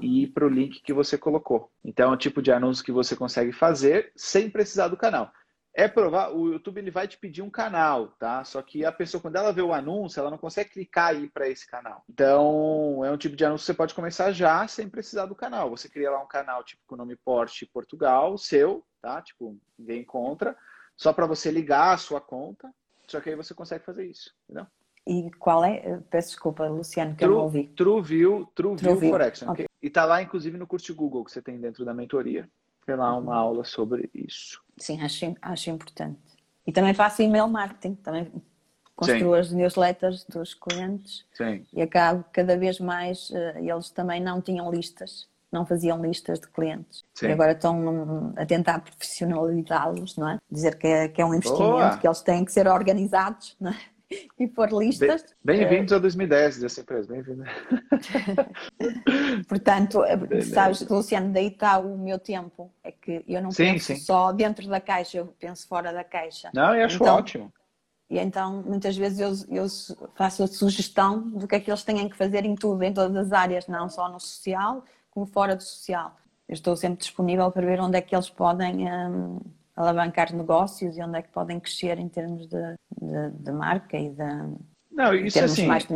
e 0.00 0.22
ir 0.24 0.28
para 0.28 0.46
o 0.46 0.48
link 0.48 0.80
que 0.82 0.92
você 0.92 1.18
colocou. 1.18 1.70
Então 1.84 2.10
é 2.10 2.14
o 2.14 2.18
tipo 2.18 2.40
de 2.40 2.50
anúncio 2.50 2.84
que 2.84 2.92
você 2.92 3.14
consegue 3.14 3.52
fazer 3.52 4.10
sem 4.16 4.50
precisar 4.50 4.88
do 4.88 4.96
canal. 4.96 5.30
É 5.78 5.86
provar, 5.86 6.32
o 6.34 6.48
YouTube 6.48 6.78
ele 6.78 6.90
vai 6.90 7.06
te 7.06 7.16
pedir 7.16 7.40
um 7.40 7.48
canal, 7.48 8.08
tá? 8.18 8.42
Só 8.42 8.60
que 8.60 8.84
a 8.84 8.90
pessoa, 8.90 9.20
quando 9.20 9.36
ela 9.36 9.52
vê 9.52 9.62
o 9.62 9.72
anúncio, 9.72 10.18
ela 10.18 10.28
não 10.28 10.36
consegue 10.36 10.70
clicar 10.70 11.14
ir 11.14 11.30
para 11.30 11.48
esse 11.48 11.64
canal. 11.68 12.02
Então, 12.10 13.04
é 13.04 13.12
um 13.12 13.16
tipo 13.16 13.36
de 13.36 13.44
anúncio 13.44 13.62
que 13.62 13.66
você 13.66 13.74
pode 13.74 13.94
começar 13.94 14.32
já 14.32 14.66
sem 14.66 14.88
precisar 14.88 15.26
do 15.26 15.36
canal. 15.36 15.70
Você 15.70 15.88
cria 15.88 16.10
lá 16.10 16.20
um 16.20 16.26
canal, 16.26 16.64
tipo, 16.64 16.82
com 16.84 16.96
o 16.96 16.98
nome 16.98 17.14
Porsche 17.14 17.64
Portugal, 17.64 18.36
seu, 18.36 18.84
tá? 19.00 19.22
Tipo, 19.22 19.56
ninguém 19.78 20.00
encontra, 20.00 20.56
só 20.96 21.12
para 21.12 21.26
você 21.26 21.48
ligar 21.48 21.94
a 21.94 21.96
sua 21.96 22.20
conta. 22.20 22.68
Só 23.06 23.20
que 23.20 23.30
aí 23.30 23.36
você 23.36 23.54
consegue 23.54 23.84
fazer 23.84 24.04
isso, 24.04 24.34
entendeu? 24.46 24.66
E 25.06 25.30
qual 25.38 25.64
é? 25.64 26.00
Peço 26.10 26.30
desculpa, 26.30 26.66
Luciano, 26.66 27.12
que 27.12 27.18
True, 27.18 27.30
eu 27.30 27.36
não 27.36 27.44
ouvi. 27.44 27.68
TrueView, 27.68 28.50
True, 28.52 28.74
True 28.74 28.96
View 28.96 29.10
for 29.12 29.22
Action. 29.22 29.52
Okay. 29.52 29.66
E 29.80 29.88
tá 29.88 30.04
lá, 30.04 30.20
inclusive, 30.20 30.58
no 30.58 30.66
curso 30.66 30.86
de 30.86 30.92
Google 30.92 31.24
que 31.24 31.30
você 31.30 31.40
tem 31.40 31.56
dentro 31.56 31.84
da 31.84 31.94
mentoria 31.94 32.50
lá 32.88 33.16
uma 33.16 33.36
aula 33.36 33.64
sobre 33.64 34.10
isso. 34.14 34.60
Sim, 34.78 35.00
acho, 35.02 35.34
acho 35.40 35.70
importante. 35.70 36.18
E 36.66 36.72
também 36.72 36.94
faço 36.94 37.22
e-mail 37.22 37.48
marketing, 37.48 37.94
também 37.94 38.30
construo 38.94 39.34
Sim. 39.34 39.40
as 39.40 39.52
newsletters 39.52 40.24
dos 40.24 40.54
clientes 40.54 41.24
Sim. 41.32 41.64
e 41.72 41.80
acabo 41.80 42.24
cada 42.32 42.56
vez 42.56 42.80
mais, 42.80 43.30
uh, 43.30 43.58
eles 43.58 43.90
também 43.90 44.20
não 44.20 44.42
tinham 44.42 44.70
listas, 44.70 45.28
não 45.52 45.64
faziam 45.64 46.02
listas 46.02 46.40
de 46.40 46.48
clientes. 46.48 47.04
Sim. 47.14 47.28
E 47.28 47.32
agora 47.32 47.52
estão 47.52 48.34
a 48.36 48.44
tentar 48.44 48.80
profissionalizá-los, 48.80 50.16
não 50.16 50.28
é? 50.28 50.38
Dizer 50.50 50.76
que 50.76 50.86
é, 50.86 51.08
que 51.08 51.22
é 51.22 51.24
um 51.24 51.32
investimento, 51.32 51.62
Boa. 51.62 51.96
que 51.96 52.06
eles 52.06 52.20
têm 52.20 52.44
que 52.44 52.52
ser 52.52 52.66
organizados, 52.66 53.56
não 53.60 53.70
é? 53.70 53.78
E 54.38 54.48
pôr 54.48 54.72
listas. 54.72 55.24
Bem-vindos 55.44 55.92
a 55.92 55.98
2010 55.98 56.60
dessa 56.60 56.80
empresa, 56.80 57.12
bem-vindo. 57.12 57.44
Portanto, 59.48 60.02
sabes, 60.50 60.80
Luciano, 60.88 61.32
daí 61.32 61.48
está 61.48 61.78
o 61.78 61.98
meu 61.98 62.18
tempo. 62.18 62.72
É 62.82 62.90
que 62.90 63.22
eu 63.28 63.42
não 63.42 63.50
sim, 63.50 63.72
penso 63.72 63.86
sim. 63.86 63.96
só 63.96 64.32
dentro 64.32 64.66
da 64.68 64.80
caixa, 64.80 65.18
eu 65.18 65.26
penso 65.38 65.68
fora 65.68 65.92
da 65.92 66.04
caixa. 66.04 66.50
Não, 66.54 66.74
eu 66.74 66.86
acho 66.86 66.96
então, 66.96 67.16
ótimo. 67.16 67.52
E 68.08 68.18
então, 68.18 68.62
muitas 68.62 68.96
vezes 68.96 69.20
eu, 69.20 69.32
eu 69.54 69.66
faço 70.14 70.42
a 70.42 70.46
sugestão 70.46 71.20
do 71.20 71.46
que 71.46 71.56
é 71.56 71.60
que 71.60 71.70
eles 71.70 71.82
têm 71.82 72.08
que 72.08 72.16
fazer 72.16 72.46
em 72.46 72.54
tudo, 72.54 72.82
em 72.82 72.92
todas 72.92 73.14
as 73.14 73.32
áreas, 73.32 73.66
não 73.66 73.90
só 73.90 74.08
no 74.08 74.18
social, 74.18 74.82
como 75.10 75.26
fora 75.26 75.54
do 75.54 75.62
social. 75.62 76.16
Eu 76.48 76.54
estou 76.54 76.74
sempre 76.74 77.00
disponível 77.00 77.52
para 77.52 77.66
ver 77.66 77.78
onde 77.78 77.98
é 77.98 78.00
que 78.00 78.16
eles 78.16 78.30
podem 78.30 78.90
hum, 78.90 79.38
alavancar 79.76 80.34
negócios 80.34 80.96
e 80.96 81.02
onde 81.02 81.18
é 81.18 81.22
que 81.22 81.28
podem 81.28 81.60
crescer 81.60 81.98
em 81.98 82.08
termos 82.08 82.48
de, 82.48 82.78
de, 83.08 83.30
de 83.42 83.52
marca 83.52 83.96
e 83.96 84.10
de 84.10 84.56
não 84.90 85.14
isso 85.14 85.42
assim 85.42 85.66
mais 85.66 85.86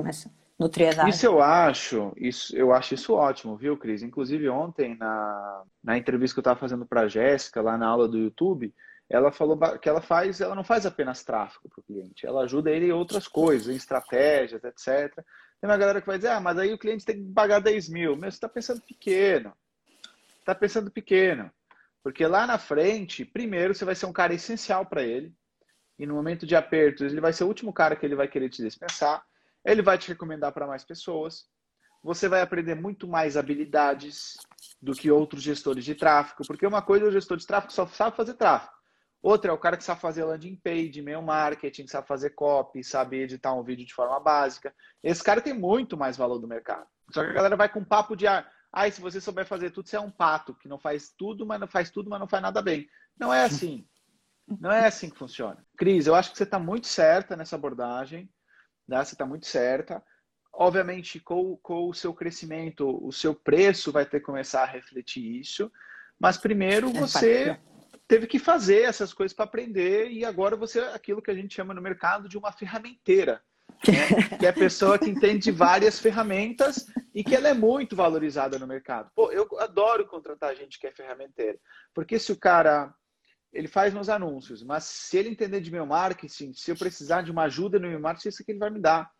nutriedade. 0.58 1.10
Isso 1.10 1.26
eu 1.26 1.42
acho, 1.42 2.12
isso 2.16 2.56
eu 2.56 2.72
acho 2.72 2.94
isso 2.94 3.14
ótimo, 3.14 3.56
viu, 3.56 3.76
Cris? 3.76 4.02
Inclusive 4.02 4.48
ontem 4.48 4.96
na, 4.96 5.62
na 5.82 5.98
entrevista 5.98 6.34
que 6.34 6.38
eu 6.38 6.42
estava 6.42 6.60
fazendo 6.60 6.86
para 6.86 7.02
a 7.02 7.08
Jéssica 7.08 7.60
lá 7.60 7.76
na 7.76 7.86
aula 7.86 8.06
do 8.06 8.18
YouTube, 8.18 8.72
ela 9.10 9.30
falou 9.32 9.58
que 9.78 9.88
ela 9.88 10.00
faz, 10.00 10.40
ela 10.40 10.54
não 10.54 10.64
faz 10.64 10.86
apenas 10.86 11.22
tráfego 11.22 11.68
para 11.68 11.80
o 11.80 11.84
cliente, 11.84 12.26
ela 12.26 12.42
ajuda 12.42 12.70
ele 12.70 12.86
em 12.86 12.92
outras 12.92 13.28
coisas, 13.28 13.68
em 13.68 13.76
estratégias, 13.76 14.62
etc. 14.64 15.14
Tem 15.62 15.70
uma 15.70 15.76
galera 15.76 16.00
que 16.00 16.06
vai 16.06 16.16
dizer, 16.16 16.30
ah, 16.30 16.40
mas 16.40 16.58
aí 16.58 16.72
o 16.72 16.78
cliente 16.78 17.04
tem 17.04 17.22
que 17.22 17.32
pagar 17.32 17.60
10 17.60 17.88
mil. 17.88 18.16
Mas 18.16 18.34
você 18.34 18.38
está 18.38 18.48
pensando 18.48 18.80
pequeno. 18.82 19.52
Está 20.40 20.56
pensando 20.56 20.90
pequeno. 20.90 21.50
Porque 22.02 22.26
lá 22.26 22.48
na 22.48 22.58
frente, 22.58 23.24
primeiro, 23.24 23.72
você 23.72 23.84
vai 23.84 23.94
ser 23.94 24.06
um 24.06 24.12
cara 24.12 24.34
essencial 24.34 24.84
para 24.84 25.04
ele. 25.04 25.32
E 25.98 26.06
no 26.06 26.14
momento 26.14 26.46
de 26.46 26.56
apertos, 26.56 27.12
ele 27.12 27.20
vai 27.20 27.32
ser 27.32 27.44
o 27.44 27.48
último 27.48 27.72
cara 27.72 27.96
que 27.96 28.04
ele 28.04 28.16
vai 28.16 28.28
querer 28.28 28.48
te 28.48 28.62
dispensar. 28.62 29.24
Ele 29.64 29.82
vai 29.82 29.98
te 29.98 30.08
recomendar 30.08 30.52
para 30.52 30.66
mais 30.66 30.84
pessoas. 30.84 31.46
Você 32.02 32.28
vai 32.28 32.40
aprender 32.40 32.74
muito 32.74 33.06
mais 33.06 33.36
habilidades 33.36 34.36
do 34.80 34.92
que 34.92 35.10
outros 35.10 35.42
gestores 35.42 35.84
de 35.84 35.94
tráfego. 35.94 36.42
Porque 36.46 36.66
uma 36.66 36.82
coisa 36.82 37.04
é 37.04 37.08
o 37.08 37.12
gestor 37.12 37.36
de 37.36 37.46
tráfego 37.46 37.72
só 37.72 37.86
sabe 37.86 38.16
fazer 38.16 38.34
tráfego. 38.34 38.72
Outra 39.22 39.52
é 39.52 39.54
o 39.54 39.58
cara 39.58 39.76
que 39.76 39.84
sabe 39.84 40.00
fazer 40.00 40.24
landing 40.24 40.56
page, 40.56 40.98
e-mail 40.98 41.22
marketing, 41.22 41.86
sabe 41.86 42.08
fazer 42.08 42.30
copy, 42.30 42.82
sabe 42.82 43.20
editar 43.20 43.54
um 43.54 43.62
vídeo 43.62 43.86
de 43.86 43.94
forma 43.94 44.18
básica. 44.18 44.74
Esse 45.00 45.22
cara 45.22 45.40
tem 45.40 45.54
muito 45.54 45.96
mais 45.96 46.16
valor 46.16 46.40
do 46.40 46.48
mercado. 46.48 46.88
Só 47.12 47.22
que 47.22 47.30
a 47.30 47.34
galera 47.34 47.56
vai 47.56 47.68
com 47.68 47.84
papo 47.84 48.16
de 48.16 48.26
ah, 48.26 48.44
Ai, 48.72 48.90
se 48.90 49.02
você 49.02 49.20
souber 49.20 49.44
fazer 49.44 49.70
tudo, 49.70 49.86
você 49.86 49.96
é 49.96 50.00
um 50.00 50.10
pato 50.10 50.54
que 50.54 50.66
não 50.66 50.78
faz 50.78 51.10
tudo, 51.10 51.44
mas 51.44 51.60
não 51.60 51.68
faz 51.68 51.90
tudo, 51.90 52.08
mas 52.08 52.18
não 52.18 52.26
faz 52.26 52.42
nada 52.42 52.62
bem. 52.62 52.88
Não 53.18 53.32
é 53.32 53.44
assim. 53.44 53.86
Não 54.46 54.70
é 54.70 54.86
assim 54.86 55.08
que 55.08 55.18
funciona. 55.18 55.64
Cris, 55.76 56.06
eu 56.06 56.14
acho 56.14 56.32
que 56.32 56.36
você 56.36 56.44
está 56.44 56.58
muito 56.58 56.86
certa 56.86 57.36
nessa 57.36 57.56
abordagem. 57.56 58.28
Né? 58.86 59.02
Você 59.04 59.14
está 59.14 59.24
muito 59.24 59.46
certa. 59.46 60.02
Obviamente, 60.52 61.18
com, 61.20 61.56
com 61.62 61.88
o 61.88 61.94
seu 61.94 62.12
crescimento, 62.12 63.04
o 63.04 63.12
seu 63.12 63.34
preço 63.34 63.90
vai 63.90 64.04
ter 64.04 64.20
que 64.20 64.26
começar 64.26 64.62
a 64.62 64.66
refletir 64.66 65.40
isso. 65.40 65.70
Mas 66.20 66.36
primeiro 66.36 66.88
é 66.90 66.92
você 66.92 67.58
teve 68.06 68.26
que 68.26 68.38
fazer 68.38 68.82
essas 68.82 69.12
coisas 69.12 69.34
para 69.34 69.46
aprender 69.46 70.10
e 70.10 70.24
agora 70.24 70.56
você 70.56 70.80
é 70.80 70.94
aquilo 70.94 71.22
que 71.22 71.30
a 71.30 71.34
gente 71.34 71.54
chama 71.54 71.72
no 71.72 71.80
mercado 71.80 72.28
de 72.28 72.36
uma 72.36 72.52
ferramenteira. 72.52 73.42
Né? 73.88 74.38
que 74.38 74.46
é 74.46 74.50
a 74.50 74.52
pessoa 74.52 74.98
que 74.98 75.08
entende 75.08 75.50
várias 75.50 75.98
ferramentas 75.98 76.86
e 77.14 77.24
que 77.24 77.34
ela 77.34 77.48
é 77.48 77.54
muito 77.54 77.96
valorizada 77.96 78.58
no 78.58 78.66
mercado. 78.66 79.10
Pô, 79.14 79.32
eu 79.32 79.48
adoro 79.58 80.06
contratar 80.06 80.54
gente 80.54 80.78
que 80.78 80.86
é 80.86 80.92
ferramenteira, 80.92 81.58
porque 81.94 82.18
se 82.18 82.30
o 82.30 82.38
cara 82.38 82.94
ele 83.52 83.68
faz 83.68 83.92
meus 83.92 84.08
anúncios, 84.08 84.62
mas 84.62 84.84
se 84.84 85.18
ele 85.18 85.28
entender 85.28 85.60
de 85.60 85.70
meu 85.70 85.84
marketing, 85.84 86.52
se 86.54 86.70
eu 86.70 86.76
precisar 86.76 87.22
de 87.22 87.30
uma 87.30 87.44
ajuda 87.44 87.78
no 87.78 87.88
meu 87.88 88.00
marketing, 88.00 88.28
isso 88.28 88.44
que 88.44 88.52
ele 88.52 88.58
vai 88.58 88.70
me 88.70 88.80
dar. 88.80 89.10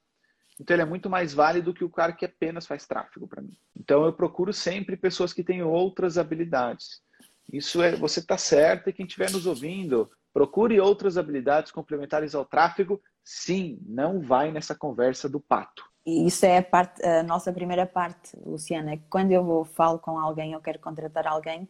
Então 0.59 0.75
ele 0.75 0.83
é 0.83 0.87
muito 0.87 1.11
mais 1.11 1.35
válido 1.35 1.75
que 1.75 1.85
o 1.85 1.91
cara 1.91 2.13
que 2.13 2.25
apenas 2.25 2.67
faz 2.67 2.87
tráfego 2.87 3.27
para 3.27 3.43
mim. 3.43 3.57
Então 3.79 4.05
eu 4.05 4.13
procuro 4.13 4.53
sempre 4.53 4.97
pessoas 4.97 5.33
que 5.33 5.45
têm 5.45 5.63
outras 5.63 6.17
habilidades. 6.17 7.03
Isso 7.53 7.83
é, 7.83 7.97
você 7.97 8.21
está 8.21 8.39
certo 8.39 8.89
e 8.89 8.93
quem 8.93 9.07
estiver 9.07 9.31
nos 9.31 9.47
ouvindo, 9.47 10.11
procure 10.33 10.81
outras 10.81 11.19
habilidades 11.19 11.73
complementares 11.73 12.35
ao 12.35 12.45
tráfego. 12.45 13.03
Sim, 13.25 13.79
não 13.87 14.21
vai 14.21 14.51
nessa 14.51 14.75
conversa 14.75 15.29
do 15.29 15.41
pato. 15.41 15.85
E 16.05 16.27
isso 16.27 16.45
é 16.45 16.59
a, 16.59 16.63
parte, 16.63 17.05
a 17.05 17.23
nossa 17.23 17.53
primeira 17.53 17.87
parte, 17.87 18.37
Luciana, 18.45 18.95
é 18.95 19.01
quando 19.09 19.31
eu 19.31 19.45
vou, 19.45 19.65
falo 19.65 19.99
com 19.99 20.19
alguém, 20.19 20.53
eu 20.53 20.61
quero 20.61 20.81
contratar 20.81 21.29
alguém, 21.29 21.69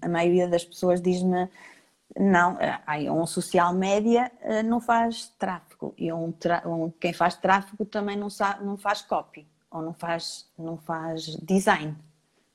a 0.00 0.08
maioria 0.08 0.48
das 0.48 0.64
pessoas 0.64 1.00
diz-me 1.00 1.48
não, 2.18 2.58
eh, 2.60 3.10
um 3.10 3.26
social 3.26 3.72
media 3.74 4.30
eh, 4.40 4.62
não 4.62 4.80
faz 4.80 5.28
tráfego 5.38 5.94
e 5.96 6.12
um, 6.12 6.32
um, 6.66 6.90
quem 6.90 7.12
faz 7.12 7.36
tráfego 7.36 7.84
também 7.84 8.16
não, 8.16 8.30
sabe, 8.30 8.64
não 8.64 8.76
faz 8.76 9.02
copy 9.02 9.46
ou 9.70 9.82
não 9.82 9.92
faz, 9.92 10.48
não 10.58 10.76
faz 10.78 11.24
design. 11.42 11.96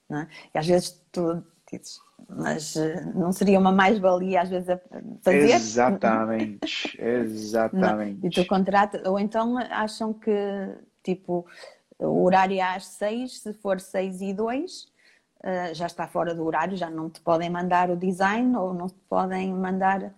Não 0.10 0.22
é? 0.22 0.28
E 0.54 0.58
às 0.58 0.68
vezes 0.68 1.02
tu 1.12 1.44
dizes, 1.72 2.00
mas 2.28 2.76
eh, 2.76 3.06
não 3.14 3.32
seria 3.32 3.60
uma 3.60 3.72
mais-valia 3.72 4.42
às 4.42 4.50
vezes 4.50 4.70
a 4.70 4.80
fazer? 5.22 5.54
Exatamente, 5.54 6.98
exatamente. 7.00 8.20
Não? 8.22 8.28
E 8.28 8.30
tu 8.30 8.46
contrata, 8.46 9.10
ou 9.10 9.20
então 9.20 9.58
acham 9.58 10.14
que 10.14 10.32
tipo 11.04 11.46
o 12.00 12.24
horário 12.24 12.58
é 12.58 12.62
às 12.62 12.86
seis, 12.86 13.40
se 13.40 13.54
for 13.54 13.80
seis 13.80 14.22
e 14.22 14.34
dois, 14.34 14.88
uh, 15.44 15.74
já 15.74 15.86
está 15.86 16.08
fora 16.08 16.34
do 16.34 16.44
horário, 16.46 16.78
já 16.78 16.90
não 16.90 17.10
te 17.10 17.22
podem 17.22 17.50
mandar 17.50 17.90
o 17.90 17.98
design 17.98 18.56
ou 18.56 18.74
não 18.74 18.88
te 18.88 19.00
podem 19.10 19.54
mandar. 19.54 20.14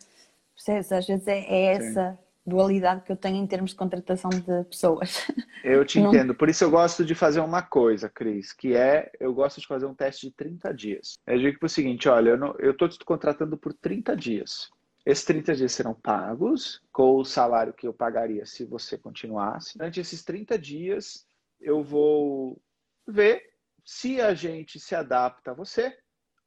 Percebes? 0.54 0.92
Às 0.92 1.08
vezes 1.08 1.28
é, 1.28 1.40
é 1.40 1.66
essa 1.74 2.12
Sim. 2.12 2.18
dualidade 2.46 3.02
que 3.02 3.12
eu 3.12 3.18
tenho 3.18 3.38
em 3.38 3.48
termos 3.48 3.72
de 3.72 3.78
contratação 3.78 4.30
de 4.30 4.64
pessoas. 4.66 5.28
Eu 5.64 5.84
te 5.84 6.00
não... 6.00 6.10
entendo. 6.10 6.36
Por 6.36 6.48
isso 6.48 6.64
eu 6.64 6.70
gosto 6.70 7.04
de 7.04 7.16
fazer 7.16 7.40
uma 7.40 7.64
coisa, 7.64 8.08
Cris, 8.08 8.54
que 8.54 8.76
é 8.76 9.12
eu 9.20 9.34
gosto 9.34 9.60
de 9.60 9.66
fazer 9.66 9.88
um 9.88 9.96
teste 9.96 10.28
de 10.28 10.34
30 10.36 10.72
dias. 10.72 11.18
Eu 11.26 11.40
digo 11.40 11.58
para 11.58 11.66
o 11.66 11.70
seguinte: 11.70 12.08
olha, 12.08 12.38
eu 12.60 12.70
estou 12.70 12.88
te 12.88 13.04
contratando 13.04 13.58
por 13.58 13.74
30 13.74 14.16
dias. 14.16 14.70
Esses 15.04 15.26
30 15.26 15.56
dias 15.56 15.72
serão 15.72 15.96
pagos 15.96 16.84
com 16.92 17.16
o 17.16 17.26
salário 17.26 17.74
que 17.74 17.88
eu 17.88 17.94
pagaria 17.94 18.46
se 18.46 18.64
você 18.64 18.96
continuasse. 18.96 19.76
Durante 19.76 20.00
esses 20.00 20.24
30 20.24 20.58
dias, 20.60 21.26
eu 21.60 21.84
vou 21.84 22.62
ver 23.08 23.55
se 23.86 24.20
a 24.20 24.34
gente 24.34 24.80
se 24.80 24.96
adapta 24.96 25.52
a 25.52 25.54
você 25.54 25.98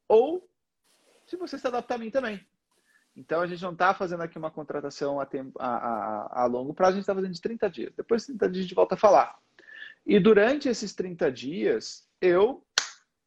ou 0.09 0.46
se 1.24 1.37
você 1.37 1.59
se 1.59 1.66
adapta 1.66 1.94
a 1.94 1.98
mim 1.98 2.11
também. 2.11 2.44
Então 3.14 3.40
a 3.40 3.46
gente 3.46 3.62
não 3.62 3.72
está 3.72 3.94
fazendo 3.94 4.22
aqui 4.22 4.38
uma 4.38 4.51
contratação 4.51 5.20
a, 5.20 5.27
tempo, 5.27 5.53
a, 5.61 5.77
a, 5.77 6.42
a 6.42 6.46
longo 6.46 6.74
prazo, 6.74 6.92
a 6.92 6.94
gente 6.94 7.03
está 7.03 7.14
fazendo 7.14 7.33
de 7.33 7.40
30 7.40 7.70
dias. 7.70 7.92
Depois 7.96 8.22
de 8.22 8.29
30 8.29 8.48
dias 8.48 8.59
a 8.59 8.62
gente 8.62 8.74
volta 8.74 8.94
a 8.94 8.98
falar. 8.98 9.38
E 10.07 10.18
durante 10.18 10.68
esses 10.68 10.94
30 10.94 11.31
dias, 11.31 12.09
eu 12.20 12.64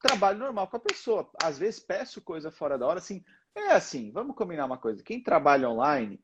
trabalho 0.02 0.40
normal 0.40 0.68
com 0.68 0.78
a 0.78 0.80
pessoa. 0.80 1.30
Às 1.42 1.60
vezes 1.60 1.80
peço 1.80 2.22
coisa 2.22 2.50
fora 2.50 2.78
da 2.78 2.88
hora, 2.88 3.00
assim, 3.00 3.24
é 3.56 3.74
assim, 3.74 4.12
vamos 4.12 4.36
combinar 4.36 4.66
uma 4.66 4.78
coisa. 4.78 5.04
Quem 5.04 5.22
trabalha 5.22 5.70
online, 5.70 6.20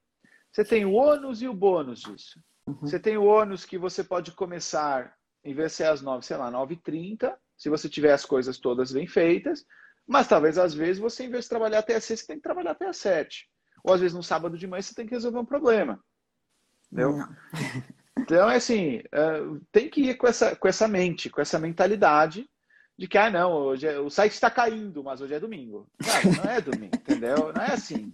você 0.52 0.63
tem 0.63 0.86
o 0.86 0.93
ônus 0.93 1.41
e 1.41 1.47
o 1.47 1.54
bônus 1.54 2.00
disso. 2.02 2.41
Uhum. 2.65 2.80
Você 2.82 3.00
tem 3.00 3.17
o 3.17 3.26
ônus 3.26 3.65
que 3.65 3.78
você 3.78 4.04
pode 4.04 4.32
começar, 4.32 5.15
em 5.43 5.54
vez 5.54 5.71
de 5.71 5.78
ser 5.78 5.86
às 5.86 6.02
9, 6.02 6.26
sei 6.26 6.38
lá, 6.38 6.52
9h30, 6.52 7.38
se 7.58 7.70
você 7.70 7.89
tiver 7.89 8.13
as 8.13 8.26
coisas 8.26 8.58
todas 8.60 8.91
bem 8.91 9.08
feitas. 9.08 9.65
Mas 10.08 10.28
talvez 10.28 10.58
às 10.58 10.74
vezes 10.74 11.00
você, 11.00 11.26
em 11.26 11.30
vez 11.30 11.46
de 11.46 11.50
trabalhar 11.50 11.80
até 11.80 11.96
as 11.96 12.06
6, 12.06 12.20
você 12.22 12.28
tem 12.28 12.38
que 12.38 12.43
trabalhar 12.43 12.72
até 12.72 12.88
as 12.88 12.98
7. 12.98 13.50
Ou 13.84 13.93
às 13.93 14.00
vezes 14.00 14.15
no 14.15 14.24
sábado 14.24 14.58
de 14.58 14.67
manhã 14.67 14.82
você 14.82 14.93
tem 14.93 15.06
que 15.06 15.13
resolver 15.13 15.39
um 15.39 15.46
problema. 15.46 16.00
Entendeu? 16.91 17.17
Então, 18.20 18.50
é 18.50 18.56
assim, 18.56 19.02
é, 19.12 19.41
tem 19.72 19.89
que 19.89 20.02
ir 20.02 20.17
com 20.17 20.28
essa, 20.28 20.56
com 20.56 20.67
essa 20.67 20.88
mente, 20.88 21.30
com 21.30 21.39
essa 21.39 21.60
mentalidade 21.60 22.50
de 22.98 23.08
que, 23.08 23.17
ah, 23.17 23.30
não, 23.30 23.54
hoje 23.54 23.88
é, 23.88 24.00
o 24.00 24.10
site 24.10 24.34
está 24.34 24.50
caindo, 24.50 25.04
mas 25.04 25.22
hoje 25.22 25.36
é 25.36 25.39
domingo. 25.39 25.88
Não, 26.02 26.43
não 26.43 26.52
é 26.52 26.60
domingo, 26.60 26.96
entendeu? 26.98 27.54
Não 27.54 27.62
é 27.62 27.74
assim. 27.74 28.12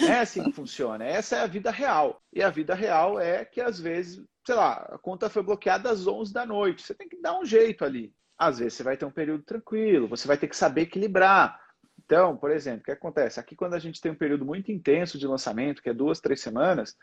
Não 0.00 0.08
é 0.08 0.20
assim 0.20 0.42
que 0.44 0.52
funciona. 0.52 1.04
Essa 1.04 1.36
é 1.36 1.40
a 1.40 1.46
vida 1.46 1.70
real. 1.70 2.22
E 2.32 2.42
a 2.42 2.48
vida 2.48 2.74
real 2.74 3.20
é 3.20 3.44
que, 3.44 3.60
às 3.60 3.78
vezes, 3.78 4.24
sei 4.46 4.54
lá, 4.54 4.76
a 4.90 4.98
conta 4.98 5.28
foi 5.28 5.42
bloqueada 5.42 5.90
às 5.90 6.06
11 6.06 6.32
da 6.32 6.46
noite. 6.46 6.82
Você 6.82 6.94
tem 6.94 7.08
que 7.08 7.20
dar 7.20 7.38
um 7.38 7.44
jeito 7.44 7.84
ali. 7.84 8.14
Às 8.38 8.58
vezes 8.58 8.74
você 8.74 8.82
vai 8.82 8.96
ter 8.96 9.04
um 9.04 9.10
período 9.10 9.44
tranquilo, 9.44 10.08
você 10.08 10.26
vai 10.26 10.36
ter 10.36 10.48
que 10.48 10.56
saber 10.56 10.82
equilibrar. 10.82 11.60
Então, 12.04 12.36
por 12.36 12.50
exemplo, 12.50 12.80
o 12.80 12.84
que 12.84 12.90
acontece? 12.90 13.40
Aqui, 13.40 13.54
quando 13.54 13.74
a 13.74 13.78
gente 13.78 14.00
tem 14.00 14.12
um 14.12 14.16
período 14.16 14.44
muito 14.44 14.70
intenso 14.72 15.18
de 15.18 15.26
lançamento, 15.26 15.82
que 15.82 15.88
é 15.88 15.94
duas, 15.94 16.20
três 16.20 16.40
semanas, 16.40 16.96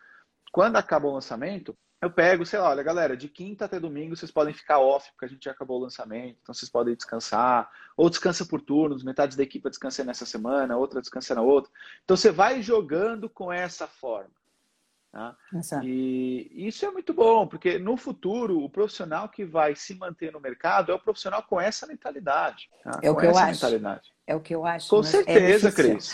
quando 0.51 0.75
acaba 0.75 1.07
o 1.07 1.13
lançamento, 1.13 1.75
eu 2.01 2.11
pego, 2.11 2.45
sei 2.45 2.59
lá, 2.59 2.69
olha, 2.69 2.81
galera, 2.81 3.15
de 3.15 3.29
quinta 3.29 3.65
até 3.65 3.79
domingo 3.79 4.15
vocês 4.15 4.31
podem 4.31 4.53
ficar 4.53 4.79
off, 4.79 5.09
porque 5.11 5.25
a 5.25 5.27
gente 5.27 5.43
já 5.43 5.51
acabou 5.51 5.79
o 5.79 5.83
lançamento, 5.83 6.39
então 6.41 6.53
vocês 6.53 6.69
podem 6.69 6.95
descansar, 6.95 7.69
ou 7.95 8.09
descansa 8.09 8.43
por 8.43 8.59
turnos, 8.59 9.03
metade 9.03 9.37
da 9.37 9.43
equipe 9.43 9.69
descansa 9.69 10.03
nessa 10.03 10.25
semana, 10.25 10.77
outra 10.77 10.99
descansa 10.99 11.35
na 11.35 11.43
outra. 11.43 11.71
Então 12.03 12.17
você 12.17 12.31
vai 12.31 12.61
jogando 12.61 13.29
com 13.29 13.53
essa 13.53 13.87
forma. 13.87 14.40
Tá? 15.11 15.35
E 15.83 16.49
isso 16.55 16.85
é 16.85 16.91
muito 16.91 17.13
bom, 17.13 17.45
porque 17.45 17.77
no 17.77 17.97
futuro 17.97 18.63
o 18.63 18.69
profissional 18.69 19.27
que 19.27 19.43
vai 19.43 19.75
se 19.75 19.93
manter 19.95 20.31
no 20.31 20.39
mercado 20.39 20.91
é 20.91 20.95
o 20.95 20.99
profissional 20.99 21.43
com 21.43 21.59
essa 21.59 21.85
mentalidade. 21.85 22.69
Tá? 22.81 22.99
É 23.03 23.11
o 23.11 23.13
com 23.13 23.19
que 23.19 23.27
eu 23.27 23.37
acho. 23.37 23.65
É 24.25 24.35
o 24.35 24.39
que 24.39 24.55
eu 24.55 24.65
acho. 24.65 24.89
Com 24.89 25.01
é 25.01 25.03
certeza, 25.03 25.67
é 25.67 25.71
Cris. 25.71 26.13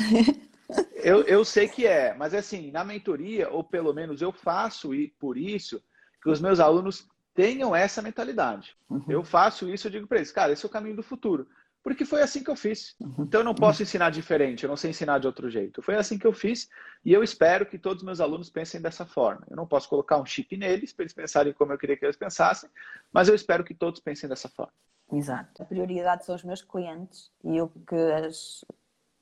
eu, 0.95 1.21
eu 1.23 1.45
sei 1.45 1.67
que 1.67 1.85
é, 1.85 2.15
mas 2.15 2.33
assim, 2.33 2.71
na 2.71 2.83
mentoria, 2.83 3.49
ou 3.51 3.63
pelo 3.63 3.93
menos 3.93 4.19
eu 4.21 4.31
faço 4.31 4.95
e 4.95 5.09
por 5.19 5.37
isso 5.37 5.79
que 6.21 6.29
os 6.29 6.41
meus 6.41 6.59
alunos 6.59 7.07
tenham 7.35 7.75
essa 7.75 8.01
mentalidade. 8.01 8.75
Uhum. 8.89 9.05
Eu 9.07 9.23
faço 9.23 9.69
isso, 9.69 9.85
eu 9.85 9.91
digo 9.91 10.07
para 10.07 10.17
eles, 10.17 10.31
cara, 10.31 10.53
esse 10.53 10.65
é 10.65 10.67
o 10.67 10.71
caminho 10.71 10.95
do 10.95 11.03
futuro 11.03 11.47
porque 11.87 12.03
foi 12.03 12.21
assim 12.21 12.43
que 12.43 12.49
eu 12.49 12.55
fiz. 12.57 12.97
Uhum. 12.99 13.13
Então 13.19 13.39
eu 13.39 13.45
não 13.45 13.55
posso 13.55 13.81
ensinar 13.81 14.09
diferente, 14.09 14.65
eu 14.65 14.67
não 14.67 14.75
sei 14.75 14.89
ensinar 14.89 15.19
de 15.19 15.25
outro 15.25 15.49
jeito. 15.49 15.81
Foi 15.81 15.95
assim 15.95 16.17
que 16.17 16.27
eu 16.27 16.33
fiz 16.33 16.67
e 17.05 17.13
eu 17.13 17.23
espero 17.23 17.65
que 17.65 17.79
todos 17.79 18.03
os 18.03 18.05
meus 18.05 18.19
alunos 18.19 18.49
pensem 18.49 18.81
dessa 18.81 19.05
forma. 19.05 19.47
Eu 19.49 19.55
não 19.55 19.65
posso 19.65 19.87
colocar 19.87 20.17
um 20.17 20.25
chip 20.25 20.57
neles 20.57 20.91
para 20.91 21.03
eles 21.03 21.13
pensarem 21.13 21.53
como 21.53 21.71
eu 21.71 21.77
queria 21.77 21.95
que 21.95 22.03
eles 22.03 22.17
pensassem, 22.17 22.69
mas 23.09 23.29
eu 23.29 23.35
espero 23.35 23.63
que 23.63 23.73
todos 23.73 24.01
pensem 24.01 24.27
dessa 24.27 24.49
forma. 24.49 24.73
Exato. 25.13 25.63
A 25.63 25.65
prioridade 25.65 26.25
são 26.25 26.35
os 26.35 26.43
meus 26.43 26.61
clientes 26.61 27.31
e 27.41 27.61
o 27.61 27.69
que, 27.69 27.95
as, 27.95 28.65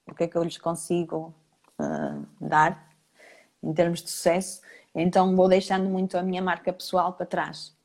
o 0.07 0.15
que 0.15 0.23
é 0.23 0.27
que 0.27 0.35
eu 0.35 0.43
lhes 0.43 0.57
consigo 0.57 1.35
uh, 1.79 2.27
dar 2.41 2.89
em 3.61 3.75
termos 3.75 4.01
de 4.01 4.09
sucesso. 4.09 4.63
Então 4.95 5.35
vou 5.35 5.47
deixando 5.47 5.87
muito 5.87 6.17
a 6.17 6.23
minha 6.23 6.41
marca 6.41 6.73
pessoal 6.73 7.13
para 7.13 7.27
trás. 7.27 7.77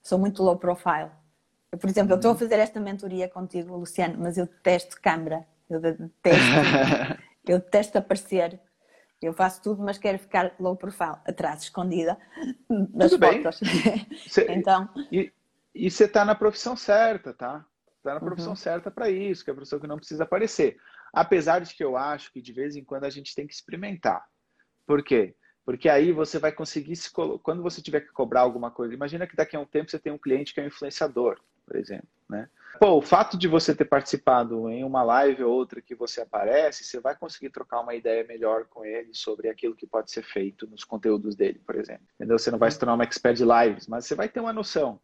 Sou 0.00 0.16
muito 0.16 0.44
low 0.44 0.56
profile 0.56 1.10
por 1.76 1.90
exemplo, 1.90 2.12
eu 2.12 2.16
estou 2.16 2.30
a 2.30 2.32
uhum. 2.32 2.38
fazer 2.38 2.58
esta 2.58 2.80
mentoria 2.80 3.28
contigo, 3.28 3.76
Luciano, 3.76 4.16
mas 4.18 4.38
eu 4.38 4.46
detesto 4.46 5.00
câmara, 5.00 5.46
eu 5.68 5.80
detesto, 5.80 6.02
eu 7.46 7.58
detesto 7.58 7.98
aparecer. 7.98 8.60
Eu 9.20 9.32
faço 9.32 9.60
tudo, 9.60 9.82
mas 9.82 9.98
quero 9.98 10.18
ficar 10.18 10.54
low 10.60 10.76
profile, 10.76 11.16
atrás, 11.26 11.64
escondida 11.64 12.16
das 12.70 13.10
tudo 13.10 13.26
fotos. 13.26 13.60
Cê, 14.28 14.46
então... 14.50 14.88
E, 15.10 15.32
e 15.74 15.90
você 15.90 16.04
está 16.04 16.24
na 16.24 16.36
profissão 16.36 16.76
certa, 16.76 17.34
tá? 17.34 17.66
Está 17.96 18.14
na 18.14 18.20
profissão 18.20 18.52
uhum. 18.52 18.56
certa 18.56 18.90
para 18.90 19.10
isso, 19.10 19.44
que 19.44 19.50
é 19.50 19.52
a 19.52 19.54
profissão 19.56 19.80
que 19.80 19.88
não 19.88 19.96
precisa 19.96 20.22
aparecer. 20.22 20.78
Apesar 21.12 21.60
de 21.60 21.74
que 21.74 21.82
eu 21.82 21.96
acho 21.96 22.32
que 22.32 22.40
de 22.40 22.52
vez 22.52 22.76
em 22.76 22.84
quando 22.84 23.04
a 23.04 23.10
gente 23.10 23.34
tem 23.34 23.46
que 23.46 23.52
experimentar. 23.52 24.24
Por 24.86 25.02
quê? 25.02 25.34
Porque 25.64 25.88
aí 25.88 26.12
você 26.12 26.38
vai 26.38 26.52
conseguir 26.52 26.96
se 26.96 27.10
quando 27.12 27.62
você 27.62 27.82
tiver 27.82 28.00
que 28.00 28.12
cobrar 28.12 28.40
alguma 28.40 28.70
coisa. 28.70 28.94
Imagina 28.94 29.26
que 29.26 29.36
daqui 29.36 29.56
a 29.56 29.60
um 29.60 29.66
tempo 29.66 29.90
você 29.90 29.98
tem 29.98 30.12
um 30.12 30.18
cliente 30.18 30.54
que 30.54 30.60
é 30.60 30.62
um 30.62 30.68
influenciador, 30.68 31.38
por 31.68 31.76
exemplo, 31.76 32.08
né? 32.28 32.48
Pô, 32.80 32.92
o 32.92 33.02
fato 33.02 33.36
de 33.36 33.48
você 33.48 33.74
ter 33.74 33.84
participado 33.84 34.70
em 34.70 34.84
uma 34.84 35.02
live 35.02 35.42
ou 35.42 35.52
outra 35.52 35.82
que 35.82 35.94
você 35.94 36.20
aparece, 36.20 36.84
você 36.84 37.00
vai 37.00 37.16
conseguir 37.16 37.50
trocar 37.50 37.80
uma 37.80 37.94
ideia 37.94 38.24
melhor 38.24 38.66
com 38.66 38.84
ele 38.84 39.12
sobre 39.12 39.48
aquilo 39.48 39.74
que 39.74 39.86
pode 39.86 40.10
ser 40.10 40.22
feito 40.22 40.66
nos 40.66 40.84
conteúdos 40.84 41.34
dele, 41.34 41.60
por 41.66 41.74
exemplo. 41.74 42.06
Entendeu? 42.14 42.38
Você 42.38 42.50
não 42.50 42.58
vai 42.58 42.70
se 42.70 42.78
tornar 42.78 42.94
um 42.94 43.02
expert 43.02 43.36
de 43.36 43.44
lives, 43.44 43.86
mas 43.88 44.06
você 44.06 44.14
vai 44.14 44.28
ter 44.28 44.40
uma 44.40 44.52
noção. 44.52 45.00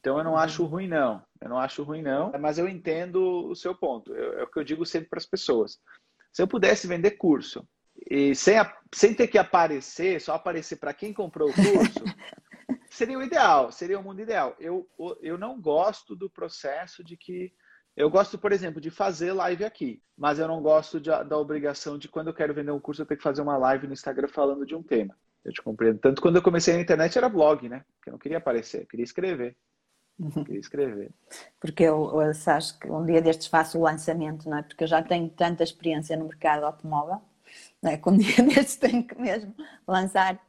Então 0.00 0.16
eu 0.16 0.24
não 0.24 0.32
uhum. 0.32 0.38
acho 0.38 0.64
ruim 0.64 0.86
não. 0.86 1.22
Eu 1.40 1.48
não 1.48 1.58
acho 1.58 1.82
ruim 1.82 2.02
não, 2.02 2.32
mas 2.40 2.58
eu 2.58 2.68
entendo 2.68 3.48
o 3.48 3.54
seu 3.54 3.74
ponto. 3.74 4.14
é 4.14 4.44
o 4.44 4.46
que 4.46 4.58
eu 4.58 4.64
digo 4.64 4.86
sempre 4.86 5.08
para 5.08 5.18
as 5.18 5.26
pessoas. 5.26 5.80
Se 6.32 6.40
eu 6.40 6.46
pudesse 6.46 6.86
vender 6.86 7.12
curso 7.12 7.66
e 8.08 8.34
sem, 8.34 8.56
sem 8.94 9.12
ter 9.12 9.26
que 9.26 9.38
aparecer, 9.38 10.20
só 10.20 10.34
aparecer 10.34 10.76
para 10.76 10.94
quem 10.94 11.12
comprou 11.12 11.50
o 11.50 11.54
curso, 11.54 12.04
seria 12.98 13.18
o 13.18 13.22
ideal, 13.22 13.70
seria 13.70 13.98
o 13.98 14.02
mundo 14.02 14.20
ideal. 14.20 14.56
Eu, 14.58 14.88
eu 15.22 15.38
não 15.38 15.60
gosto 15.60 16.16
do 16.16 16.28
processo 16.28 17.04
de 17.04 17.16
que 17.16 17.52
Eu 17.96 18.10
gosto, 18.10 18.38
por 18.38 18.52
exemplo, 18.52 18.80
de 18.80 18.90
fazer 18.90 19.32
live 19.32 19.64
aqui, 19.64 20.00
mas 20.16 20.38
eu 20.38 20.46
não 20.46 20.62
gosto 20.62 21.00
de, 21.00 21.10
da 21.10 21.36
obrigação 21.36 21.98
de 21.98 22.08
quando 22.08 22.28
eu 22.28 22.34
quero 22.34 22.54
vender 22.54 22.70
um 22.70 22.80
curso 22.80 23.02
eu 23.02 23.06
ter 23.06 23.16
que 23.16 23.22
fazer 23.22 23.42
uma 23.42 23.56
live 23.56 23.86
no 23.86 23.92
Instagram 23.92 24.28
falando 24.28 24.64
de 24.64 24.74
um 24.74 24.82
tema. 24.82 25.16
Eu 25.44 25.52
te 25.52 25.62
compreendo. 25.62 25.98
Tanto 25.98 26.20
quando 26.22 26.36
eu 26.36 26.42
comecei 26.42 26.74
na 26.74 26.80
internet 26.80 27.16
era 27.16 27.28
blog, 27.28 27.68
né? 27.68 27.84
Porque 27.96 28.10
eu 28.10 28.12
não 28.12 28.18
queria 28.18 28.38
aparecer, 28.38 28.82
eu 28.82 28.86
queria 28.86 29.04
escrever. 29.04 29.56
Eu 30.20 30.44
queria 30.44 30.60
escrever. 30.60 31.10
Porque 31.60 31.84
eu, 31.84 32.20
eu 32.20 32.32
acho 32.46 32.78
que 32.78 32.88
um 32.88 33.04
dia 33.04 33.22
destes 33.22 33.46
faço 33.46 33.78
o 33.78 33.82
lançamento, 33.82 34.48
não 34.48 34.58
é? 34.58 34.62
Porque 34.62 34.84
eu 34.84 34.88
já 34.88 35.02
tenho 35.02 35.28
tanta 35.30 35.62
experiência 35.62 36.16
no 36.16 36.26
mercado 36.26 36.64
automóvel, 36.64 37.20
não 37.82 37.90
é? 37.90 37.96
Que 37.96 38.08
um 38.08 38.16
dia 38.16 38.42
destes 38.42 38.76
tenho 38.76 39.04
que 39.04 39.20
mesmo 39.20 39.54
lançar 39.86 40.40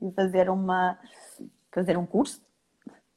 e 0.00 0.10
fazer 0.12 0.50
uma 0.50 0.98
fazer 1.72 1.96
um 1.96 2.06
curso 2.06 2.42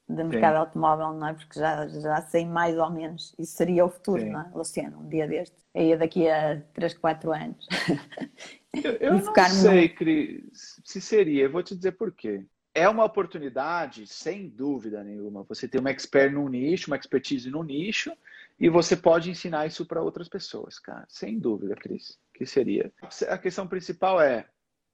de 0.08 0.24
mercado 0.24 0.54
Sim. 0.54 0.60
automóvel, 0.60 1.14
não 1.14 1.28
é? 1.28 1.34
Porque 1.34 1.60
já, 1.60 1.88
já 1.88 2.22
sei 2.22 2.46
mais 2.46 2.78
ou 2.78 2.90
menos. 2.90 3.36
Isso 3.40 3.54
seria 3.54 3.86
o 3.86 3.90
futuro, 3.90 4.22
Sim. 4.22 4.30
não 4.30 4.42
é, 4.42 4.52
Luciano? 4.54 5.00
Um 5.00 5.10
dia 5.10 5.28
deste. 5.28 5.56
Aí 5.74 5.98
daqui 5.98 6.30
a 6.30 6.62
3, 6.74 6.98
4 6.98 7.34
anos. 7.34 7.68
Eu, 8.84 8.92
eu 9.00 9.14
não 9.14 9.34
sei, 9.48 9.88
no... 9.88 9.96
Cris, 9.96 10.82
se 10.84 11.00
seria. 11.00 11.44
Eu 11.44 11.50
vou 11.50 11.64
te 11.64 11.74
dizer 11.74 11.94
por 11.94 12.12
quê. 12.12 12.46
É 12.74 12.90
uma 12.90 13.06
oportunidade, 13.06 14.06
sem 14.06 14.50
dúvida 14.50 15.02
nenhuma. 15.02 15.44
Você 15.44 15.66
tem 15.66 15.80
uma 15.80 15.92
expert 15.92 16.34
num 16.34 16.50
nicho, 16.50 16.92
uma 16.92 16.98
expertise 16.98 17.50
no 17.50 17.64
nicho, 17.64 18.12
e 18.60 18.68
você 18.68 18.98
pode 18.98 19.32
ensinar 19.32 19.66
isso 19.66 19.86
para 19.86 20.02
outras 20.02 20.28
pessoas, 20.28 20.78
cara. 20.78 21.06
Sem 21.08 21.40
dúvida, 21.40 21.74
Cris. 21.74 22.20
Que 22.34 22.46
seria. 22.46 22.92
A 23.30 23.38
questão 23.38 23.66
principal 23.66 24.20
é: 24.22 24.46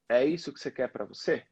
é 0.07 0.23
isso 0.23 0.53
que 0.53 0.59
você 0.59 0.69
quer 0.69 0.89
para 0.89 1.05
você? 1.05 1.43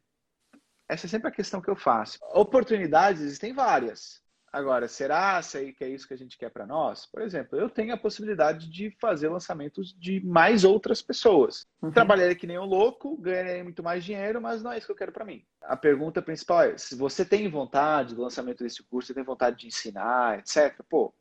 Essa 0.89 1.05
é 1.05 1.09
sempre 1.09 1.27
a 1.27 1.31
questão 1.31 1.61
que 1.61 1.69
eu 1.69 1.75
faço. 1.75 2.17
Oportunidades 2.33 3.21
existem 3.21 3.53
várias. 3.53 4.19
Agora, 4.51 4.87
será 4.87 5.39
que 5.77 5.83
é 5.83 5.89
isso 5.89 6.07
que 6.07 6.13
a 6.15 6.17
gente 6.17 6.35
quer 6.35 6.49
para 6.49 6.65
nós? 6.65 7.05
Por 7.05 7.21
exemplo, 7.21 7.57
eu 7.57 7.69
tenho 7.69 7.93
a 7.93 7.97
possibilidade 7.97 8.67
de 8.67 8.89
fazer 8.99 9.29
lançamentos 9.29 9.93
de 9.93 10.19
mais 10.25 10.63
outras 10.63 11.03
pessoas. 11.03 11.67
Uhum. 11.79 11.91
Trabalharei 11.91 12.33
que 12.33 12.47
nem 12.47 12.57
um 12.57 12.65
louco, 12.65 13.15
ganharei 13.17 13.61
muito 13.61 13.83
mais 13.83 14.03
dinheiro, 14.03 14.41
mas 14.41 14.63
não 14.63 14.71
é 14.71 14.79
isso 14.79 14.87
que 14.87 14.91
eu 14.91 14.97
quero 14.97 15.11
para 15.11 15.23
mim. 15.23 15.45
A 15.61 15.77
pergunta 15.77 16.19
principal 16.19 16.63
é: 16.63 16.77
se 16.77 16.95
você 16.95 17.23
tem 17.23 17.47
vontade 17.47 18.15
do 18.15 18.23
lançamento 18.23 18.63
desse 18.63 18.81
curso, 18.81 19.07
você 19.07 19.13
tem 19.13 19.23
vontade 19.23 19.57
de 19.57 19.67
ensinar, 19.67 20.39
etc., 20.39 20.81
pô, 20.89 21.13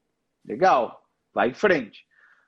legal, 0.42 1.06
vai 1.34 1.50
em 1.50 1.54
frente. 1.54 2.06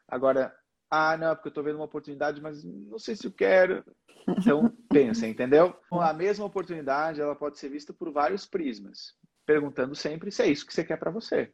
Agora, 0.09 0.55
ah, 0.91 1.17
não, 1.17 1.31
é 1.31 1.35
porque 1.35 1.49
eu 1.49 1.51
estou 1.51 1.63
vendo 1.63 1.77
uma 1.77 1.85
oportunidade, 1.85 2.41
mas 2.41 2.65
não 2.65 2.99
sei 2.99 3.15
se 3.15 3.27
eu 3.27 3.31
quero. 3.31 3.85
Então, 4.29 4.73
pensa, 4.89 5.27
entendeu? 5.27 5.75
A 5.91 6.13
mesma 6.13 6.45
oportunidade, 6.45 7.21
ela 7.21 7.35
pode 7.35 7.59
ser 7.59 7.69
vista 7.69 7.93
por 7.93 8.11
vários 8.13 8.47
prismas, 8.47 9.15
perguntando 9.47 9.95
sempre 9.95 10.31
se 10.31 10.43
é 10.43 10.47
isso 10.47 10.67
que 10.67 10.75
você 10.75 10.85
quer 10.85 10.97
para 10.97 11.11
você. 11.11 11.51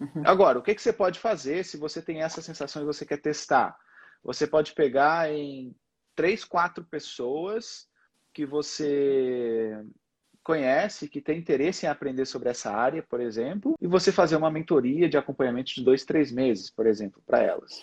Uhum. 0.00 0.22
Agora, 0.24 0.58
o 0.58 0.62
que, 0.62 0.74
que 0.74 0.82
você 0.82 0.92
pode 0.92 1.18
fazer 1.18 1.64
se 1.64 1.76
você 1.76 2.00
tem 2.00 2.22
essa 2.22 2.40
sensação 2.40 2.82
e 2.82 2.86
você 2.86 3.04
quer 3.04 3.18
testar? 3.18 3.76
Você 4.22 4.46
pode 4.46 4.72
pegar 4.72 5.30
em 5.32 5.74
três, 6.14 6.44
quatro 6.44 6.84
pessoas 6.84 7.88
que 8.32 8.44
você 8.44 9.76
conhece, 10.42 11.08
que 11.08 11.20
tem 11.20 11.38
interesse 11.38 11.84
em 11.84 11.88
aprender 11.88 12.24
sobre 12.24 12.48
essa 12.48 12.72
área, 12.72 13.02
por 13.02 13.20
exemplo, 13.20 13.74
e 13.80 13.86
você 13.86 14.10
fazer 14.10 14.36
uma 14.36 14.50
mentoria 14.50 15.08
de 15.08 15.18
acompanhamento 15.18 15.74
de 15.74 15.84
dois, 15.84 16.04
três 16.04 16.32
meses, 16.32 16.70
por 16.70 16.86
exemplo, 16.86 17.22
para 17.26 17.42
elas. 17.42 17.82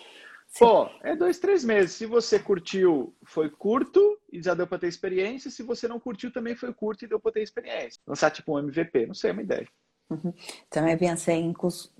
Pô, 0.58 0.90
é 1.04 1.16
dois, 1.16 1.38
três 1.38 1.64
meses. 1.64 1.92
Se 1.94 2.06
você 2.06 2.40
curtiu, 2.40 3.14
foi 3.26 3.50
curto 3.50 4.18
e 4.32 4.42
já 4.42 4.54
deu 4.54 4.66
para 4.66 4.80
ter 4.80 4.88
experiência. 4.88 5.52
Se 5.52 5.64
você 5.64 5.88
não 5.88 6.00
curtiu, 6.00 6.32
também 6.32 6.56
foi 6.56 6.74
curto 6.74 7.04
e 7.04 7.08
deu 7.08 7.20
para 7.20 7.34
ter 7.34 7.42
experiência. 7.42 8.00
Lançar 8.08 8.32
tipo 8.32 8.56
um 8.56 8.60
MVP, 8.60 9.06
não 9.06 9.14
sei, 9.14 9.32
é 9.32 9.34
uma 9.34 9.42
ideia. 9.42 9.68
Uhum. 10.10 10.34
Também 10.70 10.98
pensei 10.98 11.38
em 11.38 11.54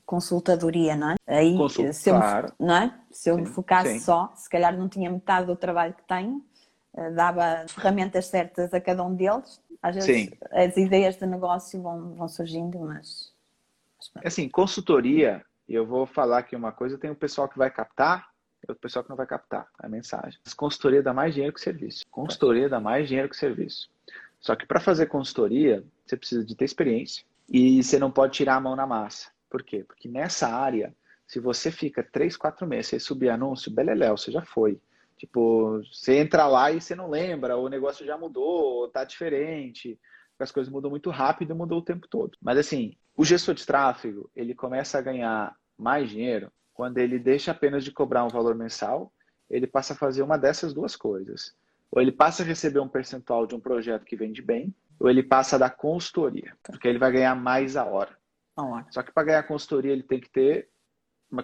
consultadoria, 0.06 0.96
não 0.96 1.12
é? 1.12 1.16
Aí, 1.28 1.58
Consultar. 1.58 1.94
se 1.94 2.10
eu, 2.10 2.16
não 2.60 2.76
é? 2.76 3.00
Se 3.12 3.30
eu 3.30 3.36
sim, 3.36 3.42
me 3.42 3.48
focasse 3.48 3.94
sim. 3.94 4.00
só, 4.00 4.32
se 4.36 4.50
calhar 4.50 4.78
não 4.78 4.88
tinha 4.88 5.10
metade 5.10 5.48
do 5.48 5.56
trabalho 5.56 5.94
que 5.94 6.04
tenho, 6.08 6.46
eh, 6.96 7.12
dava 7.12 7.66
ferramentas 7.68 8.28
certas 8.28 8.74
a 8.74 8.80
cada 8.80 9.04
um 9.04 9.16
deles. 9.16 9.60
Às 9.82 9.96
vezes 9.96 10.30
sim. 10.30 10.38
as 10.52 10.78
ideias 10.78 11.18
de 11.18 11.26
negócio 11.26 11.82
vão, 11.82 12.14
vão 12.14 12.28
surgindo, 12.28 12.80
mas. 12.80 13.34
Assim, 14.24 14.48
consultoria, 14.48 15.44
eu 15.68 15.86
vou 15.86 16.06
falar 16.06 16.40
aqui 16.40 16.56
uma 16.56 16.72
coisa: 16.72 16.98
tem 16.98 17.10
o 17.10 17.16
pessoal 17.16 17.50
que 17.50 17.58
vai 17.58 17.72
captar 17.72 18.35
é 18.68 18.72
o 18.72 18.76
pessoal 18.76 19.04
que 19.04 19.10
não 19.10 19.18
vai 19.18 19.28
captar 19.28 19.68
a 19.78 19.88
mensagem. 19.88 20.40
Mas 20.44 20.54
consultoria 20.54 21.02
dá 21.04 21.14
mais 21.14 21.34
dinheiro 21.34 21.54
que 21.54 21.62
serviço. 21.62 22.06
Consultoria 22.10 22.70
dá 22.70 22.80
mais 22.80 23.08
dinheiro 23.08 23.30
que 23.30 23.38
serviço. 23.38 23.90
Só 24.40 24.56
que 24.56 24.66
para 24.66 24.80
fazer 24.80 25.08
consultoria, 25.08 25.84
você 26.06 26.16
precisa 26.16 26.46
de 26.46 26.56
ter 26.56 26.66
experiência 26.66 27.26
e 27.50 27.82
você 27.84 27.98
não 27.98 28.12
pode 28.12 28.34
tirar 28.34 28.56
a 28.56 28.62
mão 28.62 28.76
na 28.76 28.86
massa. 28.86 29.30
Por 29.50 29.64
quê? 29.64 29.84
Porque 29.84 30.08
nessa 30.08 30.48
área, 30.48 30.96
se 31.28 31.40
você 31.40 31.72
fica 31.72 32.04
três, 32.04 32.36
quatro 32.36 32.68
meses 32.68 32.88
sem 32.88 33.00
subir 33.00 33.30
anúncio, 33.30 33.72
beleléu, 33.72 34.18
você 34.18 34.32
já 34.32 34.44
foi. 34.44 34.80
Tipo, 35.18 35.82
você 35.92 36.18
entra 36.18 36.46
lá 36.46 36.72
e 36.72 36.82
você 36.82 36.94
não 36.94 37.10
lembra, 37.10 37.58
o 37.58 37.70
negócio 37.70 38.06
já 38.06 38.18
mudou, 38.18 38.90
tá 38.90 39.04
diferente, 39.04 39.98
as 40.38 40.52
coisas 40.52 40.72
mudam 40.72 40.92
muito 40.92 41.10
rápido 41.10 41.56
mudou 41.56 41.80
o 41.80 41.84
tempo 41.84 42.08
todo. 42.08 42.38
Mas 42.42 42.58
assim, 42.58 42.96
o 43.16 43.24
gestor 43.24 43.56
de 43.56 43.66
tráfego, 43.66 44.30
ele 44.36 44.54
começa 44.54 44.98
a 44.98 45.02
ganhar 45.02 45.56
mais 45.78 46.10
dinheiro 46.10 46.52
quando 46.76 46.98
ele 46.98 47.18
deixa 47.18 47.52
apenas 47.52 47.84
de 47.84 47.92
cobrar 47.92 48.26
um 48.26 48.30
valor 48.30 48.54
mensal, 48.54 49.12
ele 49.50 49.66
passa 49.66 49.94
a 49.94 49.96
fazer 49.96 50.22
uma 50.22 50.38
dessas 50.38 50.74
duas 50.74 50.96
coisas. 50.96 51.56
Ou 51.90 52.02
ele 52.02 52.12
passa 52.12 52.44
a 52.44 52.46
receber 52.46 52.80
um 52.80 52.88
percentual 52.88 53.48
de 53.48 53.56
um 53.56 53.60
projeto 53.60 54.04
que 54.04 54.16
vende 54.16 54.42
bem, 54.42 54.76
ou 55.00 55.10
ele 55.10 55.24
passa 55.24 55.56
a 55.56 55.60
dar 55.60 55.70
consultoria, 55.70 56.54
porque 56.64 56.88
ele 56.88 57.00
vai 57.00 57.12
ganhar 57.14 57.34
mais 57.34 57.78
a 57.78 57.86
hora. 57.86 58.16
Só 58.92 59.02
que 59.02 59.12
para 59.12 59.24
ganhar 59.24 59.44
consultoria 59.44 59.94
ele 59.94 60.04
tem 60.04 60.20
que 60.20 60.30
ter, 60.30 60.70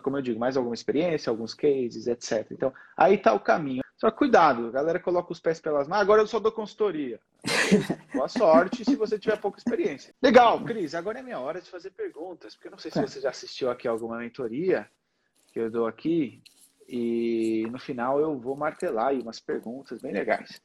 como 0.03 0.17
eu 0.17 0.21
digo, 0.21 0.39
mais 0.39 0.57
alguma 0.57 0.75
experiência, 0.75 1.29
alguns 1.29 1.53
cases, 1.53 2.07
etc. 2.07 2.47
Então, 2.51 2.73
aí 2.95 3.15
está 3.15 3.33
o 3.33 3.39
caminho. 3.39 3.81
Só 3.95 4.11
cuidado, 4.11 4.67
a 4.67 4.71
galera 4.71 4.99
coloca 4.99 5.31
os 5.31 5.39
pés 5.39 5.61
pelas 5.61 5.87
mãos. 5.87 5.97
Ah, 5.97 6.01
agora 6.01 6.21
eu 6.21 6.27
só 6.27 6.39
dou 6.39 6.51
consultoria. 6.51 7.19
Boa 8.13 8.27
sorte 8.27 8.83
se 8.83 8.95
você 8.95 9.17
tiver 9.17 9.39
pouca 9.39 9.59
experiência. 9.59 10.13
Legal, 10.21 10.61
Cris, 10.63 10.93
agora 10.93 11.19
é 11.19 11.23
minha 11.23 11.39
hora 11.39 11.61
de 11.61 11.69
fazer 11.69 11.91
perguntas, 11.91 12.55
porque 12.55 12.67
eu 12.67 12.71
não 12.71 12.79
sei 12.79 12.91
se 12.91 12.99
tá. 12.99 13.07
você 13.07 13.21
já 13.21 13.29
assistiu 13.29 13.69
aqui 13.69 13.87
alguma 13.87 14.17
mentoria 14.17 14.89
que 15.51 15.59
eu 15.59 15.69
dou 15.69 15.85
aqui 15.85 16.41
e 16.87 17.65
no 17.71 17.79
final 17.79 18.19
eu 18.19 18.37
vou 18.37 18.55
martelar 18.55 19.07
aí 19.07 19.19
umas 19.19 19.39
perguntas 19.39 20.01
bem 20.01 20.11
legais. 20.11 20.61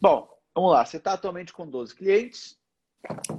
Bom, 0.00 0.28
vamos 0.54 0.72
lá. 0.72 0.84
Você 0.84 0.98
está 0.98 1.14
atualmente 1.14 1.52
com 1.52 1.66
12 1.66 1.94
clientes. 1.94 2.58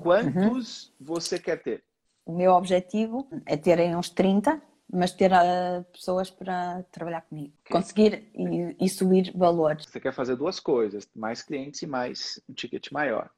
Quantos 0.02 0.88
uhum. 0.88 0.94
você 1.00 1.38
quer 1.38 1.62
ter? 1.62 1.84
O 2.26 2.36
meu 2.36 2.52
objetivo 2.54 3.28
é 3.46 3.58
ter 3.58 3.80
uns 3.96 4.10
30, 4.10 4.62
mas 4.92 5.12
ter 5.12 5.32
uh, 5.32 5.84
pessoas 5.92 6.30
para 6.30 6.84
trabalhar 6.92 7.22
comigo. 7.22 7.54
Okay. 7.62 7.76
Conseguir 7.76 8.30
e, 8.34 8.76
e, 8.80 8.90
subir 8.90 9.32
valores. 9.36 9.86
Você 9.86 10.00
quer 10.00 10.14
fazer 10.14 10.36
duas 10.36 10.60
coisas: 10.60 11.08
mais 11.16 11.42
clientes 11.42 11.82
e 11.82 11.88
mais 11.88 12.42
um 12.50 12.54
ticket 12.54 12.92
maior. 12.92 13.30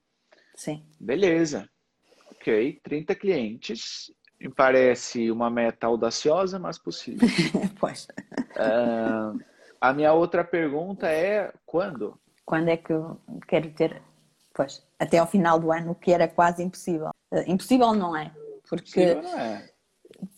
Sim. 0.55 0.85
Beleza. 0.99 1.69
Ok, 2.31 2.79
30 2.83 3.15
clientes 3.15 4.11
me 4.41 4.49
parece 4.49 5.29
uma 5.29 5.49
meta 5.49 5.87
audaciosa, 5.87 6.57
mas 6.57 6.77
possível. 6.77 7.27
pois. 7.79 8.07
Uh, 8.55 9.39
a 9.79 9.93
minha 9.93 10.13
outra 10.13 10.43
pergunta 10.43 11.07
é 11.07 11.53
quando? 11.65 12.19
Quando 12.43 12.69
é 12.69 12.77
que 12.77 12.91
eu 12.91 13.19
quero 13.47 13.69
ter? 13.71 14.01
Pois, 14.53 14.83
até 14.99 15.19
ao 15.19 15.27
final 15.27 15.59
do 15.59 15.71
ano, 15.71 15.91
o 15.91 15.95
que 15.95 16.11
era 16.11 16.27
quase 16.27 16.63
impossível. 16.63 17.09
Uh, 17.31 17.43
impossível 17.47 17.93
não 17.93 18.15
é, 18.15 18.31
porque, 18.67 19.15
não 19.15 19.39
é. 19.39 19.69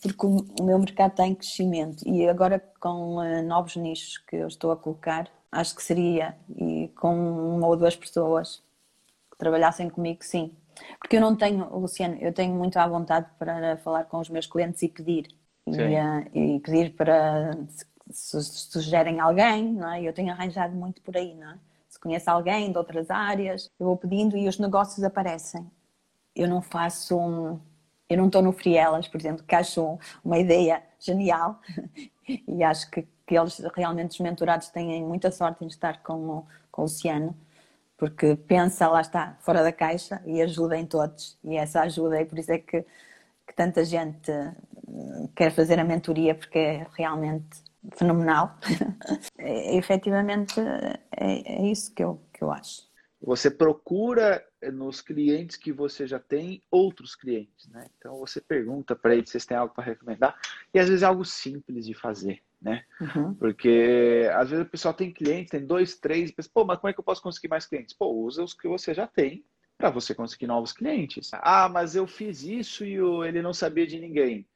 porque 0.02 0.26
o 0.26 0.64
meu 0.64 0.78
mercado 0.78 1.12
está 1.12 1.26
em 1.26 1.34
crescimento 1.34 2.06
e 2.06 2.28
agora 2.28 2.62
com 2.78 3.16
uh, 3.16 3.42
novos 3.42 3.74
nichos 3.76 4.18
que 4.18 4.36
eu 4.36 4.46
estou 4.46 4.70
a 4.70 4.76
colocar, 4.76 5.28
acho 5.50 5.74
que 5.74 5.82
seria, 5.82 6.36
e 6.56 6.88
com 6.94 7.56
uma 7.56 7.66
ou 7.66 7.76
duas 7.76 7.96
pessoas 7.96 8.62
que 9.30 9.38
trabalhassem 9.38 9.88
comigo, 9.88 10.22
sim, 10.22 10.54
porque 10.98 11.16
eu 11.16 11.20
não 11.20 11.36
tenho, 11.36 11.68
Luciano, 11.76 12.16
eu 12.20 12.32
tenho 12.32 12.54
muito 12.54 12.76
à 12.78 12.86
vontade 12.86 13.28
para 13.38 13.76
falar 13.78 14.04
com 14.04 14.18
os 14.18 14.28
meus 14.28 14.46
clientes 14.46 14.82
e 14.82 14.88
pedir. 14.88 15.28
E, 15.66 15.70
uh, 15.70 16.30
e, 16.34 16.60
pedir 16.60 16.94
para 16.94 17.56
se, 18.10 18.42
sugerem 18.42 19.20
alguém, 19.20 19.72
não 19.72 19.90
é? 19.90 20.02
Eu 20.02 20.12
tenho 20.12 20.30
arranjado 20.30 20.74
muito 20.74 21.00
por 21.02 21.16
aí, 21.16 21.34
não 21.34 21.52
é? 21.52 21.58
Se 21.88 21.98
conhece 21.98 22.28
alguém 22.28 22.70
de 22.70 22.76
outras 22.76 23.10
áreas, 23.10 23.70
eu 23.78 23.86
vou 23.86 23.96
pedindo 23.96 24.36
e 24.36 24.48
os 24.48 24.58
negócios 24.58 25.02
aparecem. 25.04 25.70
Eu 26.34 26.48
não 26.48 26.60
faço 26.60 27.16
um, 27.16 27.60
eu 28.08 28.18
não 28.18 28.26
estou 28.26 28.42
no 28.42 28.52
Frielas, 28.52 29.08
por 29.08 29.18
exemplo, 29.18 29.44
que 29.44 29.54
acho 29.54 29.98
uma 30.24 30.38
ideia 30.38 30.82
genial 30.98 31.60
e 32.28 32.62
acho 32.62 32.90
que, 32.90 33.06
que 33.26 33.36
eles 33.38 33.60
realmente, 33.74 34.12
os 34.12 34.20
mentorados, 34.20 34.68
têm 34.68 35.02
muita 35.02 35.30
sorte 35.30 35.64
em 35.64 35.68
estar 35.68 36.02
com 36.02 36.14
o, 36.14 36.46
com 36.70 36.82
o 36.82 36.84
Luciano 36.84 37.34
porque 37.96 38.36
pensa, 38.36 38.88
lá 38.88 39.00
está, 39.00 39.36
fora 39.40 39.62
da 39.62 39.72
caixa 39.72 40.22
e 40.26 40.42
ajuda 40.42 40.76
em 40.76 40.86
todos. 40.86 41.38
E 41.44 41.56
essa 41.56 41.80
ajuda, 41.82 42.20
e 42.20 42.24
por 42.24 42.38
isso 42.38 42.52
é 42.52 42.58
que, 42.58 42.82
que 43.46 43.54
tanta 43.54 43.84
gente 43.84 44.30
hum, 44.86 45.28
quer 45.34 45.50
fazer 45.50 45.78
a 45.78 45.84
mentoria, 45.84 46.34
porque 46.34 46.58
é 46.58 46.86
realmente 46.96 47.62
fenomenal. 47.92 48.58
é, 49.38 49.76
efetivamente, 49.76 50.60
é, 50.60 51.00
é, 51.16 51.66
isso 51.66 51.94
que 51.94 52.02
eu, 52.02 52.20
que 52.32 52.42
eu 52.42 52.50
acho. 52.50 52.82
Você 53.22 53.50
procura 53.50 54.44
nos 54.72 55.00
clientes 55.00 55.56
que 55.56 55.72
você 55.72 56.06
já 56.06 56.18
tem 56.18 56.62
outros 56.70 57.14
clientes, 57.14 57.68
né? 57.68 57.86
Então 57.98 58.18
você 58.18 58.38
pergunta 58.38 58.94
para 58.94 59.14
eles 59.14 59.30
se 59.30 59.46
têm 59.46 59.56
algo 59.56 59.74
para 59.74 59.84
recomendar 59.84 60.38
e 60.72 60.78
às 60.78 60.88
vezes 60.88 61.02
é 61.02 61.06
algo 61.06 61.24
simples 61.24 61.86
de 61.86 61.94
fazer, 61.94 62.42
né? 62.64 62.82
Uhum. 62.98 63.34
Porque 63.34 64.28
às 64.32 64.48
vezes 64.48 64.64
o 64.64 64.68
pessoal 64.68 64.94
tem 64.94 65.12
clientes, 65.12 65.50
tem 65.50 65.64
dois, 65.64 65.96
três, 65.96 66.32
pensa, 66.32 66.50
pô, 66.52 66.64
mas 66.64 66.78
como 66.78 66.88
é 66.88 66.94
que 66.94 66.98
eu 66.98 67.04
posso 67.04 67.22
conseguir 67.22 67.48
mais 67.48 67.66
clientes? 67.66 67.94
Pô, 67.94 68.06
usa 68.06 68.42
os 68.42 68.54
que 68.54 68.66
você 68.66 68.94
já 68.94 69.06
tem 69.06 69.44
para 69.76 69.90
você 69.90 70.14
conseguir 70.14 70.46
novos 70.46 70.72
clientes. 70.72 71.30
Ah, 71.34 71.68
mas 71.68 71.94
eu 71.94 72.06
fiz 72.06 72.42
isso 72.42 72.84
e 72.84 72.94
ele 73.26 73.42
não 73.42 73.52
sabia 73.52 73.86
de 73.86 74.00
ninguém. 74.00 74.48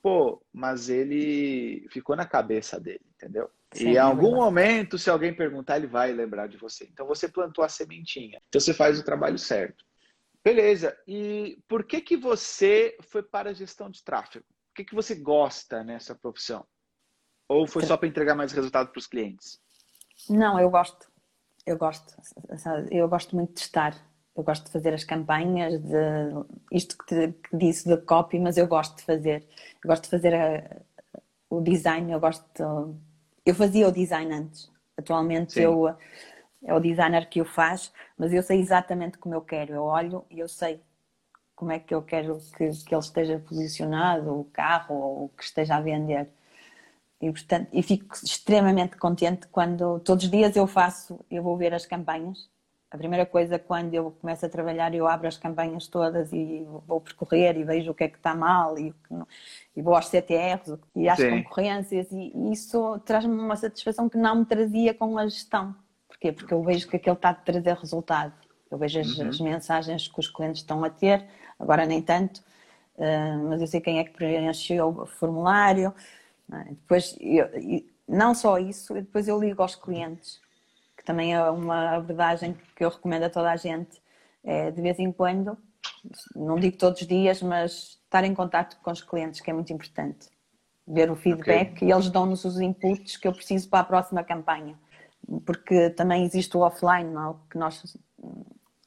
Pô, 0.00 0.42
mas 0.52 0.88
ele 0.88 1.86
ficou 1.90 2.16
na 2.16 2.24
cabeça 2.24 2.80
dele, 2.80 3.04
entendeu? 3.14 3.50
Sim, 3.72 3.88
e 3.88 3.92
em 3.92 3.96
é 3.96 3.98
algum 3.98 4.36
momento, 4.36 4.98
se 4.98 5.10
alguém 5.10 5.34
perguntar, 5.34 5.76
ele 5.76 5.86
vai 5.86 6.12
lembrar 6.12 6.46
de 6.46 6.56
você. 6.56 6.88
Então 6.90 7.06
você 7.06 7.28
plantou 7.28 7.64
a 7.64 7.68
sementinha. 7.68 8.40
Então 8.48 8.60
você 8.60 8.72
faz 8.72 8.98
o 8.98 9.04
trabalho 9.04 9.38
certo. 9.38 9.84
Beleza. 10.42 10.96
E 11.06 11.58
por 11.68 11.84
que 11.84 12.00
que 12.00 12.16
você 12.16 12.96
foi 13.00 13.22
para 13.22 13.50
a 13.50 13.54
gestão 13.54 13.90
de 13.90 14.02
tráfego? 14.02 14.46
O 14.70 14.74
que 14.74 14.84
que 14.84 14.94
você 14.94 15.14
gosta 15.14 15.82
nessa 15.82 16.14
profissão? 16.14 16.66
Ou 17.48 17.66
foi 17.66 17.84
só 17.84 17.96
para 17.96 18.08
entregar 18.08 18.34
mais 18.34 18.52
resultado 18.52 18.90
para 18.90 18.98
os 18.98 19.06
clientes? 19.06 19.60
Não, 20.28 20.58
eu 20.58 20.70
gosto. 20.70 21.10
Eu 21.66 21.76
gosto. 21.76 22.14
Eu 22.90 23.08
gosto 23.08 23.36
muito 23.36 23.54
de 23.54 23.60
estar. 23.60 23.94
Eu 24.36 24.42
gosto 24.42 24.66
de 24.66 24.72
fazer 24.72 24.92
as 24.92 25.04
campanhas, 25.04 25.80
de 25.80 25.96
isto 26.72 26.98
que, 26.98 27.06
te, 27.06 27.32
que 27.32 27.56
disse 27.56 27.88
de 27.88 27.96
copy, 27.98 28.38
mas 28.38 28.56
eu 28.56 28.66
gosto 28.66 28.96
de 28.96 29.02
fazer. 29.04 29.46
Eu 29.82 29.88
gosto 29.88 30.04
de 30.04 30.10
fazer 30.10 30.34
a, 30.34 30.80
o 31.48 31.60
design, 31.60 32.10
eu 32.10 32.18
gosto 32.18 32.44
de, 32.52 32.98
eu 33.46 33.54
fazia 33.54 33.88
o 33.88 33.92
design 33.92 34.34
antes. 34.34 34.70
Atualmente 34.96 35.60
eu, 35.60 35.88
é 36.64 36.74
o 36.74 36.80
designer 36.80 37.28
que 37.28 37.40
o 37.40 37.44
faz, 37.44 37.92
mas 38.16 38.32
eu 38.32 38.42
sei 38.42 38.60
exatamente 38.60 39.18
como 39.18 39.34
eu 39.34 39.40
quero. 39.40 39.74
Eu 39.74 39.84
olho 39.84 40.24
e 40.30 40.40
eu 40.40 40.48
sei 40.48 40.80
como 41.54 41.70
é 41.70 41.78
que 41.78 41.94
eu 41.94 42.02
quero 42.02 42.38
que, 42.56 42.70
que 42.70 42.94
ele 42.94 43.00
esteja 43.00 43.38
posicionado, 43.38 44.40
o 44.40 44.44
carro 44.44 44.94
ou 44.94 45.28
que 45.28 45.44
esteja 45.44 45.76
a 45.76 45.80
vender. 45.80 46.28
E, 47.20 47.30
portanto, 47.30 47.68
e 47.72 47.82
fico 47.82 48.14
extremamente 48.22 48.96
contente 48.96 49.46
quando 49.48 50.00
todos 50.00 50.24
os 50.24 50.30
dias 50.30 50.56
eu 50.56 50.66
faço, 50.66 51.18
eu 51.30 51.42
vou 51.42 51.56
ver 51.56 51.72
as 51.72 51.86
campanhas 51.86 52.48
a 52.94 52.96
primeira 52.96 53.26
coisa, 53.26 53.58
quando 53.58 53.92
eu 53.92 54.12
começo 54.20 54.46
a 54.46 54.48
trabalhar, 54.48 54.94
eu 54.94 55.08
abro 55.08 55.26
as 55.26 55.36
campanhas 55.36 55.88
todas 55.88 56.32
e 56.32 56.64
vou 56.86 57.00
percorrer 57.00 57.56
e 57.56 57.64
vejo 57.64 57.90
o 57.90 57.94
que 57.94 58.04
é 58.04 58.08
que 58.08 58.16
está 58.16 58.36
mal 58.36 58.78
e, 58.78 58.94
e 59.74 59.82
vou 59.82 59.96
aos 59.96 60.06
CTRs 60.06 60.78
e 60.94 61.08
às 61.08 61.18
Sim. 61.18 61.42
concorrências 61.42 62.12
e, 62.12 62.30
e 62.32 62.52
isso 62.52 63.00
traz-me 63.00 63.34
uma 63.34 63.56
satisfação 63.56 64.08
que 64.08 64.16
não 64.16 64.36
me 64.36 64.44
trazia 64.44 64.94
com 64.94 65.18
a 65.18 65.26
gestão. 65.26 65.74
Porquê? 66.06 66.30
Porque 66.30 66.54
eu 66.54 66.62
vejo 66.62 66.86
que 66.86 66.94
aquilo 66.94 67.16
está 67.16 67.30
a 67.30 67.34
trazer 67.34 67.74
resultado. 67.74 68.32
Eu 68.70 68.78
vejo 68.78 69.00
as, 69.00 69.18
uhum. 69.18 69.28
as 69.28 69.40
mensagens 69.40 70.06
que 70.06 70.20
os 70.20 70.28
clientes 70.28 70.60
estão 70.60 70.84
a 70.84 70.88
ter, 70.88 71.26
agora 71.58 71.84
nem 71.86 72.00
tanto, 72.00 72.44
uh, 72.94 73.48
mas 73.48 73.60
eu 73.60 73.66
sei 73.66 73.80
quem 73.80 73.98
é 73.98 74.04
que 74.04 74.12
preencheu 74.12 75.00
o 75.00 75.04
formulário. 75.04 75.92
É? 76.52 76.64
Depois, 76.70 77.16
eu, 77.20 77.48
não 78.08 78.34
só 78.34 78.58
isso, 78.58 78.94
depois 78.94 79.28
eu 79.28 79.40
ligo 79.40 79.62
aos 79.62 79.74
clientes 79.74 80.42
que 80.96 81.04
também 81.04 81.34
é 81.34 81.50
uma 81.50 81.96
abordagem 81.96 82.56
que 82.74 82.84
eu 82.84 82.88
recomendo 82.88 83.24
a 83.24 83.30
toda 83.30 83.50
a 83.50 83.56
gente, 83.56 84.02
é, 84.42 84.70
de 84.70 84.80
vez 84.80 84.98
em 84.98 85.12
quando, 85.12 85.56
não 86.34 86.56
digo 86.56 86.78
todos 86.78 87.02
os 87.02 87.06
dias, 87.06 87.42
mas 87.42 87.98
estar 88.04 88.24
em 88.24 88.34
contato 88.34 88.78
com 88.82 88.90
os 88.90 89.02
clientes, 89.02 89.40
que 89.40 89.50
é 89.50 89.54
muito 89.54 89.72
importante. 89.72 90.28
Ver 90.86 91.10
o 91.10 91.16
feedback 91.16 91.72
okay. 91.72 91.88
e 91.88 91.92
eles 91.92 92.10
dão-nos 92.10 92.44
os 92.44 92.60
inputs 92.60 93.16
que 93.16 93.28
eu 93.28 93.32
preciso 93.32 93.68
para 93.68 93.80
a 93.80 93.84
próxima 93.84 94.22
campanha. 94.24 94.78
Porque 95.44 95.90
também 95.90 96.24
existe 96.24 96.56
o 96.56 96.60
offline, 96.60 97.10
não? 97.10 97.40
que 97.50 97.56
nós, 97.56 97.96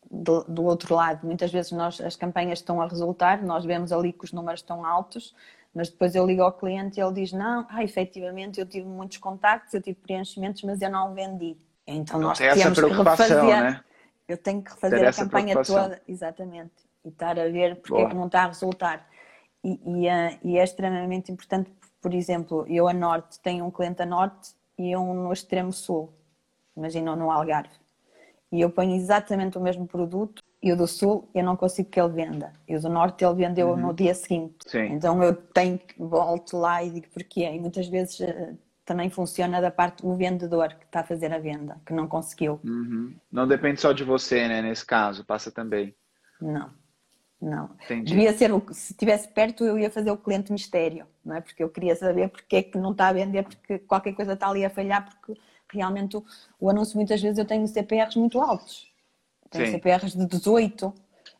do, 0.09 0.43
do, 0.43 0.63
outro 0.63 0.95
lado, 0.95 1.25
muitas 1.25 1.51
vezes 1.51 1.71
nós, 1.71 1.99
as 1.99 2.15
campanhas 2.15 2.59
estão 2.59 2.79
a 2.81 2.87
resultar, 2.87 3.43
nós 3.43 3.65
vemos 3.65 3.91
ali 3.91 4.13
que 4.13 4.25
os 4.25 4.31
números 4.31 4.59
estão 4.59 4.85
altos, 4.85 5.35
mas 5.77 5.89
depois 5.89 6.15
eu 6.15 6.25
ligo 6.25 6.41
ao 6.41 6.51
cliente 6.51 6.99
e 6.99 7.03
ele 7.03 7.13
diz: 7.13 7.31
Não, 7.31 7.63
ah, 7.69 7.83
efetivamente 7.83 8.59
eu 8.59 8.65
tive 8.65 8.87
muitos 8.87 9.19
contactos, 9.19 9.75
eu 9.75 9.81
tive 9.81 9.99
preenchimentos, 9.99 10.63
mas 10.63 10.81
eu 10.81 10.89
não 10.89 11.13
vendi. 11.13 11.55
Então 11.85 12.19
nós 12.19 12.39
temos 12.39 12.79
que 12.79 12.87
refazer. 12.87 13.43
Né? 13.43 13.79
Eu 14.27 14.37
tenho 14.39 14.63
que 14.63 14.71
refazer 14.71 15.07
a 15.07 15.13
campanha 15.13 15.61
toda, 15.61 16.01
exatamente, 16.07 16.73
e 17.05 17.09
estar 17.09 17.39
a 17.39 17.47
ver 17.47 17.75
porque 17.75 17.93
Boa. 17.93 18.07
é 18.07 18.09
que 18.09 18.15
não 18.15 18.25
está 18.25 18.45
a 18.45 18.47
resultar. 18.47 19.07
E, 19.63 19.79
e, 19.85 20.07
é, 20.07 20.39
e, 20.43 20.57
é 20.57 20.63
extremamente 20.63 21.31
importante, 21.31 21.71
por 22.01 22.11
exemplo, 22.11 22.65
eu 22.67 22.87
a 22.87 22.93
norte 22.93 23.39
tenho 23.39 23.63
um 23.63 23.69
cliente 23.69 24.01
a 24.01 24.05
norte 24.05 24.55
e 24.79 24.97
um 24.97 25.13
no 25.13 25.31
extremo 25.31 25.71
sul, 25.71 26.11
imagina 26.75 27.15
no 27.15 27.29
Algarve. 27.29 27.77
E 28.51 28.61
eu 28.61 28.71
ponho 28.71 28.95
exatamente 28.95 29.59
o 29.59 29.61
mesmo 29.61 29.85
produto 29.85 30.41
e 30.61 30.71
o 30.71 30.75
do 30.75 30.87
sul 30.87 31.29
eu 31.33 31.43
não 31.43 31.55
consigo 31.55 31.89
que 31.89 31.99
ele 31.99 32.13
venda. 32.13 32.51
E 32.67 32.75
o 32.75 32.81
do 32.81 32.89
norte 32.89 33.23
ele 33.23 33.35
vendeu 33.35 33.69
uhum. 33.69 33.77
no 33.77 33.93
dia 33.93 34.13
seguinte. 34.13 34.55
Sim. 34.65 34.93
Então 34.93 35.21
eu 35.23 35.35
tenho 35.35 35.77
que 35.77 35.95
volto 36.01 36.57
lá 36.57 36.83
e 36.83 36.89
digo 36.89 37.07
porquê. 37.09 37.41
E 37.45 37.59
muitas 37.59 37.87
vezes 37.87 38.21
eh, 38.21 38.55
também 38.83 39.09
funciona 39.09 39.61
da 39.61 39.69
parte 39.69 40.01
do 40.01 40.15
vendedor 40.15 40.69
que 40.69 40.85
está 40.85 41.01
a 41.01 41.03
fazer 41.03 41.31
a 41.31 41.37
venda, 41.37 41.79
que 41.85 41.93
não 41.93 42.07
conseguiu. 42.07 42.59
Uhum. 42.63 43.15
Não 43.31 43.47
depende 43.47 43.79
só 43.79 43.91
de 43.91 44.03
você, 44.03 44.47
né? 44.47 44.61
Nesse 44.61 44.85
caso, 44.85 45.25
passa 45.25 45.51
também. 45.51 45.95
Não, 46.41 46.71
não. 47.39 47.69
Entendi. 47.83 48.13
Devia 48.13 48.33
ser, 48.33 48.51
o, 48.51 48.63
se 48.71 48.93
estivesse 48.93 49.27
perto, 49.27 49.63
eu 49.63 49.77
ia 49.77 49.91
fazer 49.91 50.09
o 50.09 50.17
cliente 50.17 50.51
mistério, 50.51 51.05
não 51.23 51.35
é? 51.35 51.41
Porque 51.41 51.63
eu 51.63 51.69
queria 51.69 51.95
saber 51.95 52.29
porque 52.29 52.55
é 52.55 52.63
que 52.63 52.77
não 52.77 52.91
está 52.91 53.09
a 53.09 53.13
vender, 53.13 53.43
porque 53.43 53.77
qualquer 53.79 54.13
coisa 54.13 54.33
está 54.33 54.49
ali 54.49 54.65
a 54.65 54.69
falhar, 54.69 55.07
porque 55.07 55.39
realmente 55.71 56.17
o, 56.17 56.25
o 56.59 56.69
anúncio, 56.69 56.95
muitas 56.95 57.21
vezes, 57.21 57.37
eu 57.37 57.45
tenho 57.45 57.67
CPRs 57.67 58.17
muito 58.17 58.41
altos. 58.41 58.91
Tenho 59.49 59.65
Sim. 59.65 59.71
CPRs 59.73 60.17
de 60.17 60.25
18, 60.25 60.93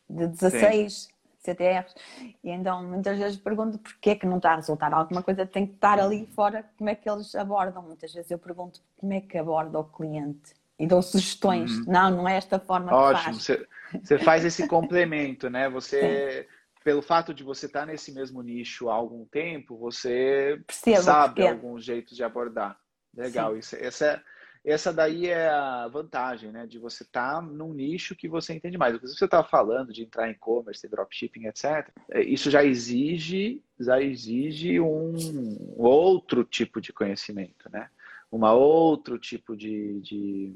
de 0.08 0.26
16. 0.26 0.92
Sim. 0.92 1.18
CTRs. 1.38 1.94
E 2.42 2.50
então 2.50 2.82
muitas 2.84 3.18
vezes 3.18 3.38
pergunto 3.38 3.78
porquê 3.78 4.16
que 4.16 4.26
não 4.26 4.36
está 4.38 4.52
a 4.52 4.56
resultar. 4.56 4.92
Alguma 4.92 5.22
coisa 5.22 5.46
tem 5.46 5.66
que 5.66 5.74
estar 5.74 5.98
ali 5.98 6.26
fora, 6.34 6.64
como 6.76 6.90
é 6.90 6.94
que 6.94 7.08
eles 7.08 7.34
abordam. 7.34 7.82
Muitas 7.82 8.12
vezes 8.12 8.30
eu 8.30 8.38
pergunto 8.38 8.80
como 8.96 9.12
é 9.12 9.20
que 9.20 9.38
aborda 9.38 9.78
o 9.78 9.84
cliente 9.84 10.54
e 10.78 10.86
dou 10.86 11.02
sugestões. 11.02 11.78
Uhum. 11.78 11.84
Não, 11.86 12.10
não 12.10 12.28
é 12.28 12.36
esta 12.36 12.58
forma 12.58 12.92
Ótimo. 12.92 13.18
que 13.18 13.24
faz. 13.24 13.36
Você, 13.36 13.66
você 14.02 14.18
faz 14.18 14.44
esse 14.44 14.66
complemento, 14.68 15.48
né? 15.48 15.68
Você, 15.68 16.42
Sim. 16.42 16.82
pelo 16.84 17.02
fato 17.02 17.32
de 17.32 17.42
você 17.42 17.66
estar 17.66 17.86
nesse 17.86 18.12
mesmo 18.12 18.42
nicho 18.42 18.88
há 18.90 18.94
algum 18.94 19.24
tempo, 19.24 19.76
você 19.76 20.60
Percebo 20.66 21.02
sabe 21.02 21.46
alguns 21.46 21.84
jeitos 21.84 22.16
de 22.16 22.22
abordar. 22.22 22.78
Legal. 23.16 23.52
Sim. 23.54 23.58
Isso, 23.58 23.76
essa 23.76 24.06
é 24.06 24.22
essa 24.64 24.92
daí 24.92 25.26
é 25.26 25.48
a 25.48 25.88
vantagem, 25.88 26.50
né? 26.52 26.66
De 26.66 26.78
você 26.78 27.02
estar 27.02 27.36
tá 27.36 27.42
num 27.42 27.72
nicho 27.72 28.14
que 28.16 28.28
você 28.28 28.54
entende 28.54 28.78
mais. 28.78 28.94
Se 29.00 29.16
você 29.16 29.24
estava 29.24 29.46
falando 29.46 29.92
de 29.92 30.02
entrar 30.02 30.28
em 30.28 30.32
e-commerce, 30.32 30.88
dropshipping, 30.88 31.46
etc., 31.46 31.88
é, 32.10 32.22
isso 32.22 32.50
já 32.50 32.64
exige, 32.64 33.62
já 33.78 34.00
exige 34.00 34.80
um 34.80 35.74
outro 35.76 36.44
tipo 36.44 36.80
de 36.80 36.92
conhecimento, 36.92 37.70
né? 37.70 37.88
Uma 38.30 38.52
outro 38.52 39.18
tipo 39.18 39.56
de, 39.56 40.00
de 40.00 40.54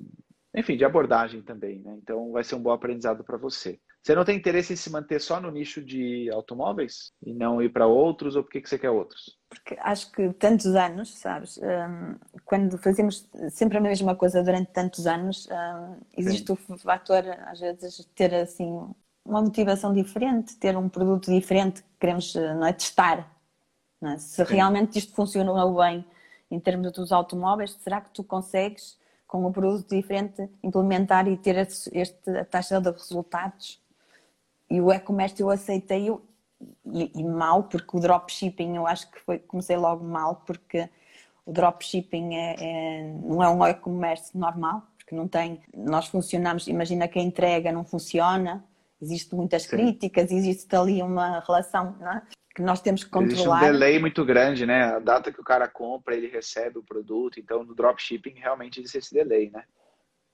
enfim, 0.55 0.77
de 0.77 0.85
abordagem 0.85 1.41
também, 1.41 1.79
né? 1.81 1.99
Então 2.03 2.33
vai 2.33 2.45
ser 2.45 2.55
um 2.55 2.63
bom 2.63 2.71
aprendizado 2.71 3.25
para 3.25 3.39
você. 3.39 3.81
Você 4.03 4.17
não 4.17 4.25
tem 4.25 4.37
interesse 4.37 4.73
em 4.73 4.77
se 4.77 4.91
manter 4.91 5.21
só 5.21 5.41
no 5.41 5.51
nicho 5.51 5.81
de 5.81 6.29
automóveis 6.33 7.13
e 7.25 7.33
não 7.33 7.63
ir 7.63 7.69
para 7.69 7.87
outros, 7.87 8.35
ou 8.35 8.43
por 8.43 8.51
que, 8.51 8.61
você 8.61 8.77
quer 8.77 8.91
outros? 8.91 9.39
Porque 9.49 9.77
acho 9.79 10.11
que 10.11 10.33
tantos 10.33 10.67
anos, 10.75 11.17
sabes, 11.17 11.57
um, 11.59 12.17
quando 12.45 12.77
fazemos 12.79 13.29
sempre 13.51 13.79
a 13.79 13.81
mesma 13.81 14.17
coisa 14.17 14.43
durante 14.43 14.73
tantos 14.73 15.07
anos, 15.07 15.47
um, 15.47 16.01
existe 16.17 16.49
Sim. 16.49 16.53
o 16.75 16.79
fator, 16.79 17.25
às 17.47 17.61
vezes, 17.61 18.05
ter 18.17 18.35
assim 18.35 18.91
uma 19.25 19.41
motivação 19.41 19.93
diferente, 19.93 20.57
ter 20.57 20.77
um 20.77 20.89
produto 20.89 21.31
diferente 21.31 21.83
que 21.83 21.89
queremos 22.01 22.35
não 22.35 22.67
é, 22.67 22.73
testar. 22.73 23.31
Não 24.01 24.11
é? 24.11 24.19
Se 24.19 24.45
Sim. 24.45 24.53
realmente 24.53 24.99
isto 24.99 25.15
funcionou 25.15 25.77
bem 25.77 26.05
em 26.51 26.59
termos 26.59 26.91
dos 26.91 27.13
automóveis, 27.13 27.79
será 27.79 28.01
que 28.01 28.11
tu 28.11 28.25
consegues, 28.25 28.99
com 29.29 29.47
um 29.47 29.53
produto 29.53 29.89
diferente, 29.89 30.51
implementar 30.61 31.29
e 31.29 31.37
ter 31.37 31.57
esta 31.57 32.45
taxa 32.47 32.81
de 32.81 32.91
resultados? 32.91 33.81
E 34.73 34.81
o 34.81 34.91
e-commerce 34.91 35.39
eu 35.39 35.51
aceitei 35.51 36.09
e, 36.87 37.13
e, 37.15 37.23
mal, 37.23 37.65
porque 37.65 37.95
o 37.95 38.01
dropshipping 38.01 38.75
eu 38.75 38.87
acho 38.87 39.11
que 39.11 39.21
foi, 39.21 39.39
comecei 39.39 39.77
logo 39.77 40.03
mal, 40.03 40.37
porque 40.47 40.89
o 41.45 41.53
dropshipping 41.53 42.35
é, 42.35 42.57
é, 42.59 43.03
não 43.23 43.43
é 43.43 43.51
um 43.51 43.67
e-commerce 43.67 44.35
normal, 44.35 44.83
porque 44.97 45.15
não 45.15 45.29
tem. 45.29 45.61
Nós 45.77 46.07
funcionamos, 46.07 46.67
imagina 46.69 47.07
que 47.07 47.19
a 47.19 47.23
entrega 47.23 47.71
não 47.71 47.85
funciona, 47.85 48.65
existem 48.99 49.39
muitas 49.39 49.65
Sim. 49.65 49.77
críticas, 49.77 50.33
existe 50.33 50.75
ali 50.75 51.03
uma 51.03 51.41
relação 51.41 51.95
é? 52.01 52.23
que 52.55 52.63
nós 52.63 52.81
temos 52.81 53.05
que 53.05 53.11
controlar. 53.11 53.59
Existe 53.59 53.77
um 53.77 53.79
delay 53.79 53.99
muito 53.99 54.25
grande, 54.25 54.65
né? 54.65 54.85
A 54.85 55.01
data 55.01 55.31
que 55.31 55.41
o 55.41 55.45
cara 55.45 55.69
compra, 55.69 56.17
ele 56.17 56.29
recebe 56.29 56.79
o 56.79 56.83
produto, 56.83 57.39
então 57.39 57.63
no 57.63 57.75
dropshipping 57.75 58.37
realmente 58.39 58.81
existe 58.81 58.97
esse 58.97 59.13
delay, 59.13 59.51
né? 59.51 59.65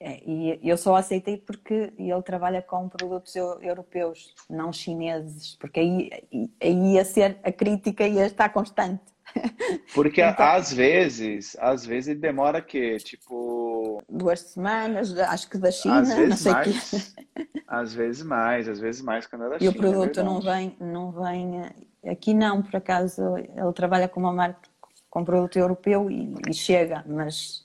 É, 0.01 0.23
e 0.25 0.61
eu 0.63 0.77
só 0.77 0.95
aceitei 0.95 1.37
porque 1.37 1.93
ele 1.99 2.23
trabalha 2.23 2.63
com 2.63 2.89
produtos 2.89 3.35
europeus, 3.35 4.33
não 4.49 4.73
chineses, 4.73 5.57
porque 5.57 5.81
aí, 5.81 6.11
aí 6.63 6.95
ia 6.95 7.05
ser 7.05 7.39
a 7.43 7.51
crítica 7.51 8.07
ia 8.07 8.27
estar 8.27 8.49
constante. 8.51 9.03
Porque 9.93 10.23
então, 10.23 10.47
às 10.47 10.73
vezes, 10.73 11.57
às 11.59 11.85
vezes 11.85 12.19
demora 12.19 12.63
que 12.63 12.97
tipo 12.99 14.01
duas 14.09 14.41
semanas, 14.41 15.19
acho 15.19 15.51
que 15.51 15.59
da 15.59 15.73
China, 15.73 16.03
não 16.03 16.37
sei 16.37 16.53
mais, 16.53 16.91
que. 16.91 17.59
Às 17.67 17.93
vezes 17.93 18.23
mais, 18.23 18.69
às 18.69 18.79
vezes 18.79 19.03
mais 19.03 19.27
quando 19.27 19.47
ela 19.47 19.57
E 19.57 19.61
China, 19.61 19.73
o 19.73 19.75
é 19.75 19.79
produto 19.79 20.21
é 20.21 20.23
não 20.23 20.41
vem, 20.41 20.77
não 20.81 21.11
vem. 21.11 21.63
Aqui 22.07 22.33
não, 22.33 22.63
por 22.63 22.77
acaso, 22.77 23.37
ele 23.37 23.73
trabalha 23.75 24.09
com 24.09 24.21
uma 24.21 24.33
marca 24.33 24.69
com 25.11 25.25
produto 25.25 25.59
europeu 25.59 26.11
e, 26.11 26.35
e 26.49 26.55
chega, 26.55 27.05
mas, 27.07 27.65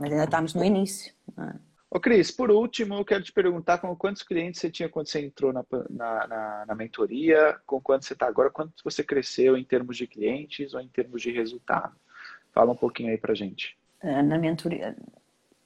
mas 0.00 0.12
ainda 0.12 0.24
estamos 0.24 0.54
no 0.54 0.64
início. 0.64 1.12
É? 1.38 1.70
Ô 1.92 1.98
Cris, 1.98 2.30
por 2.30 2.52
último, 2.52 2.94
eu 2.94 3.04
quero 3.04 3.24
te 3.24 3.32
perguntar 3.32 3.78
com 3.78 3.94
quantos 3.96 4.22
clientes 4.22 4.60
você 4.60 4.70
tinha 4.70 4.88
quando 4.88 5.08
você 5.08 5.26
entrou 5.26 5.52
na, 5.52 5.64
na, 5.90 6.26
na, 6.28 6.66
na 6.66 6.74
mentoria, 6.74 7.58
com 7.66 7.80
quantos 7.80 8.06
você 8.06 8.12
está 8.12 8.28
agora, 8.28 8.48
quanto 8.48 8.72
você 8.84 9.02
cresceu 9.02 9.56
em 9.56 9.64
termos 9.64 9.96
de 9.96 10.06
clientes 10.06 10.72
ou 10.72 10.80
em 10.80 10.86
termos 10.86 11.20
de 11.20 11.32
resultado? 11.32 11.96
Fala 12.52 12.70
um 12.70 12.76
pouquinho 12.76 13.10
aí 13.10 13.18
pra 13.18 13.34
gente. 13.34 13.76
Eh, 14.02 14.22
na 14.22 14.38
mentoria, 14.38 14.96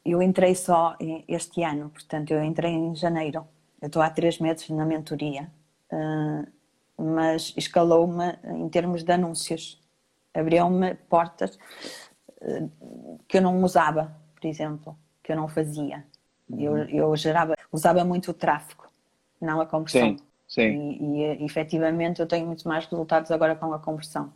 eu 0.02 0.22
entrei 0.22 0.54
só 0.54 0.96
este 1.28 1.62
ano, 1.62 1.90
portanto, 1.90 2.30
eu 2.32 2.42
entrei 2.42 2.72
em 2.72 2.96
janeiro. 2.96 3.46
Eu 3.82 3.88
estou 3.88 4.00
há 4.00 4.08
três 4.08 4.38
meses 4.38 4.68
na 4.70 4.86
mentoria, 4.86 5.50
eh, 5.92 6.46
mas 6.96 7.52
escalou-me 7.54 8.38
em 8.44 8.68
termos 8.70 9.02
de 9.02 9.12
anúncios. 9.12 9.78
Abriu-me 10.32 10.94
portas 10.94 11.58
eh, 12.40 12.66
que 13.28 13.36
eu 13.36 13.42
não 13.42 13.62
usava, 13.62 14.23
por 14.44 14.48
exemplo, 14.48 14.98
que 15.22 15.32
eu 15.32 15.36
não 15.36 15.48
fazia. 15.48 16.04
Eu, 16.50 16.72
uhum. 16.72 16.84
eu 16.90 17.16
gerava, 17.16 17.56
usava 17.72 18.04
muito 18.04 18.30
o 18.30 18.34
tráfego, 18.34 18.84
não 19.40 19.58
a 19.58 19.64
conversão. 19.64 20.18
Sim, 20.18 20.18
sim. 20.46 20.98
E, 21.00 21.42
e 21.42 21.44
efetivamente 21.46 22.20
eu 22.20 22.26
tenho 22.26 22.46
muito 22.46 22.68
mais 22.68 22.84
resultados 22.84 23.30
agora 23.30 23.56
com 23.56 23.72
a 23.72 23.78
conversão. 23.78 24.30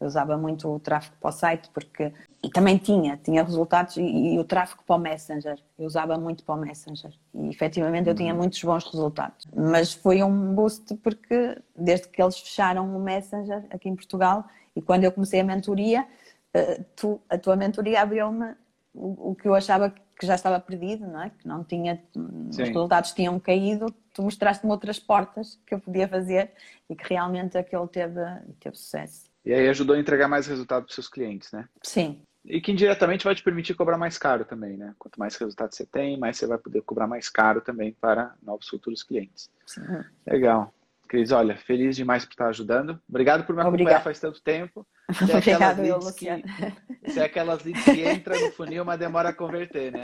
Eu 0.00 0.06
usava 0.06 0.38
muito 0.38 0.74
o 0.74 0.80
tráfego 0.80 1.16
para 1.20 1.28
o 1.28 1.32
site 1.32 1.68
porque 1.68 2.12
e 2.42 2.48
também 2.48 2.78
tinha, 2.78 3.18
tinha 3.22 3.42
resultados 3.42 3.98
e, 3.98 4.00
e, 4.00 4.38
o 4.38 4.44
tráfego 4.44 4.82
para 4.86 4.96
o 4.96 4.98
Messenger. 4.98 5.58
Eu 5.78 5.86
usava 5.86 6.16
muito 6.16 6.42
para 6.42 6.54
o 6.54 6.58
Messenger 6.58 7.12
e 7.34 7.50
efetivamente 7.50 8.08
eu 8.08 8.14
tinha 8.14 8.32
uhum. 8.32 8.38
muitos 8.38 8.62
bons 8.62 8.84
resultados. 8.90 9.46
Mas 9.54 9.92
foi 9.92 10.22
um 10.22 10.54
boost 10.54 10.94
porque 10.96 11.58
desde 11.76 12.08
que 12.08 12.22
eles 12.22 12.38
fecharam 12.38 12.96
o 12.96 12.98
Messenger 12.98 13.64
aqui 13.68 13.90
em 13.90 13.96
Portugal 13.96 14.46
e 14.74 14.80
quando 14.80 15.04
eu 15.04 15.12
comecei 15.12 15.40
a 15.40 15.44
mentoria, 15.44 16.06
eh, 16.54 16.80
tu, 16.94 17.20
a 17.28 17.36
tua 17.36 17.54
mentoria 17.54 18.00
abriu-me 18.00 18.54
o, 18.96 19.30
o 19.30 19.34
que 19.34 19.46
eu 19.46 19.54
achava 19.54 19.94
que 20.18 20.26
já 20.26 20.34
estava 20.34 20.58
perdido, 20.58 21.06
não 21.06 21.22
é? 21.22 21.30
Que 21.30 21.46
não 21.46 21.62
tinha, 21.62 22.02
Sim. 22.14 22.48
os 22.50 22.56
resultados 22.56 23.12
tinham 23.12 23.38
caído, 23.38 23.86
tu 24.14 24.22
mostraste-me 24.22 24.72
outras 24.72 24.98
portas 24.98 25.60
que 25.66 25.74
eu 25.74 25.78
podia 25.78 26.08
fazer 26.08 26.52
e 26.88 26.96
que 26.96 27.04
realmente 27.08 27.58
aquele 27.58 27.86
teve, 27.86 28.20
teve 28.58 28.76
sucesso. 28.76 29.30
E 29.44 29.52
aí 29.52 29.68
ajudou 29.68 29.94
a 29.94 29.98
entregar 29.98 30.26
mais 30.26 30.46
resultado 30.46 30.84
para 30.84 30.88
os 30.88 30.94
seus 30.94 31.08
clientes, 31.08 31.52
né? 31.52 31.68
Sim. 31.82 32.20
E 32.44 32.60
que 32.60 32.72
indiretamente 32.72 33.24
vai 33.24 33.34
te 33.34 33.42
permitir 33.42 33.74
cobrar 33.74 33.98
mais 33.98 34.16
caro 34.16 34.44
também, 34.44 34.76
né? 34.76 34.94
Quanto 34.98 35.18
mais 35.18 35.36
resultados 35.36 35.76
você 35.76 35.84
tem, 35.84 36.16
mais 36.18 36.36
você 36.36 36.46
vai 36.46 36.58
poder 36.58 36.80
cobrar 36.82 37.06
mais 37.06 37.28
caro 37.28 37.60
também 37.60 37.92
para 37.92 38.34
novos 38.42 38.68
futuros 38.68 39.02
clientes. 39.02 39.50
Sim. 39.66 39.82
Legal. 40.26 40.72
Cris, 41.08 41.30
olha, 41.30 41.56
feliz 41.56 41.96
demais 41.96 42.24
por 42.24 42.32
estar 42.32 42.48
ajudando. 42.48 43.00
Obrigado 43.08 43.44
por 43.44 43.54
me 43.54 43.60
acompanhar 43.60 43.82
Obrigada. 43.82 44.04
faz 44.04 44.18
tanto 44.18 44.40
tempo. 44.42 44.86
É 45.30 45.36
Obrigado, 45.36 45.84
eu, 45.84 45.98
Luciano. 45.98 46.42
Que, 46.42 47.10
você 47.12 47.20
é 47.20 47.24
aquelas 47.24 47.62
leads 47.62 47.84
que 47.84 48.02
entra 48.02 48.38
no 48.38 48.50
funil, 48.52 48.84
mas 48.84 48.98
demora 48.98 49.28
a 49.28 49.32
converter, 49.32 49.92
né? 49.92 50.02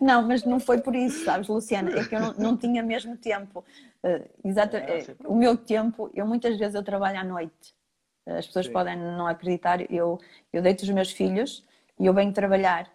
Não, 0.00 0.22
mas 0.22 0.44
não 0.44 0.60
foi 0.60 0.80
por 0.80 0.94
isso, 0.94 1.24
sabes, 1.24 1.48
Luciana? 1.48 1.90
É 1.98 2.04
que 2.04 2.14
eu 2.14 2.20
não, 2.20 2.32
não 2.34 2.56
tinha 2.56 2.82
mesmo 2.82 3.16
tempo. 3.16 3.64
Uh, 4.02 4.22
é, 4.76 4.98
é, 4.98 5.16
o 5.26 5.34
meu 5.34 5.56
tempo, 5.56 6.10
eu 6.14 6.26
muitas 6.26 6.58
vezes 6.58 6.74
eu 6.74 6.82
trabalho 6.82 7.18
à 7.18 7.24
noite. 7.24 7.74
As 8.26 8.46
pessoas 8.46 8.66
Sim. 8.66 8.72
podem 8.72 8.96
não 8.96 9.26
acreditar, 9.26 9.80
eu, 9.90 10.18
eu 10.52 10.62
deito 10.62 10.82
os 10.82 10.90
meus 10.90 11.10
filhos 11.10 11.64
e 11.98 12.06
eu 12.06 12.14
venho 12.14 12.32
trabalhar 12.32 12.90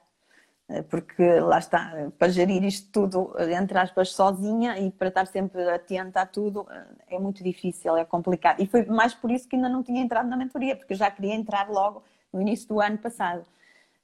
porque 0.90 1.40
lá 1.40 1.58
está, 1.58 2.12
para 2.18 2.30
gerir 2.30 2.64
isto 2.64 2.92
tudo, 2.92 3.34
entre 3.40 3.78
aspas, 3.80 4.12
sozinha 4.12 4.78
e 4.78 4.92
para 4.92 5.08
estar 5.08 5.26
sempre 5.26 5.68
atenta 5.68 6.22
a 6.22 6.26
tudo, 6.28 6.68
é 7.08 7.18
muito 7.18 7.44
difícil, 7.44 7.98
é 7.98 8.06
complicado. 8.06 8.62
E 8.62 8.68
foi 8.68 8.86
mais 8.86 9.16
por 9.16 9.32
isso 9.32 9.48
que 9.50 9.56
ainda 9.56 9.68
não 9.68 9.82
tinha 9.82 10.00
entrado 10.00 10.30
na 10.30 10.38
mentoria, 10.38 10.76
porque 10.76 10.94
eu 10.94 10.98
já 10.98 11.10
queria 11.10 11.34
entrar 11.34 11.68
logo 11.70 12.04
no 12.32 12.40
início 12.40 12.68
do 12.68 12.80
ano 12.80 13.00
passado, 13.00 13.44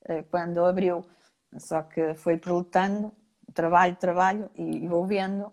eh, 0.05 0.23
quando 0.23 0.65
abriu. 0.65 1.05
Só 1.59 1.83
que 1.83 2.15
foi 2.15 2.35
prolutando, 2.35 3.13
trabalho, 3.53 3.95
trabalho 3.95 4.49
e 4.55 4.87
vou 4.87 5.05
vendo, 5.05 5.51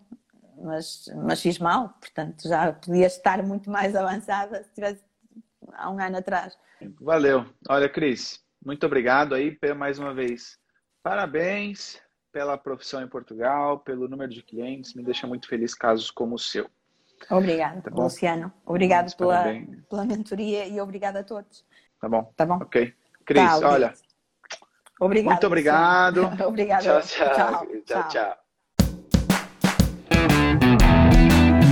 mas, 0.57 1.07
mas 1.15 1.39
fiz 1.39 1.59
mal, 1.59 1.89
portanto 2.01 2.47
já 2.47 2.73
podia 2.73 3.05
estar 3.05 3.43
muito 3.43 3.69
mais 3.69 3.95
avançada 3.95 4.63
se 4.63 4.73
tivesse 4.73 5.03
há 5.73 5.91
um 5.91 5.99
ano 5.99 6.17
atrás. 6.17 6.57
Valeu. 6.99 7.45
Olha, 7.69 7.87
Cris, 7.87 8.43
muito 8.65 8.83
obrigado 8.83 9.35
aí 9.35 9.55
mais 9.77 9.99
uma 9.99 10.11
vez 10.11 10.61
Parabéns 11.03 12.01
pela 12.31 12.57
profissão 12.57 13.03
em 13.03 13.07
Portugal, 13.07 13.79
pelo 13.79 14.07
número 14.07 14.31
de 14.31 14.41
clientes, 14.41 14.93
me 14.93 15.03
deixa 15.03 15.27
muito 15.27 15.47
feliz 15.47 15.75
casos 15.75 16.09
como 16.09 16.35
o 16.35 16.39
seu. 16.39 16.67
Obrigada, 17.29 17.81
tá 17.81 17.91
Luciano. 17.93 18.51
Obrigado 18.65 19.15
pela, 19.15 19.43
pela 19.89 20.05
mentoria 20.05 20.65
e 20.65 20.79
obrigado 20.79 21.17
a 21.17 21.23
todos. 21.23 21.65
Tá 21.99 22.09
bom. 22.09 22.33
Tá 22.35 22.45
bom. 22.45 22.55
Ok. 22.55 22.93
Cris, 23.25 23.59
tá, 23.59 23.69
olha. 23.69 23.93
Obrigado. 24.99 25.31
Muito 25.31 25.47
obrigado. 25.47 26.21
obrigado. 26.47 26.83
tchau, 26.83 27.01
tchau. 27.01 27.35
tchau. 27.35 27.67
tchau. 27.85 28.09
tchau. 28.09 28.42